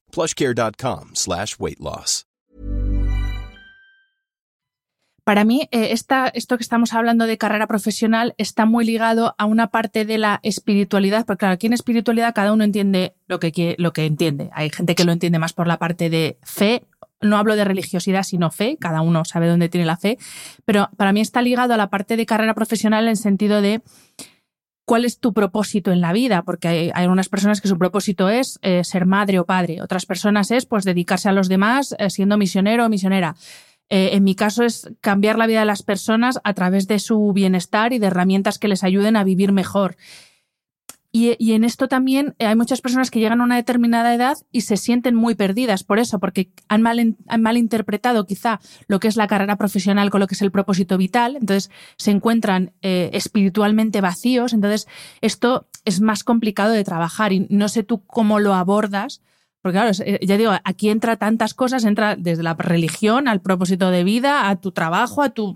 Weight 1.59 1.79
loss. 1.79 2.25
Para 5.23 5.45
mí, 5.45 5.69
eh, 5.71 5.93
esto 5.93 6.57
que 6.57 6.63
estamos 6.63 6.93
hablando 6.93 7.27
de 7.27 7.37
carrera 7.37 7.67
profesional 7.67 8.33
está 8.37 8.65
muy 8.65 8.85
ligado 8.85 9.35
a 9.37 9.45
una 9.45 9.67
parte 9.67 10.03
de 10.03 10.17
la 10.17 10.39
espiritualidad, 10.41 11.25
porque 11.25 11.39
claro, 11.39 11.53
aquí 11.53 11.67
en 11.67 11.73
espiritualidad 11.73 12.33
cada 12.33 12.51
uno 12.51 12.63
entiende 12.63 13.13
lo 13.27 13.39
que, 13.39 13.75
lo 13.77 13.93
que 13.93 14.05
entiende. 14.05 14.49
Hay 14.51 14.71
gente 14.71 14.95
que 14.95 15.03
lo 15.03 15.11
entiende 15.11 15.37
más 15.37 15.53
por 15.53 15.67
la 15.67 15.77
parte 15.77 16.09
de 16.09 16.37
fe. 16.41 16.83
No 17.21 17.37
hablo 17.37 17.55
de 17.55 17.63
religiosidad, 17.63 18.23
sino 18.23 18.49
fe, 18.49 18.77
cada 18.79 19.01
uno 19.01 19.23
sabe 19.23 19.47
dónde 19.47 19.69
tiene 19.69 19.85
la 19.85 19.95
fe, 19.95 20.17
pero 20.65 20.89
para 20.97 21.13
mí 21.13 21.21
está 21.21 21.43
ligado 21.43 21.75
a 21.75 21.77
la 21.77 21.91
parte 21.91 22.17
de 22.17 22.25
carrera 22.25 22.55
profesional 22.55 23.03
en 23.03 23.11
el 23.11 23.17
sentido 23.17 23.61
de 23.61 23.83
cuál 24.91 25.05
es 25.05 25.19
tu 25.19 25.31
propósito 25.31 25.93
en 25.93 26.01
la 26.01 26.11
vida, 26.11 26.41
porque 26.41 26.67
hay, 26.67 26.91
algunas 26.93 27.29
personas 27.29 27.61
que 27.61 27.69
su 27.69 27.77
propósito 27.77 28.27
es 28.27 28.59
eh, 28.61 28.83
ser 28.83 29.05
madre 29.05 29.39
o 29.39 29.45
padre, 29.45 29.81
otras 29.81 30.05
personas 30.05 30.51
es 30.51 30.65
pues 30.65 30.83
dedicarse 30.83 31.29
a 31.29 31.31
los 31.31 31.47
demás 31.47 31.95
eh, 31.97 32.09
siendo 32.09 32.37
misionero 32.37 32.85
o 32.85 32.89
misionera. 32.89 33.37
Eh, 33.89 34.09
en 34.11 34.25
mi 34.25 34.35
caso 34.35 34.65
es 34.65 34.91
cambiar 34.99 35.37
la 35.37 35.47
vida 35.47 35.61
de 35.61 35.65
las 35.65 35.81
personas 35.81 36.41
a 36.43 36.53
través 36.53 36.89
de 36.89 36.99
su 36.99 37.31
bienestar 37.31 37.93
y 37.93 37.99
de 37.99 38.07
herramientas 38.07 38.59
que 38.59 38.67
les 38.67 38.83
ayuden 38.83 39.15
a 39.15 39.23
vivir 39.23 39.53
mejor. 39.53 39.95
Y, 41.13 41.51
en 41.51 41.65
esto 41.65 41.89
también 41.89 42.35
hay 42.39 42.55
muchas 42.55 42.79
personas 42.79 43.11
que 43.11 43.19
llegan 43.19 43.41
a 43.41 43.43
una 43.43 43.57
determinada 43.57 44.15
edad 44.15 44.37
y 44.49 44.61
se 44.61 44.77
sienten 44.77 45.13
muy 45.13 45.35
perdidas 45.35 45.83
por 45.83 45.99
eso, 45.99 46.19
porque 46.19 46.51
han, 46.69 46.81
mal, 46.81 47.17
han 47.27 47.41
malinterpretado 47.41 48.25
quizá 48.25 48.61
lo 48.87 49.01
que 49.01 49.09
es 49.09 49.17
la 49.17 49.27
carrera 49.27 49.57
profesional 49.57 50.09
con 50.09 50.21
lo 50.21 50.27
que 50.27 50.35
es 50.35 50.41
el 50.41 50.51
propósito 50.51 50.97
vital, 50.97 51.35
entonces 51.35 51.69
se 51.97 52.11
encuentran 52.11 52.71
espiritualmente 52.81 53.99
vacíos, 53.99 54.53
entonces 54.53 54.87
esto 55.19 55.67
es 55.83 55.99
más 55.99 56.23
complicado 56.23 56.71
de 56.71 56.85
trabajar 56.85 57.33
y 57.33 57.45
no 57.49 57.67
sé 57.67 57.83
tú 57.83 58.05
cómo 58.05 58.39
lo 58.39 58.53
abordas, 58.53 59.21
porque 59.61 59.77
claro, 59.77 59.91
eh, 60.05 60.19
ya 60.25 60.37
digo, 60.37 60.51
aquí 60.63 60.89
entra 60.89 61.17
tantas 61.17 61.53
cosas, 61.53 61.85
entra 61.85 62.15
desde 62.15 62.43
la 62.43 62.55
religión 62.55 63.27
al 63.27 63.41
propósito 63.41 63.91
de 63.91 64.03
vida, 64.03 64.49
a 64.49 64.55
tu 64.59 64.71
trabajo, 64.71 65.21
a 65.21 65.29
tu... 65.29 65.55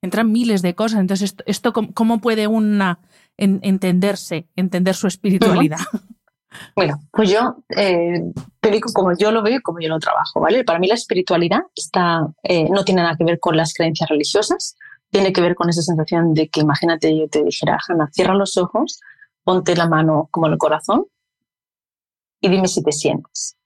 Entran 0.00 0.30
miles 0.30 0.62
de 0.62 0.76
cosas. 0.76 1.00
Entonces, 1.00 1.34
¿esto, 1.44 1.72
cómo 1.72 2.20
puede 2.20 2.46
una 2.46 3.00
entenderse, 3.38 4.48
entender 4.56 4.94
su 4.94 5.06
espiritualidad? 5.06 5.78
Bueno, 6.74 6.98
pues 7.12 7.30
yo 7.30 7.56
eh, 7.76 8.22
te 8.60 8.70
digo 8.70 8.90
como 8.92 9.16
yo 9.16 9.30
lo 9.30 9.42
veo 9.42 9.58
y 9.58 9.62
como 9.62 9.80
yo 9.80 9.88
lo 9.88 9.98
trabajo, 9.98 10.40
¿vale? 10.40 10.64
Para 10.64 10.78
mí 10.78 10.86
la 10.86 10.94
espiritualidad 10.94 11.60
está, 11.74 12.26
eh, 12.42 12.68
no 12.70 12.84
tiene 12.84 13.02
nada 13.02 13.16
que 13.16 13.24
ver 13.24 13.38
con 13.38 13.56
las 13.56 13.74
creencias 13.74 14.08
religiosas, 14.08 14.76
tiene 15.10 15.32
que 15.32 15.40
ver 15.40 15.54
con 15.54 15.68
esa 15.68 15.82
sensación 15.82 16.34
de 16.34 16.48
que 16.48 16.60
imagínate 16.60 17.16
yo 17.16 17.28
te 17.28 17.44
dijera, 17.44 17.78
Hanna, 17.86 18.08
cierra 18.12 18.34
los 18.34 18.56
ojos, 18.56 19.00
ponte 19.44 19.76
la 19.76 19.88
mano 19.88 20.28
como 20.30 20.46
en 20.46 20.54
el 20.54 20.58
corazón 20.58 21.06
y 22.40 22.48
dime 22.48 22.68
si 22.68 22.82
te 22.82 22.92
sientes. 22.92 23.56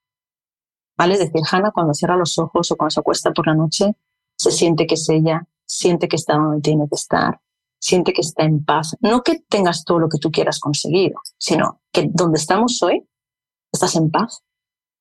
¿Vale? 0.97 1.15
Es 1.15 1.21
decir, 1.21 1.41
Hannah 1.51 1.71
cuando 1.73 1.95
cierra 1.95 2.17
los 2.17 2.39
ojos 2.39 2.71
o 2.71 2.77
cuando 2.77 2.91
se 2.91 3.01
acuesta 3.01 3.33
por 3.33 3.47
la 3.47 3.55
noche, 3.55 3.97
se 4.37 4.51
siente 4.51 4.87
que 4.87 4.95
es 4.95 5.09
ella, 5.09 5.47
siente 5.65 6.09
que 6.09 6.17
está 6.17 6.35
donde 6.35 6.61
tiene 6.61 6.89
que 6.89 6.95
estar, 6.95 7.41
siente 7.83 8.13
que 8.13 8.21
está 8.21 8.45
en 8.45 8.65
paz. 8.65 8.97
No 9.01 9.23
que 9.23 9.41
tengas 9.49 9.85
todo 9.85 9.99
lo 9.99 10.09
que 10.09 10.19
tú 10.19 10.31
quieras 10.31 10.61
conseguido, 10.61 11.21
sino 11.37 11.81
que 11.93 12.09
donde 12.11 12.39
estamos 12.39 12.81
hoy, 12.83 13.07
estás 13.73 13.97
en 13.97 14.11
paz. 14.11 14.43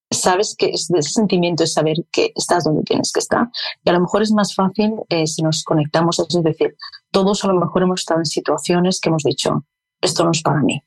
Sabes 0.10 0.56
que 0.58 0.72
ese 0.72 1.02
sentimiento 1.04 1.64
es 1.64 1.74
saber 1.74 1.98
que 2.12 2.34
estás 2.36 2.66
donde 2.66 2.82
tienes 2.84 3.14
que 3.14 3.20
estar. 3.20 3.48
Y 3.84 3.90
a 3.90 3.94
lo 3.94 4.02
mejor 4.02 4.24
es 4.24 4.32
más 4.32 4.56
fácil 4.56 4.96
eh, 5.08 5.28
si 5.28 5.42
nos 5.42 5.64
conectamos 5.64 6.20
es 6.20 6.44
decir, 6.44 6.76
todos 7.12 7.46
a 7.46 7.48
lo 7.48 7.60
mejor 7.60 7.84
hemos 7.84 8.02
estado 8.02 8.20
en 8.20 8.26
situaciones 8.26 9.00
que 9.00 9.10
hemos 9.10 9.24
dicho, 9.24 9.66
esto 10.02 10.26
no 10.26 10.32
es 10.32 10.42
para 10.42 10.62
mí. 10.62 10.82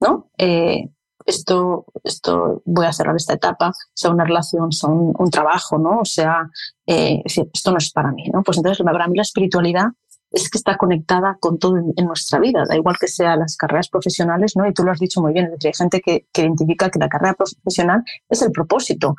¿No? 0.00 0.30
Eh, 0.36 0.90
esto, 1.26 1.86
esto 2.02 2.62
voy 2.64 2.86
a 2.86 2.92
cerrar 2.92 3.14
esta 3.14 3.34
etapa, 3.34 3.72
sea 3.94 4.10
una 4.10 4.24
relación, 4.24 4.72
sea 4.72 4.88
un, 4.88 5.30
trabajo, 5.30 5.78
¿no? 5.78 6.00
O 6.00 6.04
sea, 6.04 6.48
eh, 6.86 7.22
esto 7.24 7.70
no 7.70 7.78
es 7.78 7.92
para 7.92 8.10
mí, 8.10 8.24
¿no? 8.32 8.42
Pues 8.42 8.56
entonces 8.56 8.84
para 8.84 9.06
mí 9.06 9.16
la 9.16 9.22
espiritualidad 9.22 9.88
es 10.30 10.48
que 10.48 10.58
está 10.58 10.76
conectada 10.76 11.36
con 11.40 11.58
todo 11.58 11.76
en, 11.76 12.06
nuestra 12.06 12.38
vida, 12.38 12.64
da 12.68 12.76
igual 12.76 12.96
que 12.98 13.08
sea 13.08 13.36
las 13.36 13.56
carreras 13.56 13.88
profesionales, 13.88 14.56
¿no? 14.56 14.66
Y 14.66 14.72
tú 14.72 14.84
lo 14.84 14.92
has 14.92 14.98
dicho 14.98 15.20
muy 15.20 15.32
bien, 15.32 15.46
es 15.46 15.52
decir, 15.52 15.68
hay 15.68 15.74
gente 15.74 16.00
que, 16.00 16.26
que 16.32 16.42
identifica 16.42 16.90
que 16.90 16.98
la 16.98 17.08
carrera 17.08 17.34
profesional 17.34 18.04
es 18.28 18.42
el 18.42 18.52
propósito, 18.52 19.16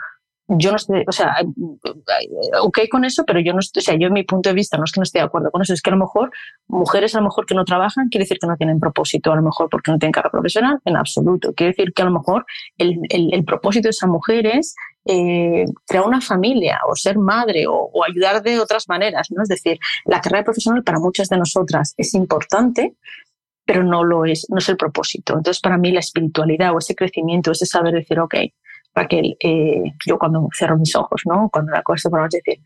yo 0.57 0.71
no 0.71 0.77
estoy, 0.77 1.03
o 1.07 1.11
sea, 1.11 1.35
ok 2.61 2.79
con 2.89 3.05
eso, 3.05 3.23
pero 3.25 3.39
yo 3.39 3.53
no 3.53 3.59
estoy, 3.59 3.81
o 3.81 3.83
sea, 3.83 3.95
yo 3.95 4.07
en 4.07 4.13
mi 4.13 4.23
punto 4.23 4.49
de 4.49 4.55
vista 4.55 4.77
no 4.77 4.83
es 4.83 4.91
que 4.91 4.99
no 4.99 5.03
esté 5.03 5.19
de 5.19 5.25
acuerdo 5.25 5.51
con 5.51 5.61
eso, 5.61 5.73
es 5.73 5.81
que 5.81 5.89
a 5.89 5.93
lo 5.93 5.99
mejor 5.99 6.31
mujeres 6.67 7.15
a 7.15 7.19
lo 7.19 7.25
mejor 7.25 7.45
que 7.45 7.55
no 7.55 7.63
trabajan 7.63 8.09
quiere 8.09 8.23
decir 8.23 8.37
que 8.39 8.47
no 8.47 8.57
tienen 8.57 8.79
propósito, 8.79 9.31
a 9.31 9.35
lo 9.35 9.41
mejor 9.41 9.69
porque 9.69 9.91
no 9.91 9.97
tienen 9.97 10.11
carrera 10.11 10.31
profesional, 10.31 10.79
en 10.85 10.97
absoluto. 10.97 11.53
Quiere 11.53 11.71
decir 11.71 11.93
que 11.93 12.01
a 12.01 12.05
lo 12.05 12.11
mejor 12.11 12.45
el, 12.77 12.99
el, 13.09 13.43
propósito 13.45 13.87
de 13.87 13.91
esa 13.91 14.07
mujer 14.07 14.45
es 14.45 14.75
eh, 15.05 15.65
crear 15.87 16.05
una 16.05 16.21
familia 16.21 16.79
o 16.87 16.95
ser 16.95 17.17
madre 17.17 17.67
o, 17.67 17.73
o, 17.73 18.03
ayudar 18.03 18.41
de 18.41 18.59
otras 18.59 18.87
maneras, 18.87 19.27
¿no? 19.31 19.43
Es 19.43 19.49
decir, 19.49 19.79
la 20.05 20.21
carrera 20.21 20.43
profesional 20.43 20.83
para 20.83 20.99
muchas 20.99 21.29
de 21.29 21.37
nosotras 21.37 21.93
es 21.97 22.13
importante, 22.13 22.95
pero 23.65 23.83
no 23.83 24.03
lo 24.03 24.25
es, 24.25 24.47
no 24.49 24.57
es 24.57 24.69
el 24.69 24.77
propósito. 24.77 25.33
Entonces, 25.37 25.61
para 25.61 25.77
mí 25.77 25.91
la 25.91 25.99
espiritualidad 25.99 26.73
o 26.73 26.79
ese 26.79 26.95
crecimiento, 26.95 27.51
ese 27.51 27.65
saber 27.65 27.93
decir, 27.93 28.19
ok, 28.19 28.35
Raquel, 28.93 29.38
eh, 29.39 29.84
yo 30.06 30.17
cuando 30.17 30.47
cierro 30.56 30.77
mis 30.77 30.95
ojos, 30.95 31.21
¿no? 31.25 31.49
Cuando 31.51 31.71
la 31.71 31.82
cosa 31.82 32.10
por 32.10 32.30
decir, 32.30 32.62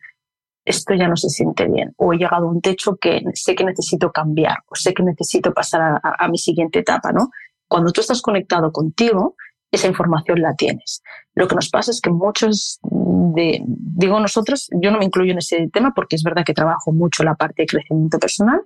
esto 0.65 0.95
ya 0.95 1.07
no 1.07 1.15
se 1.15 1.29
siente 1.29 1.67
bien, 1.67 1.93
o 1.97 2.13
he 2.13 2.17
llegado 2.17 2.47
a 2.47 2.51
un 2.51 2.59
techo 2.59 2.95
que 2.95 3.21
sé 3.33 3.53
que 3.53 3.63
necesito 3.63 4.11
cambiar, 4.11 4.57
o 4.67 4.75
sé 4.75 4.93
que 4.93 5.03
necesito 5.03 5.53
pasar 5.53 6.01
a, 6.01 6.27
mi 6.27 6.39
siguiente 6.39 6.79
etapa, 6.79 7.11
¿no? 7.11 7.29
Cuando 7.67 7.91
tú 7.91 8.01
estás 8.01 8.21
conectado 8.21 8.71
contigo, 8.71 9.35
esa 9.71 9.87
información 9.87 10.41
la 10.41 10.55
tienes. 10.55 11.03
Lo 11.35 11.47
que 11.47 11.55
nos 11.55 11.69
pasa 11.69 11.91
es 11.91 12.01
que 12.01 12.09
muchos 12.09 12.79
de, 12.81 13.61
digo 13.67 14.19
nosotros, 14.19 14.69
yo 14.81 14.89
no 14.89 14.97
me 14.97 15.05
incluyo 15.05 15.33
en 15.33 15.39
ese 15.39 15.69
tema 15.71 15.93
porque 15.93 16.15
es 16.15 16.23
verdad 16.23 16.43
que 16.43 16.53
trabajo 16.53 16.91
mucho 16.91 17.23
la 17.23 17.35
parte 17.35 17.63
de 17.63 17.67
crecimiento 17.67 18.17
personal, 18.17 18.61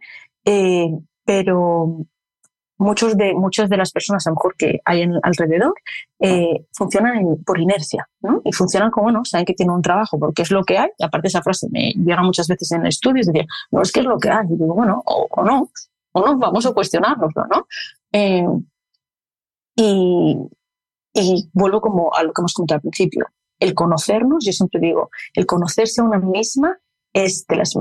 eh, 0.46 0.90
pero 1.26 2.06
muchos 2.80 3.16
de, 3.18 3.34
muchas 3.34 3.70
de 3.70 3.78
las 3.78 3.92
personas 3.92 4.26
a 4.26 4.32
lo 4.32 4.36
mejor 4.36 4.56
que 4.56 4.80
hay 4.86 5.02
en, 5.02 5.14
alrededor 5.22 5.74
eh, 6.20 6.66
funcionan 6.72 7.38
por 7.46 7.60
inercia. 7.60 8.10
Y 8.44 8.54
funcionan 8.54 8.90
como, 8.90 9.12
no, 9.12 9.24
saben 9.26 9.46
que 9.46 9.54
tienen 9.54 9.76
un 9.76 9.82
trabajo 9.82 10.18
porque 10.18 10.42
es 10.42 10.52
lo 10.52 10.64
que 10.64 10.78
hay. 10.78 10.90
aparte 11.04 11.28
esa 11.28 11.44
frase 11.44 11.68
me 11.70 11.92
llega 11.92 12.24
muchas 12.24 12.48
veces 12.48 12.72
en 12.72 12.86
estudios, 12.86 13.28
decir, 13.28 13.46
no, 13.72 13.82
es 13.82 13.92
que 13.92 14.00
es 14.00 14.06
lo 14.06 14.18
que 14.18 14.30
hay. 14.30 14.46
Y 14.50 14.56
digo, 14.56 14.74
bueno, 14.74 15.04
o, 15.06 15.44
no, 15.44 15.70
o 16.14 16.26
no, 16.26 16.38
vamos 16.38 16.66
a 16.66 16.74
cuestionárnoslo, 16.74 17.46
¿no? 17.48 17.68
Eh, 18.14 18.48
y, 19.76 20.38
y 21.14 21.50
vuelvo 21.54 21.82
como 21.82 22.14
a 22.14 22.24
lo 22.24 22.32
que 22.34 22.42
hemos 22.42 22.54
comentado 22.54 22.78
al 22.78 22.82
principio. 22.82 23.28
El 23.60 23.74
conocernos, 23.74 24.46
yo 24.46 24.54
siempre 24.54 24.80
digo, 24.80 25.10
el 25.34 25.46
conocerse 25.46 26.00
a 26.00 26.06
una 26.06 26.18
misma 26.18 26.80
es 27.14 27.46
de 27.48 27.56
las 27.56 27.74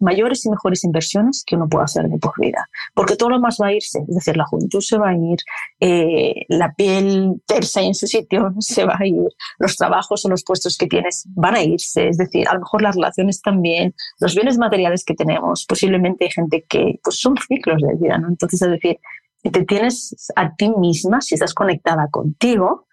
mayores 0.00 0.44
y 0.44 0.50
mejores 0.50 0.84
inversiones 0.84 1.44
que 1.46 1.56
uno 1.56 1.68
puede 1.68 1.84
hacer 1.84 2.08
de 2.08 2.18
por 2.18 2.32
vida. 2.38 2.68
Porque 2.94 3.16
todo 3.16 3.30
lo 3.30 3.40
más 3.40 3.58
va 3.60 3.68
a 3.68 3.72
irse, 3.72 4.00
es 4.06 4.14
decir, 4.14 4.36
la 4.36 4.44
juventud 4.44 4.80
se 4.80 4.98
va 4.98 5.10
a 5.10 5.16
ir, 5.16 5.38
eh, 5.80 6.34
la 6.48 6.72
piel 6.74 7.40
tersa 7.46 7.80
en 7.80 7.94
su 7.94 8.06
sitio 8.06 8.52
se 8.58 8.84
va 8.84 8.96
a 8.98 9.06
ir, 9.06 9.28
los 9.58 9.76
trabajos 9.76 10.24
o 10.24 10.28
los 10.28 10.44
puestos 10.44 10.76
que 10.76 10.86
tienes 10.86 11.24
van 11.30 11.56
a 11.56 11.62
irse, 11.62 12.08
es 12.08 12.18
decir, 12.18 12.48
a 12.48 12.54
lo 12.54 12.60
mejor 12.60 12.82
las 12.82 12.96
relaciones 12.96 13.40
también, 13.40 13.94
los 14.18 14.34
bienes 14.34 14.58
materiales 14.58 15.04
que 15.04 15.14
tenemos, 15.14 15.64
posiblemente 15.66 16.24
hay 16.24 16.30
gente 16.30 16.64
que 16.68 17.00
pues 17.02 17.18
son 17.18 17.36
ciclos 17.48 17.80
de 17.82 17.94
vida, 17.96 18.18
¿no? 18.18 18.28
Entonces, 18.28 18.60
es 18.62 18.70
decir, 18.70 18.98
te 19.42 19.64
tienes 19.64 20.30
a 20.36 20.54
ti 20.54 20.70
misma, 20.76 21.20
si 21.22 21.34
estás 21.34 21.54
conectada 21.54 22.08
contigo, 22.10 22.86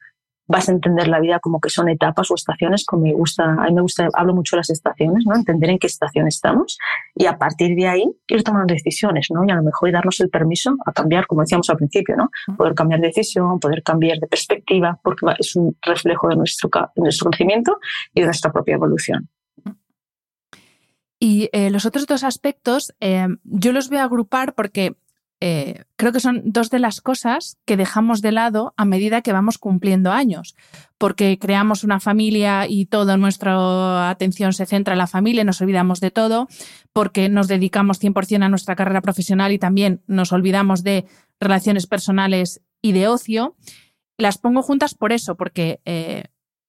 vas 0.47 0.69
a 0.69 0.71
entender 0.71 1.07
la 1.07 1.19
vida 1.19 1.39
como 1.39 1.59
que 1.59 1.69
son 1.69 1.89
etapas 1.89 2.31
o 2.31 2.35
estaciones, 2.35 2.85
como 2.85 3.03
me 3.03 3.13
gusta, 3.13 3.43
a 3.43 3.65
mí 3.65 3.73
me 3.73 3.81
gusta, 3.81 4.07
hablo 4.13 4.33
mucho 4.33 4.55
de 4.55 4.61
las 4.61 4.69
estaciones, 4.69 5.25
¿no? 5.25 5.35
Entender 5.35 5.69
en 5.69 5.79
qué 5.79 5.87
estación 5.87 6.27
estamos 6.27 6.77
y 7.15 7.25
a 7.25 7.37
partir 7.37 7.75
de 7.75 7.87
ahí 7.87 8.05
ir 8.27 8.43
tomando 8.43 8.73
decisiones, 8.73 9.27
¿no? 9.29 9.43
Y 9.45 9.51
a 9.51 9.55
lo 9.55 9.63
mejor 9.63 9.91
darnos 9.91 10.19
el 10.21 10.29
permiso 10.29 10.75
a 10.85 10.93
cambiar, 10.93 11.27
como 11.27 11.41
decíamos 11.41 11.69
al 11.69 11.77
principio, 11.77 12.15
¿no? 12.15 12.29
Poder 12.55 12.73
cambiar 12.73 13.01
de 13.01 13.07
decisión, 13.07 13.59
poder 13.59 13.83
cambiar 13.83 14.19
de 14.19 14.27
perspectiva, 14.27 14.99
porque 15.03 15.25
es 15.37 15.55
un 15.55 15.75
reflejo 15.81 16.29
de 16.29 16.37
nuestro, 16.37 16.69
de 16.95 17.01
nuestro 17.01 17.25
conocimiento 17.25 17.79
y 18.13 18.21
de 18.21 18.27
nuestra 18.27 18.51
propia 18.51 18.75
evolución. 18.75 19.29
Y 21.19 21.49
eh, 21.51 21.71
los 21.71 21.85
otros 21.85 22.05
dos 22.05 22.23
aspectos 22.23 22.93
eh, 22.99 23.27
yo 23.43 23.71
los 23.71 23.89
voy 23.89 23.97
a 23.97 24.03
agrupar 24.03 24.53
porque 24.53 24.95
eh, 25.39 25.83
creo 25.97 26.11
que 26.11 26.19
son 26.19 26.41
dos 26.45 26.71
de 26.71 26.79
las 26.79 26.99
cosas 26.99 27.57
que 27.65 27.77
dejamos 27.77 28.21
de 28.21 28.31
lado 28.31 28.73
a 28.75 28.85
medida 28.85 29.21
que 29.21 29.33
vamos 29.33 29.59
cumpliendo 29.59 30.11
años, 30.11 30.55
porque 30.97 31.37
creamos 31.37 31.83
una 31.83 31.99
familia 31.99 32.65
y 32.67 32.87
toda 32.87 33.17
nuestra 33.17 34.09
atención 34.09 34.53
se 34.53 34.65
centra 34.65 34.95
en 34.95 34.97
la 34.97 35.05
familia, 35.05 35.43
nos 35.43 35.61
olvidamos 35.61 35.99
de 35.99 36.09
todo, 36.09 36.47
porque 36.91 37.29
nos 37.29 37.47
dedicamos 37.47 38.01
100% 38.01 38.43
a 38.43 38.49
nuestra 38.49 38.75
carrera 38.75 39.01
profesional 39.01 39.51
y 39.51 39.59
también 39.59 40.01
nos 40.07 40.31
olvidamos 40.33 40.83
de 40.83 41.05
relaciones 41.39 41.85
personales 41.85 42.61
y 42.81 42.93
de 42.93 43.07
ocio. 43.07 43.55
Las 44.17 44.39
pongo 44.39 44.63
juntas 44.63 44.95
por 44.95 45.11
eso, 45.11 45.35
porque 45.35 45.81
eh, 45.85 46.23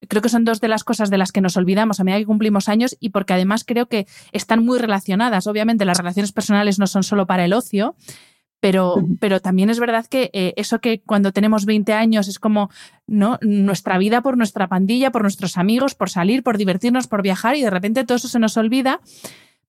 creo 0.07 0.21
que 0.21 0.29
son 0.29 0.45
dos 0.45 0.61
de 0.61 0.67
las 0.67 0.83
cosas 0.83 1.09
de 1.09 1.17
las 1.17 1.31
que 1.31 1.41
nos 1.41 1.57
olvidamos 1.57 1.99
a 1.99 2.03
medida 2.03 2.19
que 2.19 2.25
cumplimos 2.27 2.69
años 2.69 2.95
y 2.99 3.09
porque 3.09 3.33
además 3.33 3.63
creo 3.65 3.87
que 3.87 4.05
están 4.31 4.63
muy 4.63 4.77
relacionadas. 4.77 5.47
Obviamente 5.47 5.85
las 5.85 5.97
relaciones 5.97 6.31
personales 6.31 6.77
no 6.77 6.85
son 6.85 7.01
solo 7.01 7.25
para 7.25 7.45
el 7.45 7.53
ocio, 7.53 7.95
pero, 8.59 8.95
pero 9.19 9.39
también 9.39 9.69
es 9.69 9.79
verdad 9.79 10.05
que 10.05 10.29
eh, 10.33 10.53
eso 10.57 10.79
que 10.79 11.01
cuando 11.01 11.31
tenemos 11.31 11.65
20 11.65 11.93
años 11.93 12.27
es 12.27 12.39
como 12.39 12.69
¿no? 13.07 13.37
nuestra 13.41 13.97
vida 13.97 14.21
por 14.21 14.37
nuestra 14.37 14.67
pandilla, 14.67 15.11
por 15.11 15.21
nuestros 15.21 15.57
amigos, 15.57 15.95
por 15.95 16.09
salir, 16.09 16.43
por 16.43 16.57
divertirnos, 16.57 17.07
por 17.07 17.21
viajar 17.21 17.55
y 17.55 17.61
de 17.61 17.69
repente 17.69 18.03
todo 18.03 18.17
eso 18.17 18.27
se 18.27 18.39
nos 18.39 18.57
olvida, 18.57 18.99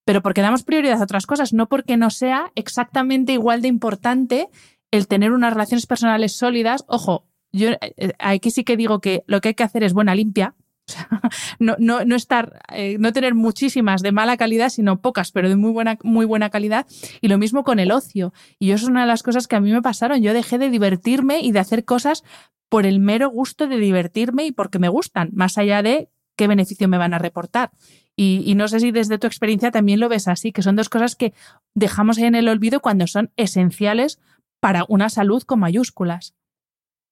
pero 0.05 0.23
porque 0.23 0.43
damos 0.43 0.65
prioridad 0.65 1.01
a 1.01 1.05
otras 1.05 1.27
cosas, 1.27 1.53
no 1.53 1.69
porque 1.69 1.97
no 1.97 2.11
sea 2.11 2.51
exactamente 2.55 3.33
igual 3.33 3.63
de 3.63 3.69
importante 3.69 4.49
el 4.91 5.07
tener 5.07 5.33
unas 5.33 5.53
relaciones 5.53 5.87
personales 5.87 6.33
sólidas. 6.33 6.85
Ojo, 6.89 7.27
yo 7.53 7.71
eh, 7.81 8.13
aquí 8.19 8.51
sí 8.51 8.65
que 8.65 8.77
digo 8.77 9.01
que 9.01 9.23
lo 9.27 9.41
que 9.41 9.49
hay 9.49 9.55
que 9.55 9.63
hacer 9.63 9.85
es 9.85 9.93
buena 9.93 10.17
limpia, 10.17 10.55
no, 11.59 11.77
no, 11.79 12.05
no, 12.05 12.17
estar, 12.17 12.63
eh, 12.73 12.97
no 12.99 13.13
tener 13.13 13.35
muchísimas 13.35 14.03
de 14.03 14.13
mala 14.13 14.37
calidad, 14.37 14.69
sino 14.69 15.01
pocas, 15.01 15.33
pero 15.33 15.49
de 15.49 15.57
muy 15.57 15.71
buena, 15.71 15.99
muy 16.03 16.27
buena 16.27 16.51
calidad. 16.51 16.87
Y 17.21 17.29
lo 17.29 17.39
mismo 17.39 17.65
con 17.65 17.79
el 17.79 17.93
ocio. 17.93 18.33
Y 18.59 18.71
eso 18.73 18.85
es 18.85 18.91
una 18.91 19.03
de 19.03 19.07
las 19.07 19.23
cosas 19.23 19.49
que 19.49 19.57
a 19.57 19.61
mí 19.61 19.73
me 19.73 19.83
pasaron. 19.83 20.23
Yo 20.23 20.35
dejé 20.35 20.59
de 20.59 20.71
divertirme 20.71 21.41
y 21.41 21.53
de 21.53 21.59
hacer 21.59 21.85
cosas 21.85 22.25
por 22.69 22.87
el 22.87 23.01
mero 23.01 23.31
gusto 23.31 23.67
de 23.67 23.79
divertirme 23.79 24.47
y 24.47 24.53
porque 24.53 24.79
me 24.79 24.89
gustan, 24.89 25.31
más 25.33 25.59
allá 25.59 25.83
de 25.83 26.09
qué 26.37 26.47
beneficio 26.47 26.89
me 26.89 26.99
van 26.99 27.15
a 27.15 27.19
reportar. 27.19 27.73
Y, 28.17 28.43
y, 28.47 28.55
no 28.55 28.69
sé 28.69 28.81
si 28.81 28.93
desde 28.93 29.19
tu 29.19 29.27
experiencia 29.27 29.71
también 29.71 29.99
lo 29.99 30.09
ves 30.09 30.29
así, 30.29 30.53
que 30.53 30.63
son 30.63 30.77
dos 30.77 30.89
cosas 30.89 31.17
que 31.17 31.33
dejamos 31.75 32.19
en 32.19 32.35
el 32.35 32.49
olvido 32.49 32.81
cuando 32.81 33.07
son 33.07 33.31
esenciales 33.37 34.21
para 34.61 34.85
una 34.89 35.09
salud 35.09 35.43
con 35.43 35.61
mayúsculas. 35.61 36.35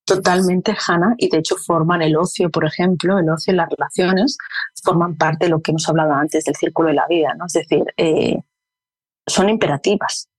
Totalmente, 0.09 0.74
Hanna, 0.86 1.14
y 1.18 1.28
de 1.28 1.38
hecho 1.38 1.56
forman 1.56 2.00
el 2.00 2.16
ocio, 2.16 2.48
por 2.50 2.64
ejemplo, 2.64 3.18
el 3.18 3.28
ocio 3.28 3.52
y 3.52 3.56
las 3.56 3.68
relaciones 3.68 4.38
forman 4.82 5.16
parte 5.16 5.44
de 5.44 5.50
lo 5.50 5.61
que 5.61 5.70
hemos 5.70 5.86
hablado 5.86 6.14
antes 6.14 6.44
del 6.44 6.56
círculo 6.56 6.88
de 6.88 6.94
la 6.94 7.06
vida, 7.06 7.34
¿no? 7.36 7.44
Es 7.44 7.52
decir, 7.52 7.84
eh, 7.98 8.38
son 9.26 9.50
imperativas, 9.50 10.30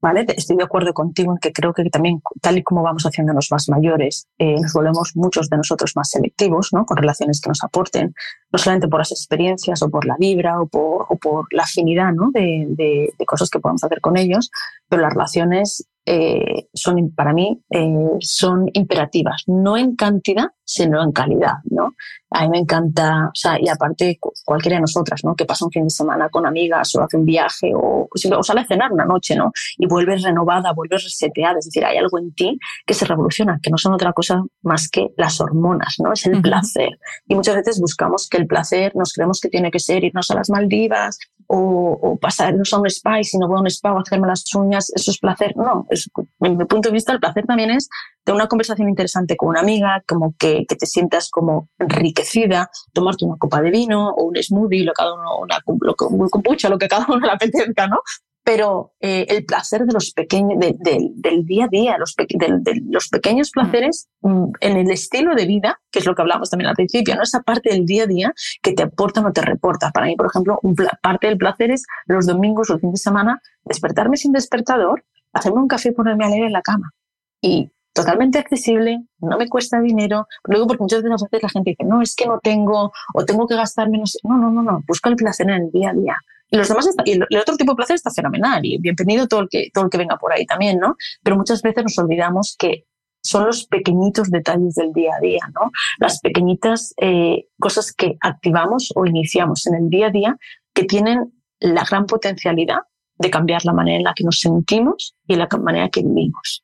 ¿vale? 0.00 0.24
Estoy 0.28 0.56
de 0.56 0.62
acuerdo 0.62 0.94
contigo 0.94 1.32
en 1.32 1.38
que 1.38 1.52
creo 1.52 1.72
que 1.72 1.82
también, 1.90 2.22
tal 2.40 2.58
y 2.58 2.62
como 2.62 2.84
vamos 2.84 3.02
haciéndonos 3.02 3.48
más 3.50 3.68
mayores, 3.68 4.28
eh, 4.38 4.60
nos 4.60 4.72
volvemos 4.72 5.16
muchos 5.16 5.50
de 5.50 5.56
nosotros 5.56 5.96
más 5.96 6.10
selectivos, 6.10 6.72
¿no? 6.72 6.86
Con 6.86 6.96
relaciones 6.96 7.40
que 7.40 7.48
nos 7.48 7.64
aporten, 7.64 8.14
no 8.52 8.58
solamente 8.60 8.86
por 8.86 9.00
las 9.00 9.10
experiencias 9.10 9.82
o 9.82 9.90
por 9.90 10.06
la 10.06 10.14
vibra 10.20 10.60
o 10.60 10.68
por, 10.68 11.06
o 11.08 11.16
por 11.16 11.52
la 11.52 11.64
afinidad, 11.64 12.12
¿no? 12.12 12.30
De, 12.32 12.66
de, 12.68 13.26
cosas 13.26 13.50
que 13.50 13.58
podemos 13.58 13.82
hacer 13.82 14.00
con 14.00 14.16
ellos, 14.16 14.52
pero 14.88 15.02
las 15.02 15.12
relaciones 15.12 15.84
eh, 16.06 16.68
son 16.72 17.10
para 17.10 17.32
mí 17.32 17.60
eh, 17.68 18.16
son 18.20 18.70
imperativas, 18.72 19.42
no 19.48 19.76
en 19.76 19.96
cantidad, 19.96 20.46
sino 20.64 21.02
en 21.02 21.10
calidad, 21.10 21.54
¿no? 21.64 21.94
A 22.30 22.42
mí 22.42 22.48
me 22.48 22.58
encanta, 22.58 23.26
o 23.26 23.34
sea, 23.34 23.58
y 23.60 23.68
aparte 23.68 24.18
cualquiera 24.44 24.76
de 24.76 24.82
nosotras, 24.82 25.24
¿no? 25.24 25.34
Que 25.34 25.44
pasa 25.44 25.64
un 25.64 25.72
fin 25.72 25.84
de 25.84 25.90
semana 25.90 26.28
con 26.28 26.46
amigas 26.46 26.94
o 26.94 27.02
hace 27.02 27.16
un 27.16 27.24
viaje 27.24 27.72
o, 27.74 28.08
o 28.08 28.42
sale 28.42 28.60
a 28.60 28.66
cenar 28.66 28.92
una 28.92 29.04
noche, 29.04 29.34
¿no? 29.34 29.52
Y 29.78 29.86
vuelves 29.86 30.22
renovada, 30.22 30.72
vuelves 30.72 31.04
reseteada, 31.04 31.58
es 31.58 31.66
decir, 31.66 31.84
hay 31.84 31.96
algo 31.96 32.18
en 32.18 32.32
ti 32.34 32.58
que 32.84 32.94
se 32.94 33.04
revoluciona, 33.04 33.58
que 33.60 33.70
no 33.70 33.78
son 33.78 33.94
otra 33.94 34.12
cosa 34.12 34.42
más 34.62 34.88
que 34.88 35.08
las 35.16 35.40
hormonas, 35.40 35.96
¿no? 35.98 36.12
Es 36.12 36.26
el 36.26 36.40
placer. 36.42 36.98
Y 37.26 37.34
muchas 37.34 37.56
veces 37.56 37.80
buscamos 37.80 38.28
que 38.28 38.36
el 38.36 38.46
placer, 38.46 38.94
nos 38.94 39.12
creemos 39.12 39.40
que 39.40 39.48
tiene 39.48 39.70
que 39.70 39.80
ser 39.80 40.04
irnos 40.04 40.30
a 40.30 40.34
las 40.34 40.50
Maldivas, 40.50 41.18
o, 41.48 41.98
o 42.00 42.18
pasarnos 42.18 42.72
a 42.72 42.78
un 42.78 42.86
spa 42.86 43.20
y 43.20 43.24
si 43.24 43.38
no 43.38 43.48
voy 43.48 43.58
a 43.58 43.60
un 43.60 43.66
spa 43.66 43.92
o 43.92 43.98
hacerme 43.98 44.26
las 44.26 44.54
uñas, 44.54 44.90
eso 44.94 45.10
es 45.10 45.18
placer. 45.18 45.56
No, 45.56 45.86
es, 45.90 46.10
mi 46.40 46.64
punto 46.64 46.88
de 46.88 46.92
vista 46.92 47.12
el 47.12 47.20
placer 47.20 47.46
también 47.46 47.70
es 47.70 47.88
tener 48.24 48.36
una 48.36 48.48
conversación 48.48 48.88
interesante 48.88 49.36
con 49.36 49.50
una 49.50 49.60
amiga, 49.60 50.02
como 50.06 50.34
que, 50.38 50.64
que 50.68 50.76
te 50.76 50.86
sientas 50.86 51.30
como 51.30 51.68
enriquecida, 51.78 52.70
tomarte 52.92 53.24
una 53.24 53.36
copa 53.36 53.60
de 53.60 53.70
vino 53.70 54.10
o 54.10 54.24
un 54.24 54.36
smoothie, 54.36 54.84
lo, 54.84 54.92
cada 54.92 55.14
uno, 55.14 55.38
una, 55.40 55.58
lo, 55.80 55.94
un 56.08 56.28
kombucha, 56.28 56.68
lo 56.68 56.78
que 56.78 56.88
cada 56.88 57.06
uno 57.08 57.24
le 57.24 57.32
apetezca, 57.32 57.86
¿no? 57.86 57.98
Pero 58.46 58.92
eh, 59.00 59.26
el 59.28 59.44
placer 59.44 59.86
de 59.86 59.92
los 59.92 60.12
pequeños, 60.12 60.60
de, 60.60 60.76
de, 60.78 61.10
del 61.16 61.44
día 61.44 61.64
a 61.64 61.68
día, 61.68 61.98
los, 61.98 62.14
de, 62.14 62.26
de, 62.28 62.80
los 62.88 63.08
pequeños 63.08 63.50
placeres 63.50 64.08
mm, 64.20 64.44
en 64.60 64.76
el 64.76 64.88
estilo 64.92 65.34
de 65.34 65.46
vida, 65.46 65.80
que 65.90 65.98
es 65.98 66.06
lo 66.06 66.14
que 66.14 66.22
hablamos 66.22 66.48
también 66.48 66.68
al 66.68 66.76
principio, 66.76 67.16
¿no? 67.16 67.24
esa 67.24 67.42
parte 67.42 67.70
del 67.70 67.84
día 67.84 68.04
a 68.04 68.06
día 68.06 68.32
que 68.62 68.72
te 68.72 68.84
aporta 68.84 69.18
o 69.18 69.24
no 69.24 69.32
te 69.32 69.40
reporta. 69.42 69.90
Para 69.90 70.06
mí, 70.06 70.14
por 70.14 70.26
ejemplo, 70.26 70.60
un 70.62 70.76
parte 71.02 71.26
del 71.26 71.38
placer 71.38 71.72
es 71.72 71.82
los 72.06 72.24
domingos 72.24 72.70
o 72.70 72.74
el 72.74 72.80
fin 72.80 72.92
de 72.92 72.98
semana 72.98 73.42
despertarme 73.64 74.16
sin 74.16 74.30
despertador, 74.30 75.04
hacerme 75.32 75.58
un 75.58 75.66
café 75.66 75.88
y 75.88 75.92
ponerme 75.92 76.26
a 76.26 76.28
leer 76.28 76.44
en 76.44 76.52
la 76.52 76.62
cama. 76.62 76.92
Y 77.40 77.72
totalmente 77.92 78.38
accesible, 78.38 79.08
no 79.18 79.38
me 79.38 79.48
cuesta 79.48 79.80
dinero. 79.80 80.28
Luego, 80.44 80.68
porque 80.68 80.84
muchas 80.84 81.02
veces 81.02 81.42
la 81.42 81.48
gente 81.48 81.70
dice, 81.70 81.82
no, 81.82 82.00
es 82.00 82.14
que 82.14 82.26
no 82.26 82.38
tengo, 82.38 82.92
o 83.12 83.24
tengo 83.24 83.48
que 83.48 83.56
gastarme, 83.56 83.98
no 83.98 84.06
sé. 84.06 84.20
No, 84.22 84.38
no, 84.38 84.52
no, 84.52 84.62
no, 84.62 84.84
busca 84.86 85.10
el 85.10 85.16
placer 85.16 85.50
en 85.50 85.64
el 85.64 85.70
día 85.72 85.90
a 85.90 85.94
día. 85.94 86.16
Y 86.50 86.56
los 86.56 86.68
demás, 86.68 86.86
está, 86.86 87.02
y 87.06 87.12
el, 87.12 87.22
otro 87.40 87.56
tipo 87.56 87.72
de 87.72 87.76
placer 87.76 87.96
está 87.96 88.10
fenomenal 88.10 88.64
y 88.64 88.78
bienvenido 88.78 89.26
todo 89.26 89.40
el 89.40 89.48
que, 89.48 89.70
todo 89.72 89.84
el 89.84 89.90
que 89.90 89.98
venga 89.98 90.16
por 90.16 90.32
ahí 90.32 90.46
también, 90.46 90.78
¿no? 90.78 90.96
Pero 91.22 91.36
muchas 91.36 91.60
veces 91.62 91.82
nos 91.82 91.98
olvidamos 91.98 92.56
que 92.58 92.84
son 93.22 93.46
los 93.46 93.66
pequeñitos 93.66 94.30
detalles 94.30 94.76
del 94.76 94.92
día 94.92 95.10
a 95.16 95.20
día, 95.20 95.40
¿no? 95.54 95.72
Las 95.98 96.20
pequeñitas 96.20 96.94
eh, 96.98 97.48
cosas 97.58 97.92
que 97.92 98.16
activamos 98.20 98.92
o 98.94 99.04
iniciamos 99.06 99.66
en 99.66 99.74
el 99.74 99.90
día 99.90 100.06
a 100.06 100.10
día 100.10 100.36
que 100.72 100.84
tienen 100.84 101.32
la 101.58 101.84
gran 101.84 102.06
potencialidad 102.06 102.78
de 103.18 103.30
cambiar 103.30 103.64
la 103.64 103.72
manera 103.72 103.96
en 103.96 104.04
la 104.04 104.14
que 104.14 104.24
nos 104.24 104.38
sentimos 104.38 105.16
y 105.26 105.34
la 105.36 105.48
manera 105.60 105.88
que 105.88 106.02
vivimos. 106.02 106.62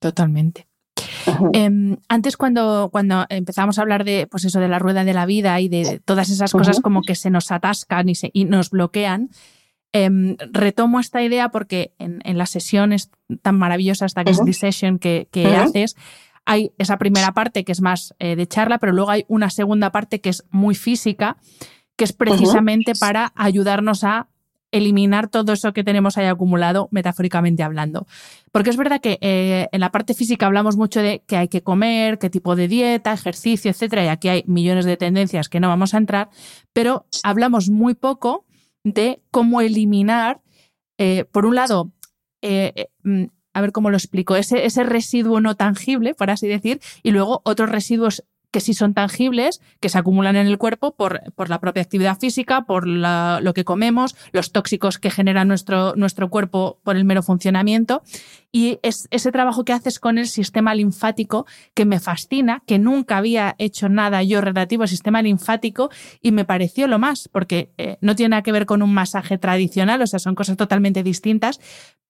Totalmente. 0.00 0.69
Eh, 1.52 1.96
antes 2.08 2.36
cuando, 2.36 2.88
cuando 2.90 3.26
empezamos 3.28 3.78
a 3.78 3.82
hablar 3.82 4.04
de, 4.04 4.26
pues 4.26 4.44
eso, 4.44 4.60
de 4.60 4.68
la 4.68 4.78
rueda 4.78 5.04
de 5.04 5.14
la 5.14 5.26
vida 5.26 5.60
y 5.60 5.68
de 5.68 6.00
todas 6.04 6.30
esas 6.30 6.52
cosas 6.52 6.80
como 6.80 7.02
que 7.02 7.14
se 7.14 7.30
nos 7.30 7.50
atascan 7.50 8.08
y, 8.08 8.14
se, 8.14 8.30
y 8.32 8.44
nos 8.44 8.70
bloquean, 8.70 9.30
eh, 9.92 10.36
retomo 10.52 11.00
esta 11.00 11.22
idea 11.22 11.50
porque 11.50 11.92
en, 11.98 12.20
en, 12.24 12.38
las 12.38 12.50
sesiones 12.50 13.10
tan 13.42 13.58
maravillosas, 13.58 14.12
esta 14.12 14.24
que 14.24 14.30
es 14.30 14.44
The 14.44 14.52
Session 14.52 14.98
que, 14.98 15.28
que 15.30 15.46
haces, 15.56 15.96
hay 16.44 16.72
esa 16.78 16.98
primera 16.98 17.32
parte 17.32 17.64
que 17.64 17.72
es 17.72 17.80
más 17.80 18.14
eh, 18.18 18.36
de 18.36 18.46
charla, 18.46 18.78
pero 18.78 18.92
luego 18.92 19.10
hay 19.10 19.24
una 19.28 19.50
segunda 19.50 19.92
parte 19.92 20.20
que 20.20 20.30
es 20.30 20.44
muy 20.50 20.74
física, 20.74 21.36
que 21.96 22.04
es 22.04 22.12
precisamente 22.12 22.94
para 22.98 23.32
ayudarnos 23.36 24.04
a 24.04 24.28
eliminar 24.72 25.28
todo 25.28 25.52
eso 25.52 25.72
que 25.72 25.84
tenemos 25.84 26.16
ahí 26.16 26.26
acumulado, 26.26 26.88
metafóricamente 26.90 27.62
hablando. 27.62 28.06
Porque 28.52 28.70
es 28.70 28.76
verdad 28.76 29.00
que 29.00 29.18
eh, 29.20 29.68
en 29.72 29.80
la 29.80 29.90
parte 29.90 30.14
física 30.14 30.46
hablamos 30.46 30.76
mucho 30.76 31.00
de 31.00 31.22
qué 31.26 31.36
hay 31.36 31.48
que 31.48 31.62
comer, 31.62 32.18
qué 32.18 32.30
tipo 32.30 32.56
de 32.56 32.68
dieta, 32.68 33.12
ejercicio, 33.12 33.70
etcétera, 33.70 34.04
y 34.04 34.08
aquí 34.08 34.28
hay 34.28 34.44
millones 34.46 34.84
de 34.84 34.96
tendencias 34.96 35.48
que 35.48 35.60
no 35.60 35.68
vamos 35.68 35.94
a 35.94 35.98
entrar, 35.98 36.30
pero 36.72 37.06
hablamos 37.22 37.70
muy 37.70 37.94
poco 37.94 38.44
de 38.84 39.20
cómo 39.30 39.60
eliminar, 39.60 40.40
eh, 40.98 41.24
por 41.30 41.46
un 41.46 41.54
lado, 41.54 41.92
eh, 42.42 42.86
mm, 43.02 43.24
a 43.52 43.60
ver 43.60 43.72
cómo 43.72 43.90
lo 43.90 43.96
explico, 43.96 44.36
ese, 44.36 44.64
ese 44.64 44.84
residuo 44.84 45.40
no 45.40 45.56
tangible, 45.56 46.14
por 46.14 46.30
así 46.30 46.46
decir, 46.46 46.80
y 47.02 47.10
luego 47.10 47.42
otros 47.44 47.70
residuos 47.70 48.24
que 48.50 48.60
sí 48.60 48.74
son 48.74 48.94
tangibles, 48.94 49.60
que 49.80 49.88
se 49.88 49.98
acumulan 49.98 50.36
en 50.36 50.46
el 50.46 50.58
cuerpo 50.58 50.92
por, 50.92 51.20
por 51.34 51.50
la 51.50 51.60
propia 51.60 51.82
actividad 51.82 52.18
física, 52.18 52.62
por 52.62 52.86
la, 52.86 53.40
lo 53.42 53.54
que 53.54 53.64
comemos, 53.64 54.16
los 54.32 54.52
tóxicos 54.52 54.98
que 54.98 55.10
genera 55.10 55.44
nuestro, 55.44 55.94
nuestro 55.96 56.28
cuerpo 56.30 56.78
por 56.82 56.96
el 56.96 57.04
mero 57.04 57.22
funcionamiento. 57.22 58.02
Y 58.52 58.80
es 58.82 59.06
ese 59.10 59.30
trabajo 59.30 59.64
que 59.64 59.72
haces 59.72 60.00
con 60.00 60.18
el 60.18 60.26
sistema 60.26 60.74
linfático 60.74 61.46
que 61.74 61.84
me 61.84 62.00
fascina, 62.00 62.62
que 62.66 62.78
nunca 62.78 63.18
había 63.18 63.54
hecho 63.58 63.88
nada 63.88 64.22
yo 64.22 64.40
relativo 64.40 64.82
al 64.82 64.88
sistema 64.88 65.22
linfático 65.22 65.90
y 66.20 66.32
me 66.32 66.44
pareció 66.44 66.88
lo 66.88 66.98
más, 66.98 67.28
porque 67.28 67.72
eh, 67.78 67.96
no 68.00 68.16
tiene 68.16 68.30
nada 68.30 68.42
que 68.42 68.52
ver 68.52 68.66
con 68.66 68.82
un 68.82 68.92
masaje 68.92 69.38
tradicional, 69.38 70.02
o 70.02 70.06
sea, 70.06 70.18
son 70.18 70.34
cosas 70.34 70.56
totalmente 70.56 71.02
distintas, 71.04 71.60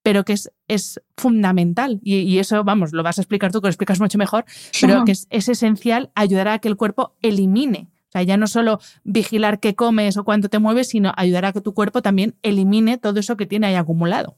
pero 0.02 0.24
que 0.24 0.32
es, 0.32 0.50
es 0.66 1.00
fundamental. 1.16 2.00
Y, 2.02 2.16
y, 2.20 2.38
eso, 2.38 2.64
vamos, 2.64 2.92
lo 2.92 3.02
vas 3.02 3.18
a 3.18 3.22
explicar 3.22 3.52
tú, 3.52 3.60
que 3.60 3.66
lo 3.66 3.70
explicas 3.70 4.00
mucho 4.00 4.16
mejor, 4.16 4.44
pero 4.80 5.04
que 5.04 5.12
es, 5.12 5.26
es 5.30 5.48
esencial 5.48 6.10
ayudar 6.14 6.48
a 6.48 6.58
que 6.58 6.68
el 6.68 6.76
cuerpo 6.76 7.16
elimine. 7.20 7.88
O 8.08 8.12
sea, 8.12 8.22
ya 8.22 8.36
no 8.36 8.48
solo 8.48 8.80
vigilar 9.04 9.60
qué 9.60 9.76
comes 9.76 10.16
o 10.16 10.24
cuánto 10.24 10.48
te 10.48 10.58
mueves, 10.58 10.88
sino 10.88 11.12
ayudar 11.16 11.44
a 11.44 11.52
que 11.52 11.60
tu 11.60 11.74
cuerpo 11.74 12.02
también 12.02 12.34
elimine 12.42 12.98
todo 12.98 13.20
eso 13.20 13.36
que 13.36 13.46
tiene 13.46 13.68
ahí 13.68 13.76
acumulado. 13.76 14.36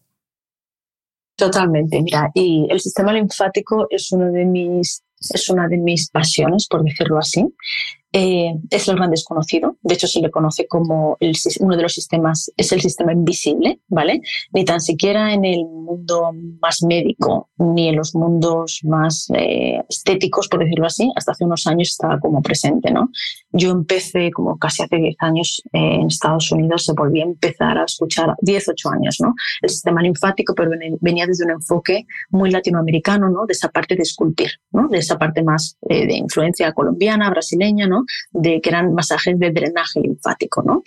Totalmente, 1.42 2.00
mira, 2.00 2.30
y 2.34 2.68
el 2.70 2.78
sistema 2.78 3.12
linfático 3.12 3.88
es 3.90 4.12
uno 4.12 4.30
de 4.30 4.44
mis 4.44 5.02
es 5.32 5.48
una 5.48 5.68
de 5.68 5.78
mis 5.78 6.10
pasiones, 6.10 6.66
por 6.66 6.82
decirlo 6.82 7.18
así. 7.18 7.46
Eh, 8.14 8.52
es 8.68 8.88
el 8.88 8.96
gran 8.96 9.10
desconocido. 9.10 9.78
De 9.80 9.94
hecho, 9.94 10.06
se 10.06 10.20
le 10.20 10.30
conoce 10.30 10.66
como 10.66 11.16
el, 11.18 11.34
uno 11.60 11.76
de 11.76 11.82
los 11.82 11.94
sistemas, 11.94 12.52
es 12.58 12.70
el 12.72 12.82
sistema 12.82 13.12
invisible, 13.12 13.80
¿vale? 13.88 14.20
Ni 14.52 14.66
tan 14.66 14.82
siquiera 14.82 15.32
en 15.32 15.46
el 15.46 15.64
mundo 15.64 16.30
más 16.60 16.82
médico, 16.82 17.48
ni 17.56 17.88
en 17.88 17.96
los 17.96 18.14
mundos 18.14 18.80
más 18.84 19.30
eh, 19.34 19.82
estéticos, 19.88 20.48
por 20.48 20.60
decirlo 20.60 20.86
así, 20.86 21.10
hasta 21.16 21.32
hace 21.32 21.44
unos 21.44 21.66
años 21.66 21.88
estaba 21.88 22.20
como 22.20 22.42
presente, 22.42 22.90
¿no? 22.90 23.10
Yo 23.50 23.70
empecé 23.70 24.30
como 24.30 24.58
casi 24.58 24.82
hace 24.82 24.96
10 24.96 25.16
años 25.20 25.62
eh, 25.72 25.94
en 26.00 26.08
Estados 26.08 26.52
Unidos, 26.52 26.84
se 26.84 26.92
volvió 26.92 27.22
a 27.22 27.28
empezar 27.28 27.78
a 27.78 27.84
escuchar, 27.84 28.34
10, 28.42 28.68
8 28.68 28.90
años, 28.90 29.16
¿no? 29.20 29.34
El 29.62 29.70
sistema 29.70 30.02
linfático, 30.02 30.54
pero 30.54 30.70
venía 31.00 31.26
desde 31.26 31.46
un 31.46 31.52
enfoque 31.52 32.06
muy 32.28 32.50
latinoamericano, 32.50 33.30
¿no? 33.30 33.46
De 33.46 33.52
esa 33.52 33.70
parte 33.70 33.96
de 33.96 34.02
esculpir, 34.02 34.50
¿no? 34.70 34.88
De 34.88 34.98
esa 34.98 35.11
parte 35.18 35.42
más 35.42 35.76
eh, 35.88 36.06
de 36.06 36.14
influencia 36.14 36.72
colombiana, 36.72 37.30
brasileña, 37.30 37.86
¿no? 37.86 38.04
De 38.30 38.60
que 38.60 38.70
eran 38.70 38.94
masajes 38.94 39.38
de 39.38 39.50
drenaje 39.50 40.00
linfático, 40.00 40.62
¿no? 40.62 40.82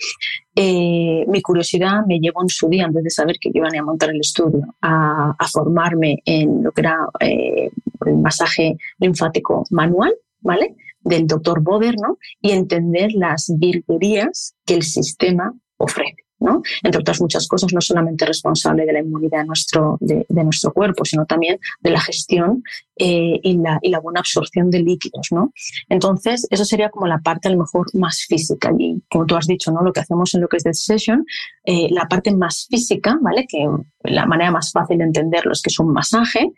Eh, 0.54 1.24
mi 1.28 1.42
curiosidad 1.42 2.04
me 2.06 2.18
llevó 2.18 2.42
en 2.42 2.48
su 2.48 2.68
día, 2.68 2.84
antes 2.84 3.04
de 3.04 3.10
saber 3.10 3.36
que 3.40 3.50
iban 3.52 3.76
a 3.76 3.82
montar 3.82 4.10
el 4.10 4.20
estudio, 4.20 4.74
a, 4.80 5.34
a 5.38 5.48
formarme 5.48 6.18
en 6.24 6.62
lo 6.62 6.72
que 6.72 6.80
era 6.80 6.98
eh, 7.20 7.70
el 8.06 8.16
masaje 8.18 8.76
linfático 8.98 9.64
manual, 9.70 10.14
¿vale? 10.40 10.76
Del 11.00 11.26
doctor 11.26 11.62
Boder, 11.62 11.94
¿no? 12.00 12.18
Y 12.40 12.52
entender 12.52 13.12
las 13.12 13.52
virguerías 13.58 14.54
que 14.64 14.74
el 14.74 14.82
sistema 14.82 15.52
ofrece. 15.76 16.25
¿No? 16.38 16.62
Entre 16.82 17.00
otras 17.00 17.20
muchas 17.20 17.48
cosas, 17.48 17.72
no 17.72 17.80
solamente 17.80 18.26
responsable 18.26 18.84
de 18.84 18.92
la 18.92 19.00
inmunidad 19.00 19.40
de 19.40 19.46
nuestro, 19.46 19.96
de, 20.00 20.26
nuestro 20.28 20.72
cuerpo, 20.72 21.04
sino 21.04 21.24
también 21.26 21.58
de 21.80 21.90
la 21.90 22.00
gestión 22.00 22.62
eh, 22.96 23.40
y, 23.42 23.56
la, 23.58 23.78
y, 23.82 23.90
la, 23.90 24.00
buena 24.00 24.20
absorción 24.20 24.70
de 24.70 24.80
líquidos, 24.80 25.28
¿no? 25.30 25.52
Entonces, 25.88 26.46
eso 26.50 26.64
sería 26.64 26.90
como 26.90 27.06
la 27.06 27.18
parte 27.18 27.48
a 27.48 27.52
lo 27.52 27.58
mejor 27.58 27.86
más 27.94 28.24
física. 28.28 28.70
Y 28.78 29.02
como 29.10 29.26
tú 29.26 29.36
has 29.36 29.46
dicho, 29.46 29.70
¿no? 29.72 29.82
Lo 29.82 29.92
que 29.92 30.00
hacemos 30.00 30.34
en 30.34 30.42
lo 30.42 30.48
que 30.48 30.58
es 30.58 30.64
de 30.64 30.74
Session, 30.74 31.24
eh, 31.64 31.88
la 31.90 32.06
parte 32.06 32.34
más 32.34 32.66
física, 32.68 33.18
¿vale? 33.20 33.46
Que 33.48 33.66
la 34.04 34.26
manera 34.26 34.50
más 34.50 34.72
fácil 34.72 34.98
de 34.98 35.04
entenderlo 35.04 35.52
es 35.52 35.62
que 35.62 35.70
es 35.70 35.78
un 35.78 35.92
masaje, 35.92 36.52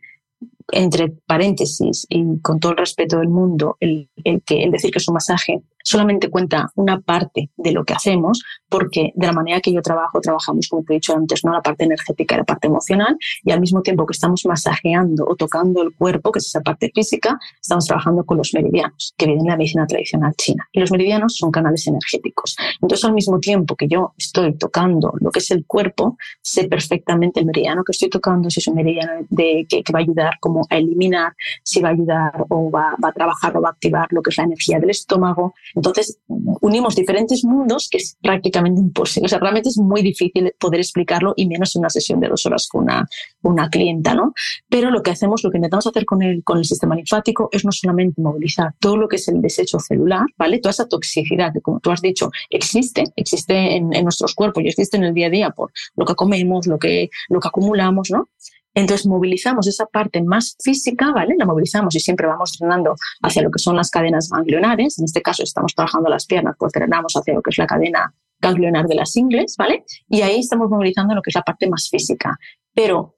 entre 0.73 1.09
paréntesis 1.27 2.07
y 2.09 2.41
con 2.41 2.61
todo 2.61 2.73
el 2.73 2.79
respeto 2.79 3.19
del 3.19 3.29
mundo, 3.29 3.77
el, 3.81 4.09
el, 4.25 4.43
que, 4.43 4.63
el 4.63 4.71
decir 4.71 4.91
que 4.91 4.99
es 4.99 5.09
un 5.09 5.15
masaje 5.15 5.63
solamente 5.89 6.29
cuenta 6.29 6.71
una 6.75 7.01
parte 7.01 7.51
de 7.57 7.73
lo 7.73 7.85
que 7.85 7.95
hacemos, 7.95 8.43
porque 8.69 9.13
de 9.15 9.27
la 9.27 9.33
manera 9.33 9.61
que 9.61 9.73
yo 9.73 9.81
trabajo, 9.81 10.21
trabajamos, 10.21 10.69
como 10.69 10.85
he 10.89 10.95
dicho 10.95 11.17
antes, 11.17 11.45
¿no? 11.45 11.53
la 11.53 11.63
parte 11.63 11.85
energética 11.85 12.37
la 12.37 12.45
parte 12.45 12.69
emocional, 12.69 13.17
y 13.43 13.53
al 13.53 13.61
mismo 13.61 13.81
tiempo 13.81 14.05
que 14.05 14.13
estamos 14.13 14.45
masajeando 14.45 15.25
o 15.27 15.35
tocando 15.35 15.83
el 15.83 15.95
cuerpo, 15.95 16.31
que 16.31 16.41
es 16.41 16.47
esa 16.47 16.61
parte 16.61 16.91
física, 16.95 17.39
estamos 17.61 17.87
trabajando 17.87 18.25
con 18.25 18.37
los 18.37 18.53
meridianos, 18.53 19.15
que 19.17 19.27
vienen 19.27 19.45
de 19.45 19.51
la 19.51 19.57
medicina 19.57 19.87
tradicional 19.87 20.35
china. 20.37 20.69
Y 20.73 20.81
los 20.81 20.91
meridianos 20.91 21.37
son 21.37 21.51
canales 21.51 21.87
energéticos. 21.87 22.57
Entonces, 22.83 23.05
al 23.07 23.15
mismo 23.15 23.39
tiempo 23.41 23.75
que 23.75 23.89
yo 23.89 24.13
estoy 24.19 24.55
tocando 24.57 25.15
lo 25.21 25.31
que 25.31 25.39
es 25.39 25.51
el 25.51 25.65
cuerpo, 25.67 26.19
sé 26.43 26.69
perfectamente 26.69 27.41
el 27.41 27.47
meridiano 27.47 27.83
que 27.83 27.93
estoy 27.93 28.11
tocando, 28.11 28.51
si 28.51 28.61
es 28.61 28.69
un 28.69 28.75
meridiano 28.75 29.13
de, 29.31 29.67
que, 29.69 29.83
va 29.93 30.01
a 30.01 30.03
ayudar 30.03 30.35
como 30.41 30.58
a 30.71 30.77
eliminar, 30.77 31.35
si 31.63 31.81
va 31.81 31.89
a 31.89 31.93
ayudar 31.93 32.45
o 32.49 32.71
va, 32.71 32.95
a 33.03 33.13
trabajar 33.13 33.57
o 33.57 33.61
va 33.61 33.69
a 33.69 33.73
activar 33.73 34.09
lo 34.11 34.23
que 34.23 34.31
es 34.31 34.39
la 34.39 34.45
energía 34.45 34.79
del 34.79 34.91
estómago, 34.91 35.55
entonces, 35.75 36.19
unimos 36.61 36.97
diferentes 36.97 37.45
mundos 37.45 37.89
que 37.91 37.99
es 37.99 38.17
prácticamente 38.21 38.81
imposible. 38.81 39.27
O 39.27 39.29
sea, 39.29 39.39
realmente 39.39 39.69
es 39.69 39.79
muy 39.79 40.03
difícil 40.03 40.53
poder 40.59 40.81
explicarlo 40.81 41.35
y 41.37 41.47
menos 41.47 41.75
en 41.75 41.81
una 41.81 41.91
sesión 41.91 42.21
de 42.21 42.29
dos 42.29 42.45
horas 42.47 42.69
con 42.69 42.85
una, 42.85 43.07
una 43.43 43.69
clienta, 43.69 44.15
¿no? 44.15 44.33
Pero 44.69 44.91
lo 44.91 45.03
que 45.03 45.11
hacemos, 45.11 45.43
lo 45.45 45.51
que 45.51 45.59
intentamos 45.59 45.87
hacer 45.87 46.05
con 46.05 46.23
el, 46.23 46.43
con 46.45 46.59
el 46.59 46.65
sistema 46.65 46.95
linfático 46.95 47.49
es 47.53 47.65
no 47.65 47.73
solamente 47.73 48.21
movilizar 48.21 48.75
todo 48.79 48.97
lo 48.97 49.09
que 49.09 49.17
es 49.17 49.29
el 49.29 49.41
desecho 49.41 49.79
celular, 49.79 50.25
¿vale? 50.37 50.59
Toda 50.59 50.71
esa 50.71 50.89
toxicidad 50.89 51.53
que, 51.53 51.61
como 51.61 51.81
tú 51.81 51.91
has 51.91 52.03
dicho, 52.03 52.31
existe, 52.51 53.05
existe 53.17 53.77
en, 53.77 53.93
en 53.95 54.05
nuestros 54.05 54.35
cuerpos 54.35 54.63
y 54.65 54.69
existe 54.69 54.97
en 54.97 55.05
el 55.05 55.15
día 55.15 55.29
a 55.29 55.31
día 55.31 55.51
por 55.51 55.71
lo 55.97 56.05
que 56.05 56.15
comemos, 56.15 56.67
lo 56.67 56.79
que, 56.79 57.11
lo 57.29 57.41
que 57.41 57.49
acumulamos, 57.49 58.11
¿no? 58.11 58.29
Entonces 58.75 59.07
movilizamos 59.07 59.67
esa 59.67 59.87
parte 59.87 60.23
más 60.23 60.57
física, 60.63 61.11
¿vale? 61.13 61.35
La 61.37 61.47
movilizamos 61.47 61.95
y 61.97 62.01
siempre 62.01 62.27
vamos 62.27 62.57
drenando 62.59 62.95
hacia 63.23 63.43
lo 63.43 63.51
que 63.51 63.59
son 63.59 63.77
las 63.77 63.91
cadenas 63.91 64.29
ganglionares. 64.31 64.99
En 64.99 65.05
este 65.05 65.23
caso 65.23 65.43
estamos 65.43 65.75
trabajando 65.75 66.09
las 66.09 66.27
piernas, 66.27 66.55
pues 66.59 66.73
drenamos 66.73 67.15
hacia 67.15 67.35
lo 67.35 67.43
que 67.43 67.51
es 67.51 67.59
la 67.59 67.67
cadena 67.67 68.15
ganglionar 68.41 68.87
de 68.87 68.95
las 68.95 69.17
ingles, 69.17 69.57
¿vale? 69.57 69.85
Y 70.09 70.23
ahí 70.23 70.41
estamos 70.41 70.71
movilizando 70.71 71.15
lo 71.15 71.23
que 71.23 71.31
es 71.31 71.35
la 71.35 71.43
parte 71.43 71.69
más 71.69 71.89
física. 71.91 72.39
Pero 72.75 73.17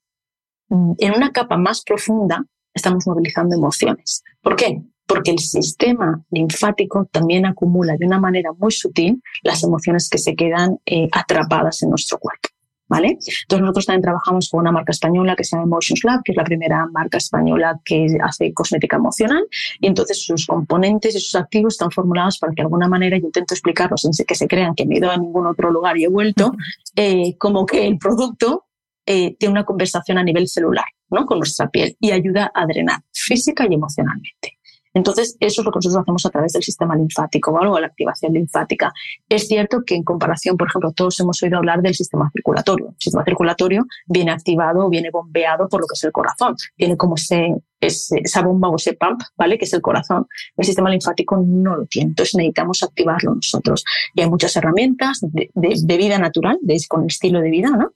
mm, 0.68 0.92
en 0.98 1.14
una 1.14 1.30
capa 1.30 1.56
más 1.56 1.82
profunda 1.82 2.44
estamos 2.72 3.06
movilizando 3.06 3.54
emociones. 3.54 4.22
¿Por 4.40 4.56
qué? 4.56 4.82
Porque 5.06 5.32
el 5.32 5.40
sistema 5.40 6.22
linfático 6.30 7.06
también 7.10 7.44
acumula 7.44 7.96
de 7.98 8.06
una 8.06 8.20
manera 8.20 8.52
muy 8.56 8.70
sutil 8.70 9.22
las 9.42 9.62
emociones 9.64 10.08
que 10.08 10.18
se 10.18 10.34
quedan 10.34 10.78
eh, 10.86 11.08
atrapadas 11.12 11.82
en 11.82 11.90
nuestro 11.90 12.18
cuerpo. 12.18 12.48
¿Vale? 12.90 13.16
Entonces 13.42 13.60
nosotros 13.60 13.86
también 13.86 14.02
trabajamos 14.02 14.50
con 14.50 14.60
una 14.60 14.72
marca 14.72 14.90
española 14.90 15.36
que 15.36 15.44
se 15.44 15.56
llama 15.56 15.66
Emotions 15.66 16.04
Lab, 16.04 16.22
que 16.24 16.32
es 16.32 16.36
la 16.36 16.44
primera 16.44 16.86
marca 16.92 17.18
española 17.18 17.80
que 17.84 18.18
hace 18.20 18.52
cosmética 18.52 18.96
emocional 18.96 19.46
y 19.78 19.86
entonces 19.86 20.22
sus 20.22 20.44
componentes 20.46 21.14
y 21.14 21.20
sus 21.20 21.36
activos 21.36 21.74
están 21.74 21.92
formulados 21.92 22.38
para 22.38 22.50
que 22.50 22.56
de 22.56 22.62
alguna 22.62 22.88
manera 22.88 23.16
yo 23.16 23.26
intento 23.26 23.54
explicarlos 23.54 24.02
sin 24.02 24.12
que 24.26 24.34
se 24.34 24.48
crean 24.48 24.74
que 24.74 24.84
me 24.84 24.96
he 24.96 24.98
ido 24.98 25.10
a 25.10 25.16
ningún 25.16 25.46
otro 25.46 25.70
lugar 25.70 25.96
y 25.96 26.04
he 26.04 26.08
vuelto, 26.08 26.52
eh, 26.96 27.36
como 27.38 27.64
que 27.64 27.86
el 27.86 27.96
producto 27.96 28.66
eh, 29.06 29.36
tiene 29.38 29.52
una 29.52 29.64
conversación 29.64 30.18
a 30.18 30.24
nivel 30.24 30.48
celular, 30.48 30.86
¿no? 31.10 31.26
Con 31.26 31.38
nuestra 31.38 31.70
piel 31.70 31.96
y 32.00 32.10
ayuda 32.10 32.50
a 32.52 32.66
drenar 32.66 33.00
física 33.12 33.66
y 33.70 33.74
emocionalmente. 33.74 34.58
Entonces, 34.92 35.36
eso 35.38 35.60
es 35.60 35.64
lo 35.64 35.70
que 35.70 35.76
nosotros 35.76 36.02
hacemos 36.02 36.26
a 36.26 36.30
través 36.30 36.52
del 36.52 36.62
sistema 36.62 36.96
linfático, 36.96 37.52
o 37.52 37.80
la 37.80 37.86
activación 37.86 38.32
linfática. 38.32 38.92
Es 39.28 39.46
cierto 39.46 39.82
que 39.84 39.94
en 39.94 40.02
comparación, 40.02 40.56
por 40.56 40.68
ejemplo, 40.68 40.92
todos 40.92 41.18
hemos 41.20 41.42
oído 41.42 41.58
hablar 41.58 41.80
del 41.80 41.94
sistema 41.94 42.30
circulatorio. 42.32 42.88
El 42.88 42.96
sistema 42.98 43.24
circulatorio 43.24 43.86
viene 44.06 44.32
activado, 44.32 44.88
viene 44.88 45.10
bombeado 45.10 45.68
por 45.68 45.80
lo 45.80 45.86
que 45.86 45.94
es 45.94 46.04
el 46.04 46.12
corazón. 46.12 46.56
Tiene 46.76 46.96
como 46.96 47.14
ese, 47.14 47.54
esa 47.80 48.42
bomba 48.42 48.68
o 48.68 48.76
ese 48.76 48.94
pump, 48.94 49.20
¿vale? 49.36 49.58
Que 49.58 49.64
es 49.64 49.72
el 49.72 49.80
corazón. 49.80 50.26
El 50.56 50.64
sistema 50.64 50.90
linfático 50.90 51.36
no 51.36 51.76
lo 51.76 51.86
tiene. 51.86 52.10
Entonces 52.10 52.34
necesitamos 52.34 52.82
activarlo 52.82 53.36
nosotros. 53.36 53.84
Y 54.14 54.22
hay 54.22 54.30
muchas 54.30 54.56
herramientas 54.56 55.20
de, 55.22 55.96
vida 55.96 56.18
natural, 56.18 56.58
de, 56.62 56.80
con 56.88 57.06
estilo 57.06 57.40
de 57.40 57.50
vida, 57.50 57.70
¿no? 57.70 57.92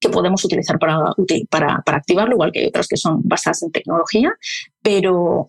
que 0.00 0.10
podemos 0.10 0.44
utilizar 0.44 0.78
para, 0.78 1.12
para, 1.50 1.82
para 1.84 1.98
activarlo, 1.98 2.34
igual 2.34 2.52
que 2.52 2.68
otras 2.68 2.86
que 2.86 2.96
son 2.96 3.20
basadas 3.24 3.64
en 3.64 3.72
tecnología, 3.72 4.32
pero 4.80 5.48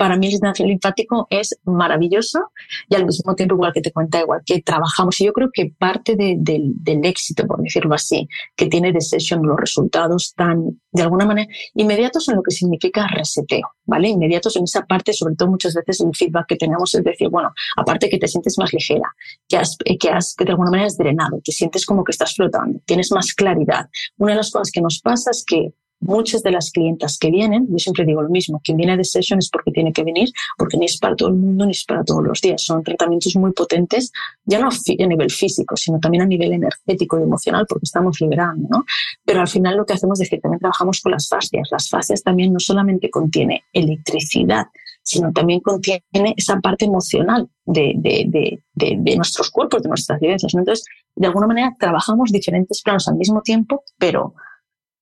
para 0.00 0.16
mí 0.16 0.28
el 0.28 0.32
sistema 0.32 0.54
linfático 0.56 1.26
es 1.28 1.60
maravilloso 1.64 2.52
y 2.88 2.94
al 2.94 3.04
mismo 3.04 3.34
tiempo, 3.34 3.54
igual 3.56 3.74
que 3.74 3.82
te 3.82 3.92
cuenta, 3.92 4.18
igual 4.18 4.40
que 4.46 4.62
trabajamos. 4.62 5.20
Y 5.20 5.26
yo 5.26 5.34
creo 5.34 5.50
que 5.52 5.74
parte 5.78 6.16
del 6.16 7.04
éxito, 7.04 7.46
por 7.46 7.60
decirlo 7.60 7.94
así, 7.94 8.26
que 8.56 8.64
tiene 8.64 8.94
The 8.94 9.00
Session, 9.02 9.42
los 9.42 9.58
resultados 9.60 10.32
tan, 10.34 10.80
de 10.90 11.02
alguna 11.02 11.26
manera, 11.26 11.52
inmediatos 11.74 12.26
en 12.30 12.36
lo 12.36 12.42
que 12.42 12.50
significa 12.50 13.06
reseteo, 13.08 13.68
¿vale? 13.84 14.08
Inmediatos 14.08 14.56
en 14.56 14.64
esa 14.64 14.86
parte, 14.86 15.12
sobre 15.12 15.34
todo 15.34 15.50
muchas 15.50 15.74
veces 15.74 16.00
el 16.00 16.16
feedback 16.16 16.46
que 16.48 16.56
tenemos 16.56 16.94
es 16.94 17.04
decir, 17.04 17.28
bueno, 17.28 17.52
aparte 17.76 18.08
que 18.08 18.16
te 18.16 18.26
sientes 18.26 18.56
más 18.56 18.72
ligera, 18.72 19.14
que 19.46 19.58
has, 19.58 19.76
que 19.76 20.08
has, 20.08 20.34
que 20.34 20.46
de 20.46 20.52
alguna 20.52 20.70
manera 20.70 20.86
has 20.86 20.96
drenado, 20.96 21.42
te 21.44 21.52
sientes 21.52 21.84
como 21.84 22.04
que 22.04 22.12
estás 22.12 22.34
flotando, 22.34 22.80
tienes 22.86 23.12
más 23.12 23.34
claridad. 23.34 23.90
Una 24.16 24.32
de 24.32 24.38
las 24.38 24.50
cosas 24.50 24.70
que 24.72 24.80
nos 24.80 24.98
pasa 25.00 25.30
es 25.30 25.44
que 25.46 25.74
muchas 26.00 26.42
de 26.42 26.50
las 26.50 26.70
clientas 26.70 27.18
que 27.18 27.30
vienen, 27.30 27.66
yo 27.70 27.78
siempre 27.78 28.04
digo 28.04 28.22
lo 28.22 28.28
mismo, 28.28 28.60
quien 28.64 28.76
viene 28.76 28.96
de 28.96 29.04
session 29.04 29.38
es 29.38 29.50
porque 29.50 29.70
tiene 29.70 29.92
que 29.92 30.02
venir, 30.02 30.30
porque 30.56 30.76
ni 30.76 30.86
es 30.86 30.98
para 30.98 31.14
todo 31.14 31.28
el 31.28 31.34
mundo 31.34 31.66
ni 31.66 31.72
es 31.72 31.84
para 31.84 32.02
todos 32.04 32.24
los 32.24 32.40
días. 32.40 32.62
Son 32.62 32.82
tratamientos 32.82 33.36
muy 33.36 33.52
potentes, 33.52 34.12
ya 34.44 34.58
no 34.58 34.68
a 34.68 35.06
nivel 35.06 35.30
físico, 35.30 35.76
sino 35.76 36.00
también 36.00 36.22
a 36.22 36.26
nivel 36.26 36.52
energético 36.52 37.18
y 37.18 37.22
emocional, 37.22 37.66
porque 37.68 37.84
estamos 37.84 38.20
liberando, 38.20 38.68
¿no? 38.68 38.84
Pero 39.24 39.40
al 39.40 39.48
final 39.48 39.76
lo 39.76 39.84
que 39.84 39.92
hacemos 39.92 40.20
es 40.20 40.30
que 40.30 40.38
también 40.38 40.60
trabajamos 40.60 41.00
con 41.00 41.12
las 41.12 41.28
fascias. 41.28 41.68
Las 41.70 41.88
fascias 41.88 42.22
también 42.22 42.52
no 42.52 42.60
solamente 42.60 43.10
contiene 43.10 43.64
electricidad, 43.72 44.66
sino 45.02 45.32
también 45.32 45.60
contiene 45.60 46.34
esa 46.36 46.60
parte 46.60 46.84
emocional 46.84 47.48
de, 47.64 47.92
de, 47.96 48.60
de, 48.74 48.96
de 48.98 49.16
nuestros 49.16 49.50
cuerpos, 49.50 49.82
de 49.82 49.88
nuestras 49.88 50.20
vivencias. 50.20 50.54
Entonces, 50.54 50.84
de 51.14 51.26
alguna 51.26 51.46
manera, 51.46 51.76
trabajamos 51.78 52.30
diferentes 52.30 52.82
planos 52.82 53.08
al 53.08 53.16
mismo 53.16 53.42
tiempo, 53.42 53.84
pero 53.98 54.34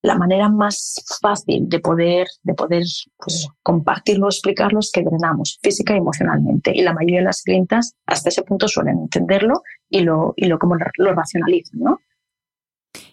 la 0.08 0.16
manera 0.16 0.48
más 0.48 1.04
fácil 1.20 1.68
de 1.68 1.80
poder, 1.80 2.26
de 2.42 2.54
poder 2.54 2.82
pues, 3.18 3.46
compartirlo, 3.62 4.26
explicarlo 4.28 4.78
es 4.80 4.90
que 4.90 5.02
drenamos 5.02 5.58
física 5.62 5.94
y 5.94 5.98
emocionalmente. 5.98 6.72
Y 6.74 6.80
la 6.80 6.94
mayoría 6.94 7.18
de 7.18 7.26
las 7.26 7.42
clientas 7.42 7.94
hasta 8.06 8.30
ese 8.30 8.42
punto 8.42 8.68
suelen 8.68 8.98
entenderlo 9.00 9.62
y 9.90 10.00
lo, 10.00 10.32
y 10.34 10.46
lo, 10.46 10.58
como 10.58 10.76
lo 10.96 11.14
racionalizan, 11.14 11.80
¿no? 11.80 12.00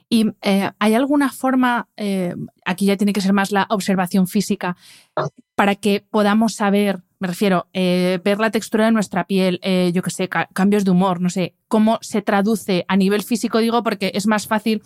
¿Y 0.08 0.32
eh, 0.42 0.72
hay 0.80 0.94
alguna 0.94 1.32
forma, 1.32 1.90
eh, 1.98 2.34
aquí 2.64 2.86
ya 2.86 2.96
tiene 2.96 3.12
que 3.12 3.22
ser 3.22 3.34
más 3.34 3.52
la 3.52 3.68
observación 3.70 4.28
física, 4.28 4.78
para 5.56 5.76
que 5.76 6.06
podamos 6.10 6.54
saber, 6.54 7.02
me 7.20 7.28
refiero, 7.28 7.68
eh, 7.74 8.20
ver 8.24 8.40
la 8.40 8.52
textura 8.52 8.86
de 8.86 8.92
nuestra 8.94 9.26
piel, 9.26 9.60
yo 9.94 10.02
qué 10.02 10.12
sé, 10.12 10.30
cambios 10.30 10.86
de 10.86 10.92
humor, 10.92 11.20
no 11.20 11.30
sé, 11.30 11.56
cómo 11.68 11.98
se 12.02 12.22
traduce 12.22 12.86
a 12.88 12.96
nivel 12.96 13.24
físico, 13.24 13.58
digo, 13.60 13.84
porque 13.84 14.12
es 14.14 14.28
más 14.28 14.48
fácil 14.48 14.82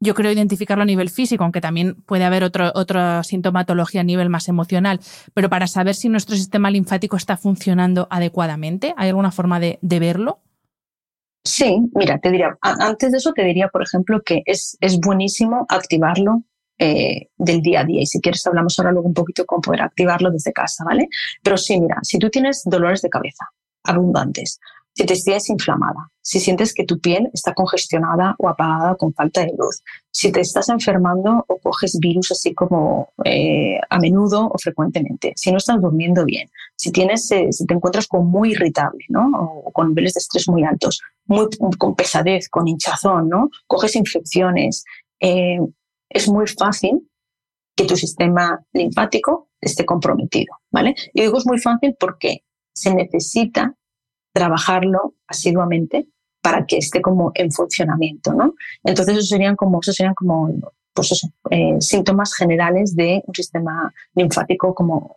yo 0.00 0.14
creo 0.14 0.32
identificarlo 0.32 0.82
a 0.82 0.86
nivel 0.86 1.10
físico, 1.10 1.44
aunque 1.44 1.60
también 1.60 1.94
puede 1.94 2.24
haber 2.24 2.42
otro, 2.42 2.72
otra 2.74 3.22
sintomatología 3.22 4.00
a 4.00 4.04
nivel 4.04 4.30
más 4.30 4.48
emocional, 4.48 5.00
pero 5.34 5.50
para 5.50 5.66
saber 5.66 5.94
si 5.94 6.08
nuestro 6.08 6.36
sistema 6.36 6.70
linfático 6.70 7.16
está 7.16 7.36
funcionando 7.36 8.08
adecuadamente, 8.10 8.94
¿hay 8.96 9.08
alguna 9.08 9.30
forma 9.30 9.60
de, 9.60 9.78
verlo? 9.82 10.40
Sí, 11.44 11.78
mira, 11.94 12.18
te 12.18 12.30
diría, 12.30 12.56
antes 12.62 13.12
de 13.12 13.18
eso 13.18 13.32
te 13.32 13.44
diría, 13.44 13.68
por 13.68 13.82
ejemplo, 13.82 14.22
que 14.22 14.42
es, 14.46 14.76
es 14.80 14.98
buenísimo 14.98 15.66
activarlo 15.68 16.44
eh, 16.78 17.28
del 17.36 17.60
día 17.60 17.80
a 17.80 17.84
día. 17.84 18.00
Y 18.00 18.06
si 18.06 18.20
quieres, 18.22 18.46
hablamos 18.46 18.78
ahora 18.78 18.92
luego 18.92 19.08
un 19.08 19.14
poquito 19.14 19.44
cómo 19.44 19.60
poder 19.60 19.82
activarlo 19.82 20.30
desde 20.30 20.52
casa, 20.52 20.82
¿vale? 20.82 21.08
Pero 21.42 21.58
sí, 21.58 21.78
mira, 21.78 21.98
si 22.02 22.18
tú 22.18 22.30
tienes 22.30 22.62
dolores 22.64 23.02
de 23.02 23.10
cabeza 23.10 23.50
abundantes, 23.84 24.58
si 25.00 25.06
te 25.06 25.16
sientes 25.16 25.48
inflamada, 25.48 26.10
si 26.20 26.40
sientes 26.40 26.74
que 26.74 26.84
tu 26.84 27.00
piel 27.00 27.30
está 27.32 27.54
congestionada 27.54 28.34
o 28.38 28.50
apagada 28.50 28.96
con 28.96 29.14
falta 29.14 29.40
de 29.40 29.54
luz, 29.56 29.82
si 30.10 30.30
te 30.30 30.40
estás 30.40 30.68
enfermando 30.68 31.42
o 31.48 31.56
coges 31.56 31.98
virus 31.98 32.32
así 32.32 32.52
como 32.52 33.08
eh, 33.24 33.80
a 33.88 33.98
menudo 33.98 34.50
o 34.52 34.58
frecuentemente, 34.58 35.32
si 35.36 35.52
no 35.52 35.56
estás 35.56 35.80
durmiendo 35.80 36.26
bien, 36.26 36.50
si, 36.76 36.92
tienes, 36.92 37.30
eh, 37.30 37.50
si 37.50 37.64
te 37.64 37.72
encuentras 37.72 38.06
con 38.06 38.26
muy 38.26 38.50
irritable 38.50 39.06
¿no? 39.08 39.30
o 39.64 39.72
con 39.72 39.88
niveles 39.88 40.12
de 40.12 40.18
estrés 40.18 40.46
muy 40.50 40.64
altos, 40.64 41.00
muy, 41.24 41.48
con 41.78 41.94
pesadez, 41.94 42.50
con 42.50 42.68
hinchazón, 42.68 43.30
¿no? 43.30 43.48
coges 43.66 43.96
infecciones, 43.96 44.84
eh, 45.18 45.60
es 46.10 46.28
muy 46.28 46.46
fácil 46.46 47.08
que 47.74 47.84
tu 47.84 47.96
sistema 47.96 48.62
linfático 48.74 49.48
esté 49.62 49.86
comprometido. 49.86 50.56
¿vale? 50.70 50.94
Y 51.14 51.22
digo 51.22 51.38
es 51.38 51.46
muy 51.46 51.58
fácil 51.58 51.96
porque 51.98 52.44
se 52.74 52.94
necesita 52.94 53.74
trabajarlo 54.32 55.14
asiduamente 55.26 56.08
para 56.42 56.64
que 56.66 56.78
esté 56.78 57.02
como 57.02 57.32
en 57.34 57.52
funcionamiento, 57.52 58.32
¿no? 58.32 58.54
Entonces, 58.84 59.16
esos 59.16 59.28
serían 59.28 59.56
como, 59.56 59.80
esos 59.80 59.96
serían 59.96 60.14
como 60.14 60.50
pues 60.94 61.28
eh, 61.50 61.76
síntomas 61.80 62.34
generales 62.34 62.96
de 62.96 63.22
un 63.26 63.34
sistema 63.34 63.92
linfático 64.14 64.74
como 64.74 65.16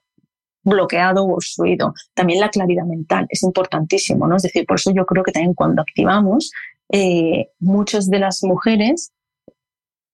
bloqueado 0.63 1.23
o 1.23 1.33
obstruido. 1.33 1.93
También 2.13 2.39
la 2.39 2.49
claridad 2.49 2.85
mental 2.85 3.25
es 3.29 3.43
importantísimo, 3.43 4.27
¿no? 4.27 4.37
Es 4.37 4.43
decir, 4.43 4.65
por 4.65 4.77
eso 4.77 4.91
yo 4.93 5.05
creo 5.05 5.23
que 5.23 5.31
también 5.31 5.53
cuando 5.53 5.81
activamos, 5.81 6.51
eh, 6.89 7.47
muchas 7.59 8.09
de 8.09 8.19
las 8.19 8.43
mujeres, 8.43 9.11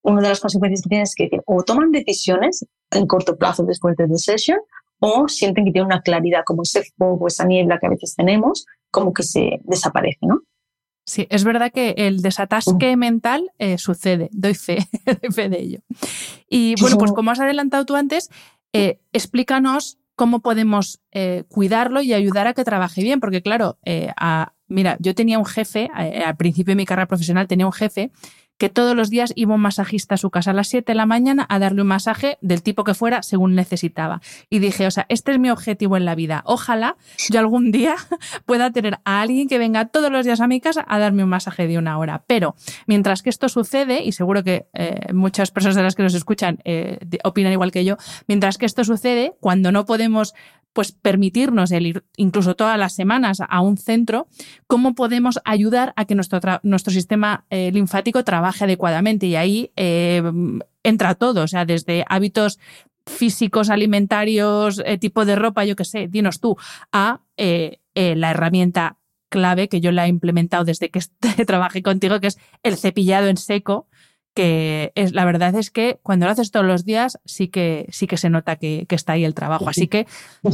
una 0.01 0.21
de 0.21 0.29
las 0.29 0.39
consecuencias 0.39 0.81
que 0.81 0.89
tienen 0.89 1.03
es 1.03 1.15
que 1.15 1.29
o 1.45 1.63
toman 1.63 1.91
decisiones 1.91 2.65
en 2.91 3.05
corto 3.05 3.37
plazo 3.37 3.63
después 3.63 3.95
de 3.97 4.07
la 4.07 4.17
sesión 4.17 4.59
o 4.99 5.27
sienten 5.27 5.65
que 5.65 5.71
tienen 5.71 5.87
una 5.87 6.01
claridad, 6.01 6.41
como 6.45 6.63
ese 6.63 6.83
fuego, 6.97 7.27
esa 7.27 7.45
niebla 7.45 7.79
que 7.79 7.87
a 7.87 7.89
veces 7.89 8.15
tenemos, 8.15 8.65
como 8.91 9.13
que 9.13 9.23
se 9.23 9.59
desaparece, 9.63 10.19
¿no? 10.21 10.41
Sí, 11.05 11.25
es 11.31 11.43
verdad 11.43 11.71
que 11.71 11.95
el 11.97 12.21
desatasque 12.21 12.95
mental 12.95 13.51
eh, 13.57 13.79
sucede, 13.79 14.29
doy 14.31 14.53
fe, 14.53 14.77
doy 15.05 15.31
fe 15.31 15.49
de 15.49 15.59
ello. 15.59 15.79
Y 16.47 16.75
bueno, 16.79 16.97
pues 16.97 17.11
como 17.13 17.31
has 17.31 17.39
adelantado 17.39 17.83
tú 17.85 17.95
antes, 17.95 18.29
eh, 18.73 18.99
explícanos 19.11 19.97
cómo 20.15 20.41
podemos 20.41 21.01
eh, 21.11 21.45
cuidarlo 21.47 22.01
y 22.01 22.13
ayudar 22.13 22.45
a 22.45 22.53
que 22.53 22.63
trabaje 22.63 23.01
bien, 23.01 23.19
porque 23.19 23.41
claro, 23.41 23.79
mira, 24.67 24.97
yo 24.99 25.15
tenía 25.15 25.39
un 25.39 25.45
jefe, 25.45 25.89
al 25.95 26.37
principio 26.37 26.73
de 26.73 26.75
mi 26.75 26.85
carrera 26.85 27.07
profesional 27.07 27.47
tenía 27.47 27.65
un 27.65 27.73
jefe 27.73 28.11
que 28.59 28.69
todos 28.69 28.95
los 28.95 29.09
días 29.09 29.33
iba 29.35 29.55
un 29.55 29.61
masajista 29.61 30.15
a 30.15 30.17
su 30.17 30.29
casa 30.29 30.51
a 30.51 30.53
las 30.53 30.67
7 30.67 30.91
de 30.91 30.95
la 30.95 31.05
mañana 31.05 31.45
a 31.49 31.57
darle 31.57 31.81
un 31.81 31.87
masaje 31.87 32.37
del 32.41 32.61
tipo 32.61 32.83
que 32.83 32.93
fuera 32.93 33.23
según 33.23 33.55
necesitaba. 33.55 34.21
Y 34.49 34.59
dije, 34.59 34.85
o 34.85 34.91
sea, 34.91 35.05
este 35.09 35.31
es 35.31 35.39
mi 35.39 35.49
objetivo 35.49 35.97
en 35.97 36.05
la 36.05 36.13
vida. 36.13 36.43
Ojalá 36.45 36.97
yo 37.29 37.39
algún 37.39 37.71
día 37.71 37.95
pueda 38.45 38.71
tener 38.71 38.99
a 39.05 39.21
alguien 39.21 39.47
que 39.47 39.57
venga 39.57 39.85
todos 39.85 40.11
los 40.11 40.25
días 40.25 40.41
a 40.41 40.47
mi 40.47 40.59
casa 40.59 40.85
a 40.87 40.99
darme 40.99 41.23
un 41.23 41.29
masaje 41.29 41.67
de 41.67 41.77
una 41.77 41.97
hora. 41.97 42.23
Pero 42.27 42.55
mientras 42.85 43.23
que 43.23 43.29
esto 43.29 43.47
sucede, 43.49 44.03
y 44.03 44.11
seguro 44.11 44.43
que 44.43 44.67
eh, 44.73 45.13
muchas 45.13 45.51
personas 45.51 45.77
de 45.77 45.83
las 45.83 45.95
que 45.95 46.03
nos 46.03 46.13
escuchan 46.13 46.59
eh, 46.65 46.99
opinan 47.23 47.53
igual 47.53 47.71
que 47.71 47.85
yo, 47.85 47.95
mientras 48.27 48.57
que 48.57 48.65
esto 48.65 48.83
sucede, 48.83 49.33
cuando 49.39 49.71
no 49.71 49.85
podemos 49.85 50.33
pues 50.73 50.91
permitirnos 50.91 51.71
el 51.71 51.87
ir 51.87 52.03
incluso 52.15 52.55
todas 52.55 52.77
las 52.77 52.93
semanas 52.93 53.39
a 53.47 53.61
un 53.61 53.77
centro, 53.77 54.27
cómo 54.67 54.95
podemos 54.95 55.39
ayudar 55.45 55.93
a 55.95 56.05
que 56.05 56.15
nuestro, 56.15 56.39
nuestro 56.63 56.93
sistema 56.93 57.45
eh, 57.49 57.71
linfático 57.71 58.23
trabaje 58.23 58.65
adecuadamente. 58.65 59.25
Y 59.25 59.35
ahí 59.35 59.71
eh, 59.75 60.23
entra 60.83 61.15
todo, 61.15 61.43
o 61.43 61.47
sea, 61.47 61.65
desde 61.65 62.05
hábitos 62.07 62.59
físicos, 63.05 63.69
alimentarios, 63.69 64.81
eh, 64.85 64.97
tipo 64.97 65.25
de 65.25 65.35
ropa, 65.35 65.65
yo 65.65 65.75
qué 65.75 65.85
sé, 65.85 66.07
dinos 66.07 66.39
tú, 66.39 66.55
a 66.91 67.21
la 67.35 68.31
herramienta 68.31 68.99
clave 69.29 69.69
que 69.69 69.81
yo 69.81 69.91
la 69.91 70.05
he 70.05 70.09
implementado 70.09 70.63
desde 70.63 70.89
que 70.89 71.01
trabajé 71.45 71.81
contigo, 71.81 72.19
que 72.19 72.27
es 72.27 72.39
el 72.63 72.77
cepillado 72.77 73.27
en 73.27 73.37
seco, 73.37 73.88
que 74.39 74.93
es, 74.95 75.11
la 75.11 75.25
verdad 75.25 75.53
es 75.55 75.69
que 75.69 75.99
cuando 76.01 76.25
lo 76.25 76.31
haces 76.31 76.49
todos 76.49 76.65
los 76.65 76.85
días 76.85 77.19
sí 77.25 77.49
que, 77.49 77.87
sí 77.89 78.07
que 78.07 78.15
se 78.15 78.29
nota 78.29 78.55
que, 78.55 78.87
está 78.89 79.11
ahí 79.11 79.25
el 79.25 79.33
trabajo. 79.33 79.67
Así 79.67 79.89
que, 79.89 80.07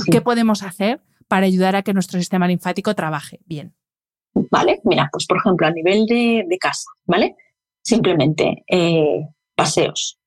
¿qué 0.10 0.22
podemos 0.22 0.64
hacer 0.64 1.02
para 1.28 1.46
ayudar 1.46 1.76
a 1.76 1.84
que 1.84 1.94
nuestro 1.94 2.18
sistema 2.18 2.48
linfático 2.48 2.96
trabaje 2.96 3.42
bien? 3.46 3.76
Vale, 4.50 4.82
mira, 4.86 5.08
pues 5.12 5.28
por 5.28 5.38
ejemplo, 5.38 5.68
a 5.68 5.72
nivel 5.72 6.08
de, 6.08 6.58
casa, 6.60 6.90
¿vale? 7.06 7.36
Simplemente 7.84 8.64
eh, 8.68 9.28
paseos, 9.54 10.18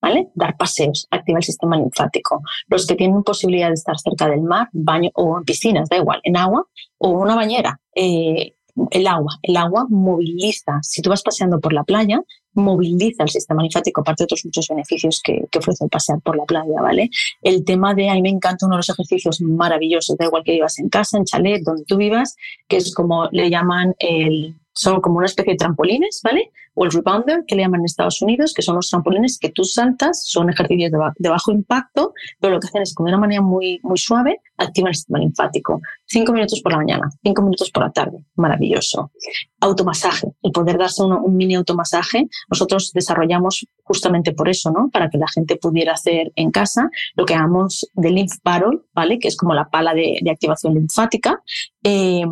¿vale? 0.00 0.30
Dar 0.34 0.56
paseos, 0.56 1.06
activa 1.10 1.40
el 1.40 1.44
sistema 1.44 1.76
linfático. 1.76 2.40
Los 2.68 2.86
que 2.86 2.94
tienen 2.94 3.22
posibilidad 3.22 3.68
de 3.68 3.74
estar 3.74 3.98
cerca 3.98 4.30
del 4.30 4.40
mar, 4.40 4.70
baño 4.72 5.10
o 5.12 5.36
en 5.36 5.44
piscinas, 5.44 5.90
da 5.90 5.98
igual, 5.98 6.20
en 6.22 6.38
agua 6.38 6.64
o 6.96 7.10
una 7.10 7.34
bañera. 7.34 7.78
Eh, 7.94 8.54
el 8.90 9.06
agua, 9.06 9.38
el 9.42 9.58
agua 9.58 9.86
moviliza. 9.90 10.78
Si 10.80 11.02
tú 11.02 11.10
vas 11.10 11.22
paseando 11.22 11.60
por 11.60 11.74
la 11.74 11.84
playa, 11.84 12.22
moviliza 12.54 13.22
el 13.24 13.28
sistema 13.28 13.62
linfático, 13.62 14.00
aparte 14.00 14.22
de 14.22 14.24
otros 14.24 14.44
muchos 14.44 14.68
beneficios 14.68 15.20
que, 15.22 15.46
ofrece 15.56 15.84
el 15.84 15.90
pasear 15.90 16.20
por 16.20 16.36
la 16.36 16.44
playa, 16.44 16.80
¿vale? 16.80 17.10
El 17.42 17.64
tema 17.64 17.94
de, 17.94 18.08
a 18.08 18.14
mí 18.14 18.22
me 18.22 18.30
encanta 18.30 18.66
uno 18.66 18.76
de 18.76 18.78
los 18.78 18.88
ejercicios 18.88 19.40
maravillosos, 19.40 20.16
da 20.16 20.26
igual 20.26 20.44
que 20.44 20.52
vivas 20.52 20.78
en 20.78 20.88
casa, 20.88 21.18
en 21.18 21.24
chalet, 21.24 21.62
donde 21.62 21.84
tú 21.84 21.96
vivas, 21.96 22.36
que 22.68 22.76
es 22.76 22.94
como 22.94 23.28
le 23.30 23.50
llaman 23.50 23.94
el 23.98 24.54
son 24.74 25.00
como 25.00 25.18
una 25.18 25.26
especie 25.26 25.52
de 25.52 25.56
trampolines, 25.56 26.20
¿vale? 26.22 26.50
O 26.74 26.84
el 26.84 26.90
rebounder, 26.90 27.44
que 27.46 27.54
le 27.54 27.62
llaman 27.62 27.80
en 27.80 27.86
Estados 27.86 28.20
Unidos, 28.20 28.52
que 28.52 28.62
son 28.62 28.74
los 28.74 28.88
trampolines 28.90 29.38
que 29.38 29.50
tú 29.50 29.62
saltas, 29.62 30.24
son 30.26 30.50
ejercicios 30.50 30.90
de, 30.90 31.28
bajo 31.28 31.52
impacto, 31.52 32.12
pero 32.40 32.54
lo 32.54 32.60
que 32.60 32.66
hacen 32.66 32.82
es 32.82 32.94
que 32.94 33.04
de 33.04 33.10
una 33.10 33.18
manera 33.18 33.40
muy, 33.40 33.78
muy 33.84 33.96
suave 33.96 34.40
activan 34.58 34.88
el 34.88 34.94
sistema 34.96 35.20
linfático. 35.20 35.80
Cinco 36.04 36.32
minutos 36.32 36.60
por 36.60 36.72
la 36.72 36.78
mañana, 36.78 37.08
cinco 37.22 37.42
minutos 37.42 37.70
por 37.70 37.84
la 37.84 37.92
tarde, 37.92 38.18
maravilloso. 38.34 39.12
Automasaje, 39.60 40.26
el 40.42 40.50
poder 40.50 40.76
darse 40.76 41.04
un 41.04 41.36
mini 41.36 41.54
automasaje, 41.54 42.28
nosotros 42.50 42.90
desarrollamos 42.92 43.66
justamente 43.84 44.32
por 44.32 44.48
eso, 44.48 44.72
¿no? 44.72 44.90
Para 44.90 45.08
que 45.08 45.18
la 45.18 45.28
gente 45.28 45.56
pudiera 45.56 45.92
hacer 45.92 46.32
en 46.34 46.50
casa 46.50 46.90
lo 47.14 47.24
que 47.24 47.34
llamamos 47.34 47.88
de 47.94 48.10
lymph 48.10 48.38
paddle, 48.42 48.80
¿vale? 48.92 49.20
Que 49.20 49.28
es 49.28 49.36
como 49.36 49.54
la 49.54 49.70
pala 49.70 49.94
de, 49.94 50.18
activación 50.28 50.74
linfática. 50.74 51.40
Eh, 51.84 52.24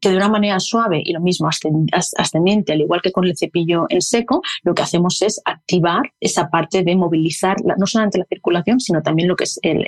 que 0.00 0.10
de 0.10 0.16
una 0.16 0.28
manera 0.28 0.60
suave 0.60 1.02
y 1.04 1.12
lo 1.12 1.20
mismo 1.20 1.48
ascendiente, 1.48 2.72
al 2.72 2.80
igual 2.80 3.00
que 3.02 3.12
con 3.12 3.24
el 3.24 3.36
cepillo 3.36 3.86
en 3.88 4.02
seco, 4.02 4.42
lo 4.62 4.74
que 4.74 4.82
hacemos 4.82 5.22
es 5.22 5.40
activar 5.44 6.02
esa 6.20 6.48
parte 6.48 6.82
de 6.82 6.96
movilizar 6.96 7.56
no 7.78 7.86
solamente 7.86 8.18
la 8.18 8.26
circulación, 8.26 8.80
sino 8.80 9.02
también 9.02 9.28
lo 9.28 9.36
que 9.36 9.44
es 9.44 9.58
el, 9.62 9.86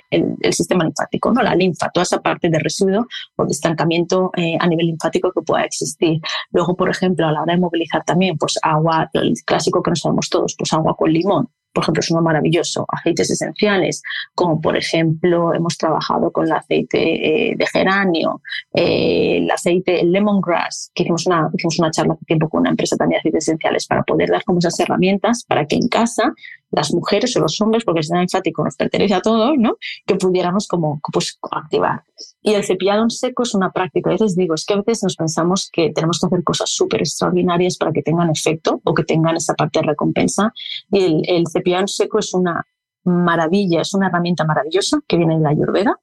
sistema 0.50 0.84
linfático, 0.84 1.32
¿no? 1.32 1.42
la 1.42 1.54
linfa, 1.54 1.90
toda 1.90 2.04
esa 2.04 2.22
parte 2.22 2.48
de 2.48 2.59
residuo 2.59 3.07
o 3.36 3.44
de 3.44 3.52
estancamiento 3.52 4.30
eh, 4.36 4.57
a 4.59 4.66
nivel 4.66 4.86
linfático 4.86 5.32
que 5.32 5.42
pueda 5.42 5.64
existir. 5.64 6.20
Luego, 6.50 6.76
por 6.76 6.88
ejemplo, 6.88 7.26
a 7.26 7.32
la 7.32 7.42
hora 7.42 7.54
de 7.54 7.61
movilizar 7.61 8.02
también, 8.04 8.38
pues 8.38 8.59
agua, 8.62 9.11
el 9.12 9.34
clásico 9.44 9.82
que 9.82 9.90
nos 9.90 10.00
sabemos 10.00 10.30
todos, 10.30 10.54
pues 10.57 10.72
agua 10.72 10.96
con 10.96 11.12
limón 11.12 11.48
por 11.77 11.85
ejemplo, 11.85 12.01
es 12.01 12.11
uno 12.11 12.22
maravilloso. 12.22 12.87
Aceites 12.89 13.31
esenciales, 13.31 14.03
como 14.35 14.62
por 14.62 14.79
ejemplo 14.79 15.53
hemos 15.53 15.77
trabajado 15.77 16.33
con 16.33 16.47
el 16.47 16.53
aceite 16.53 17.51
eh, 17.51 17.55
de 17.55 17.66
geranio, 17.66 18.41
eh, 18.72 19.37
el 19.43 19.51
aceite 19.51 20.01
el 20.01 20.11
lemongrass, 20.11 20.91
que 20.95 21.03
hicimos 21.03 21.27
una, 21.27 21.51
hicimos 21.53 21.79
una 21.79 21.91
charla 21.91 22.14
hace 22.14 22.24
tiempo 22.24 22.49
con 22.49 22.61
una 22.61 22.70
empresa 22.70 22.97
también 22.97 23.18
de 23.18 23.29
aceites 23.29 23.45
esenciales 23.45 23.87
para 23.87 24.05
poder 24.05 24.31
dar 24.31 24.43
como 24.45 24.59
esas 24.59 24.81
herramientas 24.81 25.45
para 25.47 25.66
que 25.66 25.77
en 25.77 25.89
casa 25.89 26.33
las 26.77 26.93
mujeres 26.93 27.35
o 27.37 27.41
los 27.41 27.59
hombres, 27.61 27.85
porque 27.85 28.01
el 28.01 28.05
sistema 28.05 28.20
linfático 28.20 28.62
nos 28.62 28.77
pertenece 28.77 29.14
a 29.14 29.22
todos, 29.22 29.55
¿no? 29.57 29.77
que 30.07 30.14
pudiéramos 30.14 30.68
como 30.68 31.01
pues, 31.11 31.39
activar. 31.51 32.05
Y 32.43 32.53
el 32.53 32.64
cepillado 32.64 33.03
en 33.03 33.11
seco 33.11 33.45
es 33.45 33.55
una 33.55 33.72
práctica. 33.72 34.11
A 34.11 34.12
veces 34.12 34.37
digo, 34.37 34.55
es 34.55 34.66
que 34.66 34.74
a 34.74 34.77
veces 34.77 35.03
nos 35.03 35.16
pensamos 35.16 35.70
que 35.72 35.91
tenemos 35.91 36.20
que 36.20 36.27
hacer 36.27 36.45
cosas 36.45 36.70
súper 36.70 37.01
extraordinarias 37.01 37.79
para 37.79 37.93
que 37.93 38.03
tengan 38.03 38.31
efecto 38.31 38.81
o 38.85 38.95
que 38.95 39.05
tengan 39.05 39.37
esa 39.37 39.55
parte 39.55 39.81
de 39.81 39.87
recompensa. 39.87 40.53
Y 40.91 41.05
el, 41.05 41.22
el 41.27 41.45
cepillado 41.51 41.83
en 41.83 41.89
seco 41.89 42.18
es 42.18 42.35
una 42.35 42.66
maravilla, 43.05 43.81
es 43.81 43.95
una 43.95 44.09
herramienta 44.09 44.45
maravillosa 44.45 45.01
que 45.09 45.16
viene 45.16 45.37
de 45.37 45.41
la 45.41 45.51
Ayurveda 45.51 45.99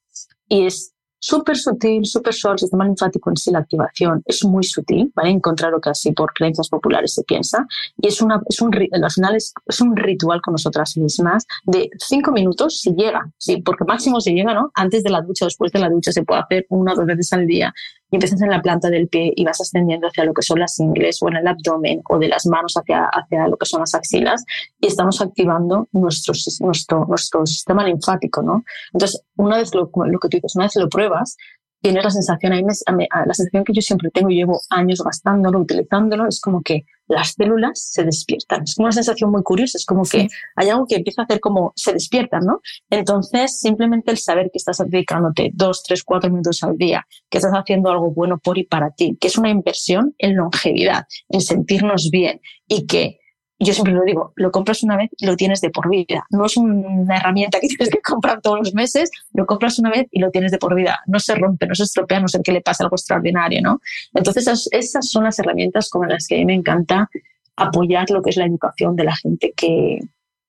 y 0.47 0.65
es 0.65 0.92
súper 1.24 1.55
sutil, 1.55 2.05
súper 2.05 2.34
suave, 2.34 2.55
el 2.55 2.59
sistema 2.59 2.84
linfático 2.86 3.30
en 3.30 3.38
sí, 3.38 3.49
la 3.49 3.59
activación 3.59 4.21
es 4.26 4.43
muy 4.43 4.63
sutil, 4.63 5.09
¿vale? 5.15 5.30
Encontrar 5.30 5.71
lo 5.71 5.80
que 5.80 5.89
por 6.13 6.34
creencias 6.34 6.67
populares 6.67 7.13
se 7.13 7.24
piensa. 7.24 7.65
Y 7.97 8.07
es, 8.07 8.21
una, 8.21 8.41
es 8.49 8.61
un, 8.61 8.76
al 8.76 9.11
final 9.11 9.36
es, 9.36 9.53
es, 9.65 9.80
un 9.80 9.95
ritual 9.95 10.41
con 10.41 10.51
nosotras 10.51 10.97
mismas 10.97 11.45
de 11.63 11.89
cinco 11.97 12.34
minutos 12.34 12.82
si 12.82 12.93
llega, 12.93 13.21
sí, 13.38 13.61
porque 13.61 13.86
máximo 13.86 14.19
si 14.19 14.34
llega, 14.34 14.53
¿no? 14.53 14.69
Antes 14.76 15.01
de 15.03 15.11
la 15.11 15.21
ducha, 15.21 15.45
después 15.45 15.71
de 15.71 15.80
la 15.80 15.89
ducha 15.89 16.11
se 16.11 16.24
puede 16.24 16.41
hacer 16.41 16.65
una 16.67 16.91
o 16.91 16.95
dos 16.97 17.05
veces 17.05 17.32
al 17.32 17.47
día 17.47 17.74
y 18.14 18.16
empiezas 18.16 18.43
en 18.43 18.51
la 18.51 18.61
planta 18.61 18.91
del 18.91 19.07
pie 19.07 19.34
y 19.36 19.43
vas 19.43 19.59
ascendiendo 19.59 20.07
hacia 20.07 20.24
lo 20.24 20.36
que 20.36 20.43
son 20.43 20.59
las 20.59 20.80
ingles 20.80 21.18
o 21.24 21.30
en 21.30 21.38
el 21.38 21.47
abdomen 21.47 21.99
o 22.07 22.20
de 22.20 22.28
las 22.28 22.45
manos 22.45 22.76
hacia, 22.78 23.05
hacia 23.05 23.47
lo 23.47 23.57
que 23.57 23.66
son 23.66 23.80
las 23.80 23.95
axilas 23.95 24.45
y 24.80 24.86
estamos 24.86 25.20
activando 25.20 25.88
nuestro, 25.93 26.36
nuestro, 26.59 27.05
nuestro 27.07 27.43
sistema 27.47 27.84
linfático, 27.84 28.43
¿no? 28.43 28.64
Entonces, 28.93 29.20
una 29.36 29.57
vez 29.57 29.74
lo, 29.74 29.89
lo 30.05 30.20
que 30.20 30.30
tú 30.30 30.38
dices, 30.38 30.55
una 30.55 30.66
vez 30.66 30.76
lo 30.76 30.89
pruebas, 30.89 31.38
tienes 31.84 32.03
la 32.05 32.11
sensación, 32.11 32.53
ahí 32.53 32.63
la 32.63 33.34
sensación 33.34 33.65
que 33.65 33.73
yo 33.73 33.81
siempre 33.81 34.09
tengo 34.09 34.29
llevo 34.29 34.61
años 34.69 35.01
gastándolo, 35.03 35.59
utilizándolo, 35.59 36.29
es 36.29 36.39
como 36.39 36.61
que 36.61 36.86
las 37.07 37.34
células 37.34 37.77
se 37.77 38.05
despiertan. 38.05 38.63
Es 38.63 38.75
como 38.75 38.86
una 38.86 38.93
sensación 38.93 39.29
muy 39.29 39.43
curiosa, 39.43 39.77
es 39.77 39.86
como 39.86 40.03
que 40.03 40.29
hay 40.55 40.69
algo 40.69 40.88
que 40.88 40.95
empieza 40.95 41.23
a 41.23 41.25
hacer 41.25 41.41
como 41.41 41.73
se 41.75 41.91
despiertan, 41.91 42.45
¿no? 42.45 42.61
Entonces, 42.89 43.59
simplemente 43.59 44.11
el 44.11 44.17
saber 44.17 44.45
que 44.45 44.59
estás 44.59 44.81
dedicándote 44.88 45.51
dos, 45.53 45.84
tres, 45.84 46.05
cuatro 46.05 46.29
minutos 46.29 46.63
al 46.63 46.77
día, 46.77 47.05
que 47.29 47.39
estás 47.39 47.51
haciendo 47.51 47.91
algo 47.91 48.11
bueno 48.11 48.38
por 48.38 48.57
y 48.57 48.63
para 48.63 48.91
ti, 48.91 49.17
que 49.19 49.27
es 49.27 49.38
una 49.38 49.49
inversión 49.49 50.15
en 50.17 50.38
longevidad, 50.38 51.05
en 51.27 51.41
sentirnos 51.41 52.09
bien 52.09 52.39
y 52.65 52.88
que 52.88 53.19
yo 53.59 53.73
siempre 53.73 53.93
lo 53.93 54.03
digo, 54.03 54.33
lo 54.35 54.51
compras 54.51 54.83
una 54.83 54.97
vez 54.97 55.09
y 55.17 55.25
lo 55.25 55.35
tienes 55.35 55.61
de 55.61 55.69
por 55.69 55.89
vida. 55.89 56.25
No 56.29 56.45
es 56.45 56.57
una 56.57 57.17
herramienta 57.17 57.59
que 57.59 57.67
tienes 57.69 57.89
que 57.89 58.01
comprar 58.01 58.41
todos 58.41 58.59
los 58.59 58.73
meses, 58.73 59.11
lo 59.33 59.45
compras 59.45 59.79
una 59.79 59.89
vez 59.89 60.07
y 60.11 60.19
lo 60.19 60.31
tienes 60.31 60.51
de 60.51 60.57
por 60.57 60.75
vida. 60.75 60.99
No 61.07 61.19
se 61.19 61.35
rompe, 61.35 61.67
no 61.67 61.75
se 61.75 61.83
estropea, 61.83 62.19
no 62.19 62.27
sé 62.27 62.41
que 62.43 62.51
le 62.51 62.61
pasa 62.61 62.83
algo 62.83 62.95
extraordinario, 62.95 63.61
¿no? 63.61 63.79
Entonces, 64.13 64.67
esas, 64.71 65.09
son 65.09 65.23
las 65.23 65.39
herramientas 65.39 65.89
con 65.89 66.07
las 66.07 66.27
que 66.27 66.35
a 66.35 66.37
mí 66.39 66.45
me 66.45 66.55
encanta 66.55 67.09
apoyar 67.55 68.09
lo 68.09 68.21
que 68.21 68.31
es 68.31 68.37
la 68.37 68.45
educación 68.45 68.95
de 68.95 69.03
la 69.03 69.15
gente 69.15 69.53
que, 69.55 69.99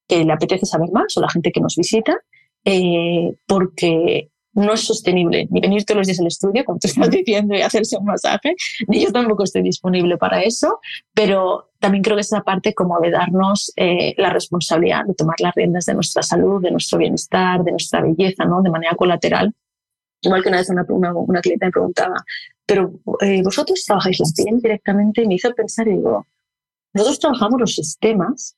le 0.08 0.32
apetece 0.32 0.64
saber 0.66 0.90
más 0.92 1.16
o 1.16 1.20
la 1.20 1.28
gente 1.28 1.50
que 1.50 1.60
nos 1.60 1.74
visita, 1.76 2.16
eh, 2.64 3.34
porque 3.46 4.30
no 4.54 4.72
es 4.72 4.80
sostenible 4.80 5.46
ni 5.50 5.60
venir 5.60 5.84
todos 5.84 5.98
los 5.98 6.06
días 6.06 6.20
al 6.20 6.26
estudio, 6.26 6.64
como 6.64 6.78
tú 6.78 6.88
estás 6.88 7.10
diciendo, 7.10 7.54
y 7.54 7.62
hacerse 7.62 7.96
un 7.96 8.06
masaje, 8.06 8.54
ni 8.88 9.04
yo 9.04 9.12
tampoco 9.12 9.44
estoy 9.44 9.62
disponible 9.62 10.16
para 10.16 10.42
eso, 10.42 10.80
pero 11.12 11.70
también 11.80 12.02
creo 12.02 12.16
que 12.16 12.22
es 12.22 12.28
esa 12.28 12.42
parte 12.42 12.72
como 12.74 12.98
de 13.00 13.10
darnos 13.10 13.72
eh, 13.76 14.14
la 14.16 14.30
responsabilidad 14.30 15.04
de 15.04 15.14
tomar 15.14 15.36
las 15.40 15.54
riendas 15.54 15.86
de 15.86 15.94
nuestra 15.94 16.22
salud, 16.22 16.62
de 16.62 16.70
nuestro 16.70 16.98
bienestar, 16.98 17.62
de 17.62 17.72
nuestra 17.72 18.00
belleza, 18.00 18.44
¿no? 18.44 18.62
De 18.62 18.70
manera 18.70 18.94
colateral. 18.94 19.52
Igual 20.22 20.42
que 20.42 20.48
una 20.48 20.58
vez 20.58 20.70
una, 20.70 20.86
una, 20.88 21.14
una 21.14 21.40
me 21.44 21.70
preguntaba, 21.70 22.16
pero 22.64 22.92
eh, 23.20 23.42
vosotros 23.42 23.84
trabajáis 23.84 24.20
la 24.20 24.26
piel 24.34 24.60
directamente 24.60 25.22
y 25.22 25.28
me 25.28 25.34
hizo 25.34 25.52
pensar 25.54 25.86
y 25.88 25.92
digo, 25.92 26.26
nosotros 26.94 27.18
trabajamos 27.18 27.60
los 27.60 27.74
sistemas 27.74 28.56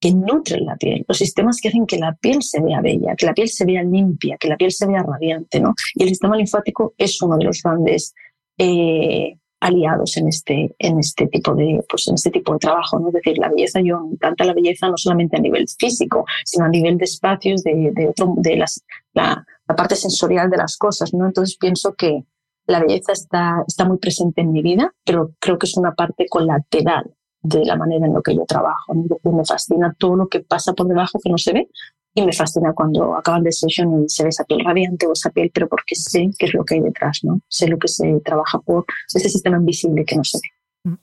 que 0.00 0.12
nutren 0.12 0.64
la 0.64 0.76
piel, 0.76 1.04
los 1.06 1.18
sistemas 1.18 1.60
que 1.60 1.68
hacen 1.68 1.86
que 1.86 1.98
la 1.98 2.14
piel 2.14 2.42
se 2.42 2.60
vea 2.62 2.80
bella, 2.80 3.14
que 3.16 3.26
la 3.26 3.34
piel 3.34 3.48
se 3.48 3.66
vea 3.66 3.82
limpia, 3.82 4.38
que 4.38 4.48
la 4.48 4.56
piel 4.56 4.72
se 4.72 4.86
vea 4.86 5.02
radiante, 5.02 5.60
¿no? 5.60 5.74
Y 5.94 6.04
el 6.04 6.08
sistema 6.08 6.36
linfático 6.36 6.94
es 6.96 7.20
uno 7.20 7.36
de 7.36 7.44
los 7.44 7.62
grandes 7.62 8.14
eh, 8.56 9.36
aliados 9.60 10.16
en 10.16 10.28
este, 10.28 10.74
en 10.78 10.98
este 10.98 11.26
tipo 11.26 11.54
de, 11.54 11.84
pues 11.86 12.08
en 12.08 12.14
este 12.14 12.30
tipo 12.30 12.54
de 12.54 12.60
trabajo, 12.60 12.98
¿no? 12.98 13.08
Es 13.08 13.14
decir, 13.14 13.36
la 13.36 13.50
belleza, 13.50 13.80
yo 13.82 14.00
encanta 14.10 14.44
la 14.44 14.54
belleza 14.54 14.88
no 14.88 14.96
solamente 14.96 15.36
a 15.36 15.40
nivel 15.40 15.66
físico, 15.68 16.24
sino 16.46 16.64
a 16.64 16.68
nivel 16.68 16.96
de 16.96 17.04
espacios, 17.04 17.62
de, 17.62 17.92
de, 17.92 18.12
de 18.36 18.56
la, 18.56 19.44
la 19.68 19.76
parte 19.76 19.96
sensorial 19.96 20.48
de 20.48 20.56
las 20.56 20.78
cosas, 20.78 21.12
¿no? 21.12 21.26
Entonces 21.26 21.58
pienso 21.58 21.94
que 21.94 22.24
la 22.66 22.80
belleza 22.80 23.12
está, 23.12 23.62
está 23.66 23.84
muy 23.84 23.98
presente 23.98 24.40
en 24.40 24.52
mi 24.52 24.62
vida, 24.62 24.94
pero 25.04 25.32
creo 25.38 25.58
que 25.58 25.66
es 25.66 25.76
una 25.76 25.92
parte 25.94 26.26
colateral 26.28 27.14
de 27.42 27.64
la 27.64 27.76
manera 27.76 28.06
en 28.06 28.14
la 28.14 28.20
que 28.22 28.34
yo 28.34 28.44
trabajo. 28.46 28.94
Me 28.94 29.44
fascina 29.44 29.94
todo 29.98 30.16
lo 30.16 30.28
que 30.28 30.40
pasa 30.40 30.72
por 30.72 30.86
debajo 30.86 31.18
que 31.22 31.30
no 31.30 31.38
se 31.38 31.52
ve 31.52 31.68
y 32.14 32.22
me 32.22 32.32
fascina 32.32 32.72
cuando 32.72 33.14
acaban 33.14 33.42
de 33.42 33.52
sesión 33.52 34.04
y 34.04 34.08
se 34.08 34.24
ve 34.24 34.30
esa 34.30 34.44
piel 34.44 34.64
radiante 34.64 35.06
o 35.06 35.12
esa 35.12 35.30
piel, 35.30 35.50
pero 35.52 35.68
porque 35.68 35.94
sé 35.94 36.28
qué 36.38 36.46
es 36.46 36.54
lo 36.54 36.64
que 36.64 36.74
hay 36.74 36.80
detrás, 36.80 37.20
¿no? 37.22 37.40
Sé 37.48 37.68
lo 37.68 37.78
que 37.78 37.88
se 37.88 38.20
trabaja 38.24 38.58
por 38.58 38.84
ese 39.14 39.28
sistema 39.28 39.56
invisible 39.56 40.04
que 40.04 40.16
no 40.16 40.24
se 40.24 40.38
ve. 40.38 40.90
Mm. 40.90 40.98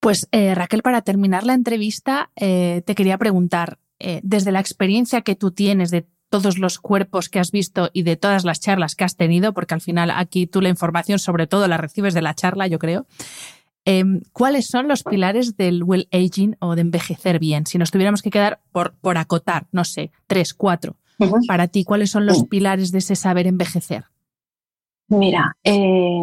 Pues 0.00 0.28
eh, 0.32 0.54
Raquel, 0.54 0.82
para 0.82 1.02
terminar 1.02 1.44
la 1.44 1.54
entrevista, 1.54 2.30
eh, 2.36 2.82
te 2.84 2.94
quería 2.94 3.18
preguntar, 3.18 3.78
eh, 4.00 4.20
desde 4.22 4.52
la 4.52 4.60
experiencia 4.60 5.22
que 5.22 5.34
tú 5.34 5.50
tienes 5.50 5.90
de 5.90 6.06
todos 6.30 6.58
los 6.58 6.78
cuerpos 6.78 7.28
que 7.28 7.40
has 7.40 7.50
visto 7.50 7.90
y 7.92 8.02
de 8.02 8.16
todas 8.16 8.44
las 8.44 8.60
charlas 8.60 8.94
que 8.94 9.04
has 9.04 9.16
tenido, 9.16 9.54
porque 9.54 9.74
al 9.74 9.80
final 9.80 10.10
aquí 10.10 10.46
tú 10.46 10.60
la 10.60 10.68
información 10.68 11.18
sobre 11.18 11.46
todo 11.46 11.66
la 11.68 11.78
recibes 11.78 12.14
de 12.14 12.22
la 12.22 12.34
charla, 12.34 12.66
yo 12.66 12.78
creo. 12.78 13.06
Em, 13.90 14.20
¿Cuáles 14.34 14.66
son 14.66 14.86
los 14.86 15.02
pilares 15.02 15.56
del 15.56 15.82
well 15.82 16.08
aging 16.12 16.58
o 16.60 16.74
de 16.74 16.82
envejecer 16.82 17.38
bien? 17.38 17.64
Si 17.64 17.78
nos 17.78 17.90
tuviéramos 17.90 18.20
que 18.20 18.28
quedar 18.28 18.60
por, 18.70 18.92
por 19.00 19.16
acotar, 19.16 19.66
no 19.72 19.82
sé, 19.84 20.10
tres, 20.26 20.52
cuatro. 20.52 20.96
Para 21.46 21.68
ti, 21.68 21.84
¿cuáles 21.84 22.10
son 22.10 22.26
los 22.26 22.44
pilares 22.44 22.92
de 22.92 22.98
ese 22.98 23.16
saber 23.16 23.46
envejecer? 23.46 24.04
Mira, 25.08 25.56
eh, 25.64 26.22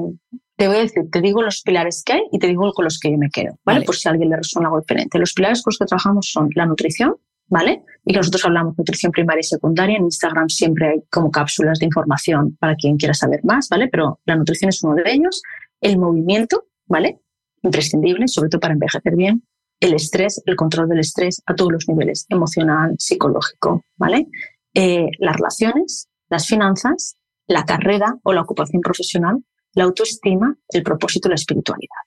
te 0.55 0.67
voy 0.67 0.77
a 0.77 0.81
decir, 0.81 1.09
te 1.11 1.21
digo 1.21 1.41
los 1.41 1.63
pilares 1.63 2.03
que 2.05 2.13
hay 2.13 2.21
y 2.31 2.37
te 2.37 2.45
digo 2.45 2.71
con 2.71 2.85
los 2.85 2.99
que 2.99 3.09
yo 3.09 3.17
me 3.17 3.31
quedo, 3.31 3.57
¿vale? 3.65 3.83
Por 3.83 3.95
si 3.95 4.07
a 4.07 4.11
alguien 4.11 4.29
le 4.29 4.37
resuena 4.37 4.67
algo 4.67 4.81
diferente. 4.81 5.17
Los 5.17 5.33
pilares 5.33 5.63
con 5.63 5.71
los 5.71 5.79
que 5.79 5.85
trabajamos 5.85 6.29
son 6.31 6.49
la 6.53 6.67
nutrición, 6.67 7.15
¿vale? 7.47 7.81
Y 8.05 8.13
que 8.13 8.19
nosotros 8.19 8.45
hablamos 8.45 8.75
de 8.75 8.81
nutrición 8.81 9.11
primaria 9.11 9.39
y 9.39 9.43
secundaria. 9.43 9.97
En 9.97 10.03
Instagram 10.03 10.49
siempre 10.49 10.87
hay 10.89 11.01
como 11.09 11.31
cápsulas 11.31 11.79
de 11.79 11.87
información 11.87 12.55
para 12.59 12.75
quien 12.75 12.97
quiera 12.97 13.15
saber 13.15 13.43
más, 13.43 13.69
¿vale? 13.69 13.87
Pero 13.87 14.19
la 14.25 14.35
nutrición 14.35 14.69
es 14.69 14.83
uno 14.83 14.93
de 14.93 15.11
ellos. 15.11 15.41
El 15.81 15.97
movimiento, 15.97 16.65
¿vale? 16.85 17.21
Imprescindible, 17.65 18.27
sobre 18.27 18.49
todo 18.49 18.61
para 18.61 18.73
envejecer 18.73 19.15
bien, 19.15 19.43
el 19.79 19.93
estrés, 19.93 20.41
el 20.45 20.55
control 20.55 20.87
del 20.89 20.99
estrés 20.99 21.41
a 21.45 21.55
todos 21.55 21.71
los 21.71 21.87
niveles, 21.87 22.25
emocional, 22.29 22.95
psicológico, 22.97 23.83
¿vale? 23.97 24.27
Eh, 24.73 25.07
las 25.19 25.35
relaciones, 25.35 26.07
las 26.29 26.47
finanzas, 26.47 27.17
la 27.47 27.65
carrera 27.65 28.17
o 28.23 28.33
la 28.33 28.41
ocupación 28.41 28.81
profesional, 28.81 29.43
la 29.73 29.83
autoestima, 29.83 30.55
el 30.69 30.83
propósito 30.83 31.29
la 31.29 31.35
espiritualidad. 31.35 32.03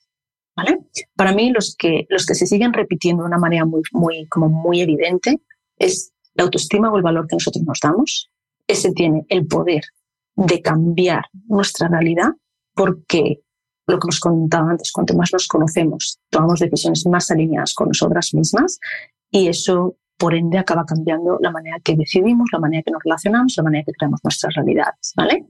¿Vale? 0.56 0.80
Para 1.14 1.32
mí, 1.32 1.50
los 1.50 1.76
que, 1.78 2.06
los 2.08 2.26
que 2.26 2.34
se 2.34 2.46
siguen 2.46 2.72
repitiendo 2.72 3.22
de 3.22 3.28
una 3.28 3.38
manera 3.38 3.64
muy, 3.64 3.82
muy, 3.92 4.26
como 4.26 4.48
muy 4.48 4.80
evidente 4.80 5.40
es 5.76 6.12
la 6.34 6.44
autoestima 6.44 6.90
o 6.90 6.96
el 6.96 7.02
valor 7.04 7.28
que 7.28 7.36
nosotros 7.36 7.62
nos 7.64 7.78
damos. 7.80 8.28
Ese 8.66 8.90
tiene 8.92 9.24
el 9.28 9.46
poder 9.46 9.82
de 10.34 10.60
cambiar 10.60 11.26
nuestra 11.46 11.86
realidad 11.86 12.30
porque 12.74 13.40
lo 13.88 13.98
que 13.98 14.06
nos 14.06 14.20
contaba 14.20 14.70
antes, 14.70 14.92
cuanto 14.92 15.14
más 15.14 15.30
nos 15.32 15.48
conocemos, 15.48 16.20
tomamos 16.30 16.60
decisiones 16.60 17.06
más 17.06 17.30
alineadas 17.30 17.74
con 17.74 17.88
nosotras 17.88 18.34
mismas 18.34 18.78
y 19.30 19.48
eso, 19.48 19.96
por 20.16 20.34
ende, 20.34 20.58
acaba 20.58 20.84
cambiando 20.84 21.38
la 21.40 21.50
manera 21.50 21.78
que 21.82 21.96
decidimos, 21.96 22.48
la 22.52 22.58
manera 22.58 22.82
que 22.84 22.92
nos 22.92 23.02
relacionamos, 23.02 23.54
la 23.56 23.62
manera 23.62 23.84
que 23.84 23.92
creamos 23.92 24.20
nuestras 24.22 24.54
realidades, 24.54 25.12
¿vale? 25.16 25.46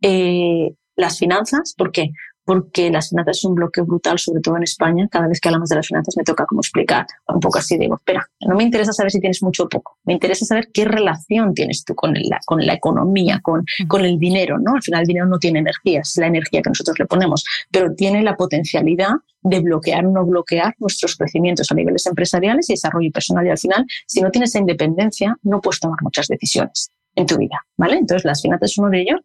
Eh, 0.00 0.74
las 0.96 1.18
finanzas, 1.18 1.74
¿por 1.76 1.92
qué? 1.92 2.10
Porque 2.44 2.90
las 2.90 3.08
finanzas 3.08 3.38
es 3.38 3.44
un 3.44 3.54
bloque 3.54 3.80
brutal, 3.80 4.18
sobre 4.18 4.40
todo 4.40 4.56
en 4.56 4.64
España. 4.64 5.08
Cada 5.10 5.28
vez 5.28 5.40
que 5.40 5.48
hablamos 5.48 5.68
de 5.68 5.76
las 5.76 5.86
finanzas 5.86 6.16
me 6.16 6.24
toca 6.24 6.46
como 6.46 6.60
explicar 6.60 7.06
un 7.28 7.40
poco 7.40 7.58
así. 7.58 7.78
Digo, 7.78 7.96
espera, 7.96 8.28
no 8.40 8.54
me 8.56 8.64
interesa 8.64 8.92
saber 8.92 9.10
si 9.10 9.20
tienes 9.20 9.42
mucho 9.42 9.64
o 9.64 9.68
poco. 9.68 9.98
Me 10.04 10.12
interesa 10.12 10.44
saber 10.44 10.70
qué 10.72 10.84
relación 10.84 11.54
tienes 11.54 11.84
tú 11.84 11.94
con 11.94 12.14
la, 12.14 12.38
con 12.44 12.64
la 12.64 12.74
economía, 12.74 13.40
con, 13.42 13.64
con 13.88 14.04
el 14.04 14.18
dinero, 14.18 14.58
¿no? 14.58 14.74
Al 14.74 14.82
final 14.82 15.00
el 15.02 15.06
dinero 15.06 15.26
no 15.26 15.38
tiene 15.38 15.60
energía, 15.60 16.00
es 16.00 16.16
la 16.16 16.26
energía 16.26 16.62
que 16.62 16.70
nosotros 16.70 16.98
le 16.98 17.06
ponemos, 17.06 17.44
pero 17.70 17.94
tiene 17.94 18.22
la 18.22 18.36
potencialidad 18.36 19.12
de 19.42 19.60
bloquear 19.60 20.06
o 20.06 20.10
no 20.10 20.24
bloquear 20.24 20.74
nuestros 20.78 21.16
crecimientos 21.16 21.70
a 21.70 21.74
niveles 21.74 22.06
empresariales 22.06 22.68
y 22.70 22.72
desarrollo 22.72 23.10
personal. 23.12 23.46
Y 23.46 23.50
al 23.50 23.58
final, 23.58 23.86
si 24.06 24.20
no 24.20 24.30
tienes 24.30 24.50
esa 24.50 24.58
independencia, 24.58 25.36
no 25.42 25.60
puedes 25.60 25.80
tomar 25.80 25.98
muchas 26.02 26.26
decisiones 26.28 26.90
en 27.14 27.26
tu 27.26 27.36
vida, 27.36 27.64
¿vale? 27.76 27.96
Entonces, 27.96 28.24
las 28.24 28.42
finanzas 28.42 28.72
es 28.72 28.78
uno 28.78 28.90
de 28.90 29.02
ellos. 29.02 29.20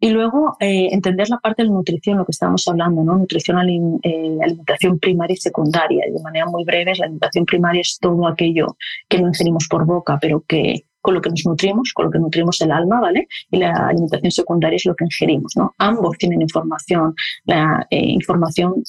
Y 0.00 0.10
luego 0.10 0.56
eh, 0.60 0.88
entender 0.92 1.28
la 1.28 1.38
parte 1.38 1.62
de 1.62 1.68
la 1.68 1.74
nutrición, 1.74 2.18
lo 2.18 2.24
que 2.24 2.30
estábamos 2.30 2.66
hablando, 2.68 3.02
¿no? 3.02 3.16
Nutrición, 3.16 3.58
eh, 4.02 4.38
alimentación 4.42 4.98
primaria 4.98 5.34
y 5.34 5.38
secundaria. 5.38 6.04
Y 6.08 6.12
de 6.12 6.22
manera 6.22 6.46
muy 6.46 6.64
breve, 6.64 6.92
la 6.96 7.06
alimentación 7.06 7.44
primaria 7.44 7.80
es 7.80 7.98
todo 8.00 8.26
aquello 8.28 8.76
que 9.08 9.20
no 9.20 9.28
ingerimos 9.28 9.66
por 9.68 9.84
boca, 9.84 10.18
pero 10.20 10.44
que 10.46 10.84
con 11.00 11.14
lo 11.14 11.20
que 11.20 11.30
nos 11.30 11.44
nutrimos, 11.46 11.92
con 11.94 12.06
lo 12.06 12.10
que 12.10 12.18
nutrimos 12.18 12.60
el 12.60 12.70
alma, 12.70 13.00
¿vale? 13.00 13.26
Y 13.50 13.58
la 13.58 13.72
alimentación 13.88 14.30
secundaria 14.30 14.76
es 14.76 14.84
lo 14.84 14.94
que 14.94 15.04
ingerimos, 15.04 15.52
¿no? 15.56 15.74
Ambos 15.78 16.16
tienen 16.18 16.42
información, 16.42 17.14
la 17.44 17.86
eh, 17.90 17.98
información 17.98 18.82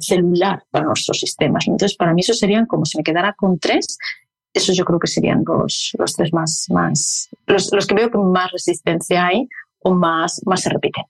celular 0.00 0.64
para 0.70 0.86
nuestros 0.86 1.20
sistemas. 1.20 1.66
Entonces, 1.68 1.96
para 1.96 2.12
mí 2.12 2.20
eso 2.20 2.34
serían 2.34 2.66
como 2.66 2.84
si 2.84 2.98
me 2.98 3.04
quedara 3.04 3.34
con 3.34 3.58
tres, 3.58 3.98
esos 4.52 4.76
yo 4.76 4.84
creo 4.84 4.98
que 4.98 5.06
serían 5.06 5.44
los, 5.46 5.92
los 5.98 6.14
tres 6.14 6.32
más, 6.32 6.66
más 6.70 7.28
los, 7.46 7.72
los 7.72 7.86
que 7.86 7.94
veo 7.94 8.10
que 8.10 8.18
más 8.18 8.50
resistencia 8.50 9.26
hay 9.26 9.48
o 9.80 9.94
más, 9.94 10.40
más 10.46 10.62
se 10.62 10.70
repite. 10.70 11.06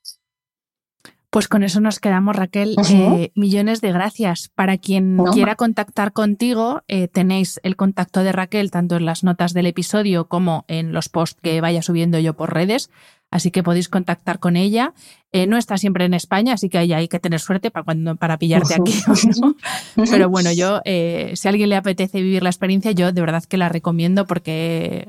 Pues 1.31 1.47
con 1.47 1.63
eso 1.63 1.81
nos 1.81 2.01
quedamos, 2.01 2.35
Raquel. 2.35 2.75
Eh, 2.91 3.31
millones 3.37 3.81
de 3.81 3.93
gracias. 3.93 4.51
Para 4.53 4.79
quien 4.79 5.17
quiera 5.33 5.55
contactar 5.55 6.13
contigo, 6.13 6.83
eh, 6.89 7.07
tenéis 7.07 7.61
el 7.63 7.77
contacto 7.77 8.25
de 8.25 8.33
Raquel 8.33 8.73
tanto 8.73 8.97
en 8.97 9.07
las 9.07 9.23
notas 9.23 9.55
del 9.55 9.67
episodio 9.67 10.27
como 10.27 10.65
en 10.67 10.93
los 10.93 11.09
posts 11.09 11.39
que 11.41 11.61
vaya 11.61 11.83
subiendo 11.83 12.19
yo 12.19 12.35
por 12.35 12.53
redes. 12.53 12.91
Así 13.31 13.53
que 13.53 13.63
podéis 13.63 13.89
contactar 13.89 14.41
con 14.41 14.57
ella. 14.57 14.93
Eh, 15.31 15.47
no 15.47 15.57
está 15.57 15.79
siempre 15.79 16.05
en 16.05 16.15
España, 16.15 16.55
así 16.55 16.69
que 16.69 16.79
ahí 16.79 16.93
hay 16.93 17.07
que 17.07 17.21
tener 17.21 17.39
suerte 17.39 17.71
para, 17.71 17.85
cuando, 17.85 18.17
para 18.17 18.37
pillarte 18.37 18.75
aquí. 18.75 19.01
Pero 20.11 20.29
bueno, 20.29 20.51
yo, 20.51 20.81
si 20.85 21.47
a 21.47 21.51
alguien 21.51 21.69
le 21.69 21.77
apetece 21.77 22.21
vivir 22.21 22.43
la 22.43 22.51
experiencia, 22.51 22.91
yo 22.91 23.13
de 23.13 23.21
verdad 23.21 23.45
que 23.45 23.57
la 23.57 23.69
recomiendo 23.69 24.27
porque 24.27 25.07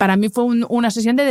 para 0.00 0.16
mí 0.16 0.30
fue 0.30 0.44
una 0.44 0.90
sesión 0.90 1.14
de 1.14 1.30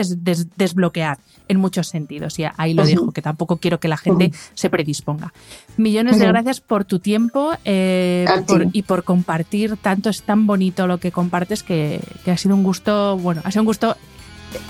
desbloquear 0.56 1.18
en 1.48 1.58
muchos 1.58 1.88
sentidos. 1.88 2.38
Y 2.38 2.46
ahí 2.56 2.76
lo 2.76 2.86
dejo, 2.86 3.12
que 3.12 3.24
tampoco 3.24 3.58
quiero 3.58 3.80
que 3.80 3.88
la 3.88 3.98
gente 3.98 4.32
se 4.54 4.70
predisponga. 4.70 5.34
Millones 5.78 6.20
de 6.20 6.28
gracias 6.28 6.62
por 6.62 6.86
tu 6.86 7.00
tiempo 7.00 7.54
eh, 7.66 8.28
y 8.72 8.84
por 8.84 9.04
compartir 9.04 9.76
tanto. 9.78 10.12
Es 10.12 10.22
tan 10.22 10.46
bonito 10.46 10.86
lo 10.86 11.00
que 11.00 11.12
compartes 11.12 11.64
que, 11.64 12.00
ha 12.28 12.38
sido 12.38 12.54
un 12.54 12.62
gusto, 12.62 13.18
bueno, 13.18 13.42
ha 13.44 13.50
sido 13.50 13.64
un 13.64 13.66
gusto 13.66 13.98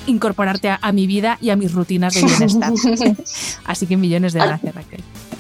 incorporarte 0.07 0.69
a, 0.69 0.91
mi 0.93 1.05
vida 1.05 1.37
y 1.41 1.49
a 1.49 1.57
mis 1.57 1.73
rutinas 1.73 2.13
de 2.13 2.23
bienestar. 2.23 2.71
Así 3.65 3.85
que 3.85 3.97
millones 3.97 4.31
de 4.31 4.39
gracias, 4.39 4.75
Raquel. 4.75 4.88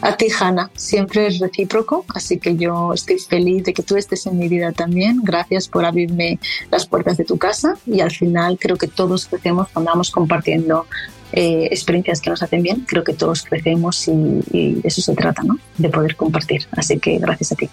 A 0.01 0.15
ti, 0.15 0.27
Hanna, 0.39 0.71
siempre 0.75 1.27
es 1.27 1.39
recíproco, 1.39 2.05
así 2.15 2.39
que 2.39 2.55
yo 2.55 2.93
estoy 2.93 3.19
feliz 3.19 3.65
de 3.65 3.73
que 3.73 3.83
tú 3.83 3.97
estés 3.97 4.25
en 4.27 4.37
mi 4.37 4.47
vida 4.47 4.71
también. 4.71 5.19
Gracias 5.23 5.67
por 5.67 5.83
abrirme 5.83 6.39
las 6.71 6.85
puertas 6.87 7.17
de 7.17 7.25
tu 7.25 7.37
casa 7.37 7.77
y 7.85 7.99
al 7.99 8.11
final 8.11 8.57
creo 8.57 8.77
que 8.77 8.87
todos 8.87 9.25
crecemos 9.25 9.67
cuando 9.73 9.91
vamos 9.91 10.09
compartiendo 10.09 10.85
eh, 11.33 11.67
experiencias 11.69 12.21
que 12.21 12.29
nos 12.29 12.41
hacen 12.41 12.63
bien. 12.63 12.85
Creo 12.87 13.03
que 13.03 13.13
todos 13.13 13.43
crecemos 13.43 14.07
y, 14.07 14.41
y 14.51 14.73
de 14.75 14.87
eso 14.87 15.01
se 15.01 15.13
trata, 15.15 15.43
¿no? 15.43 15.59
De 15.77 15.89
poder 15.89 16.15
compartir. 16.15 16.65
Así 16.71 16.97
que 16.97 17.17
gracias 17.17 17.51
a 17.51 17.55
ti. 17.55 17.69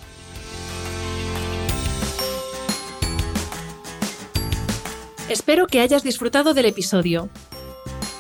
Espero 5.29 5.69
que 5.69 5.81
hayas 5.81 6.03
disfrutado 6.03 6.55
del 6.55 6.67
episodio. 6.67 7.29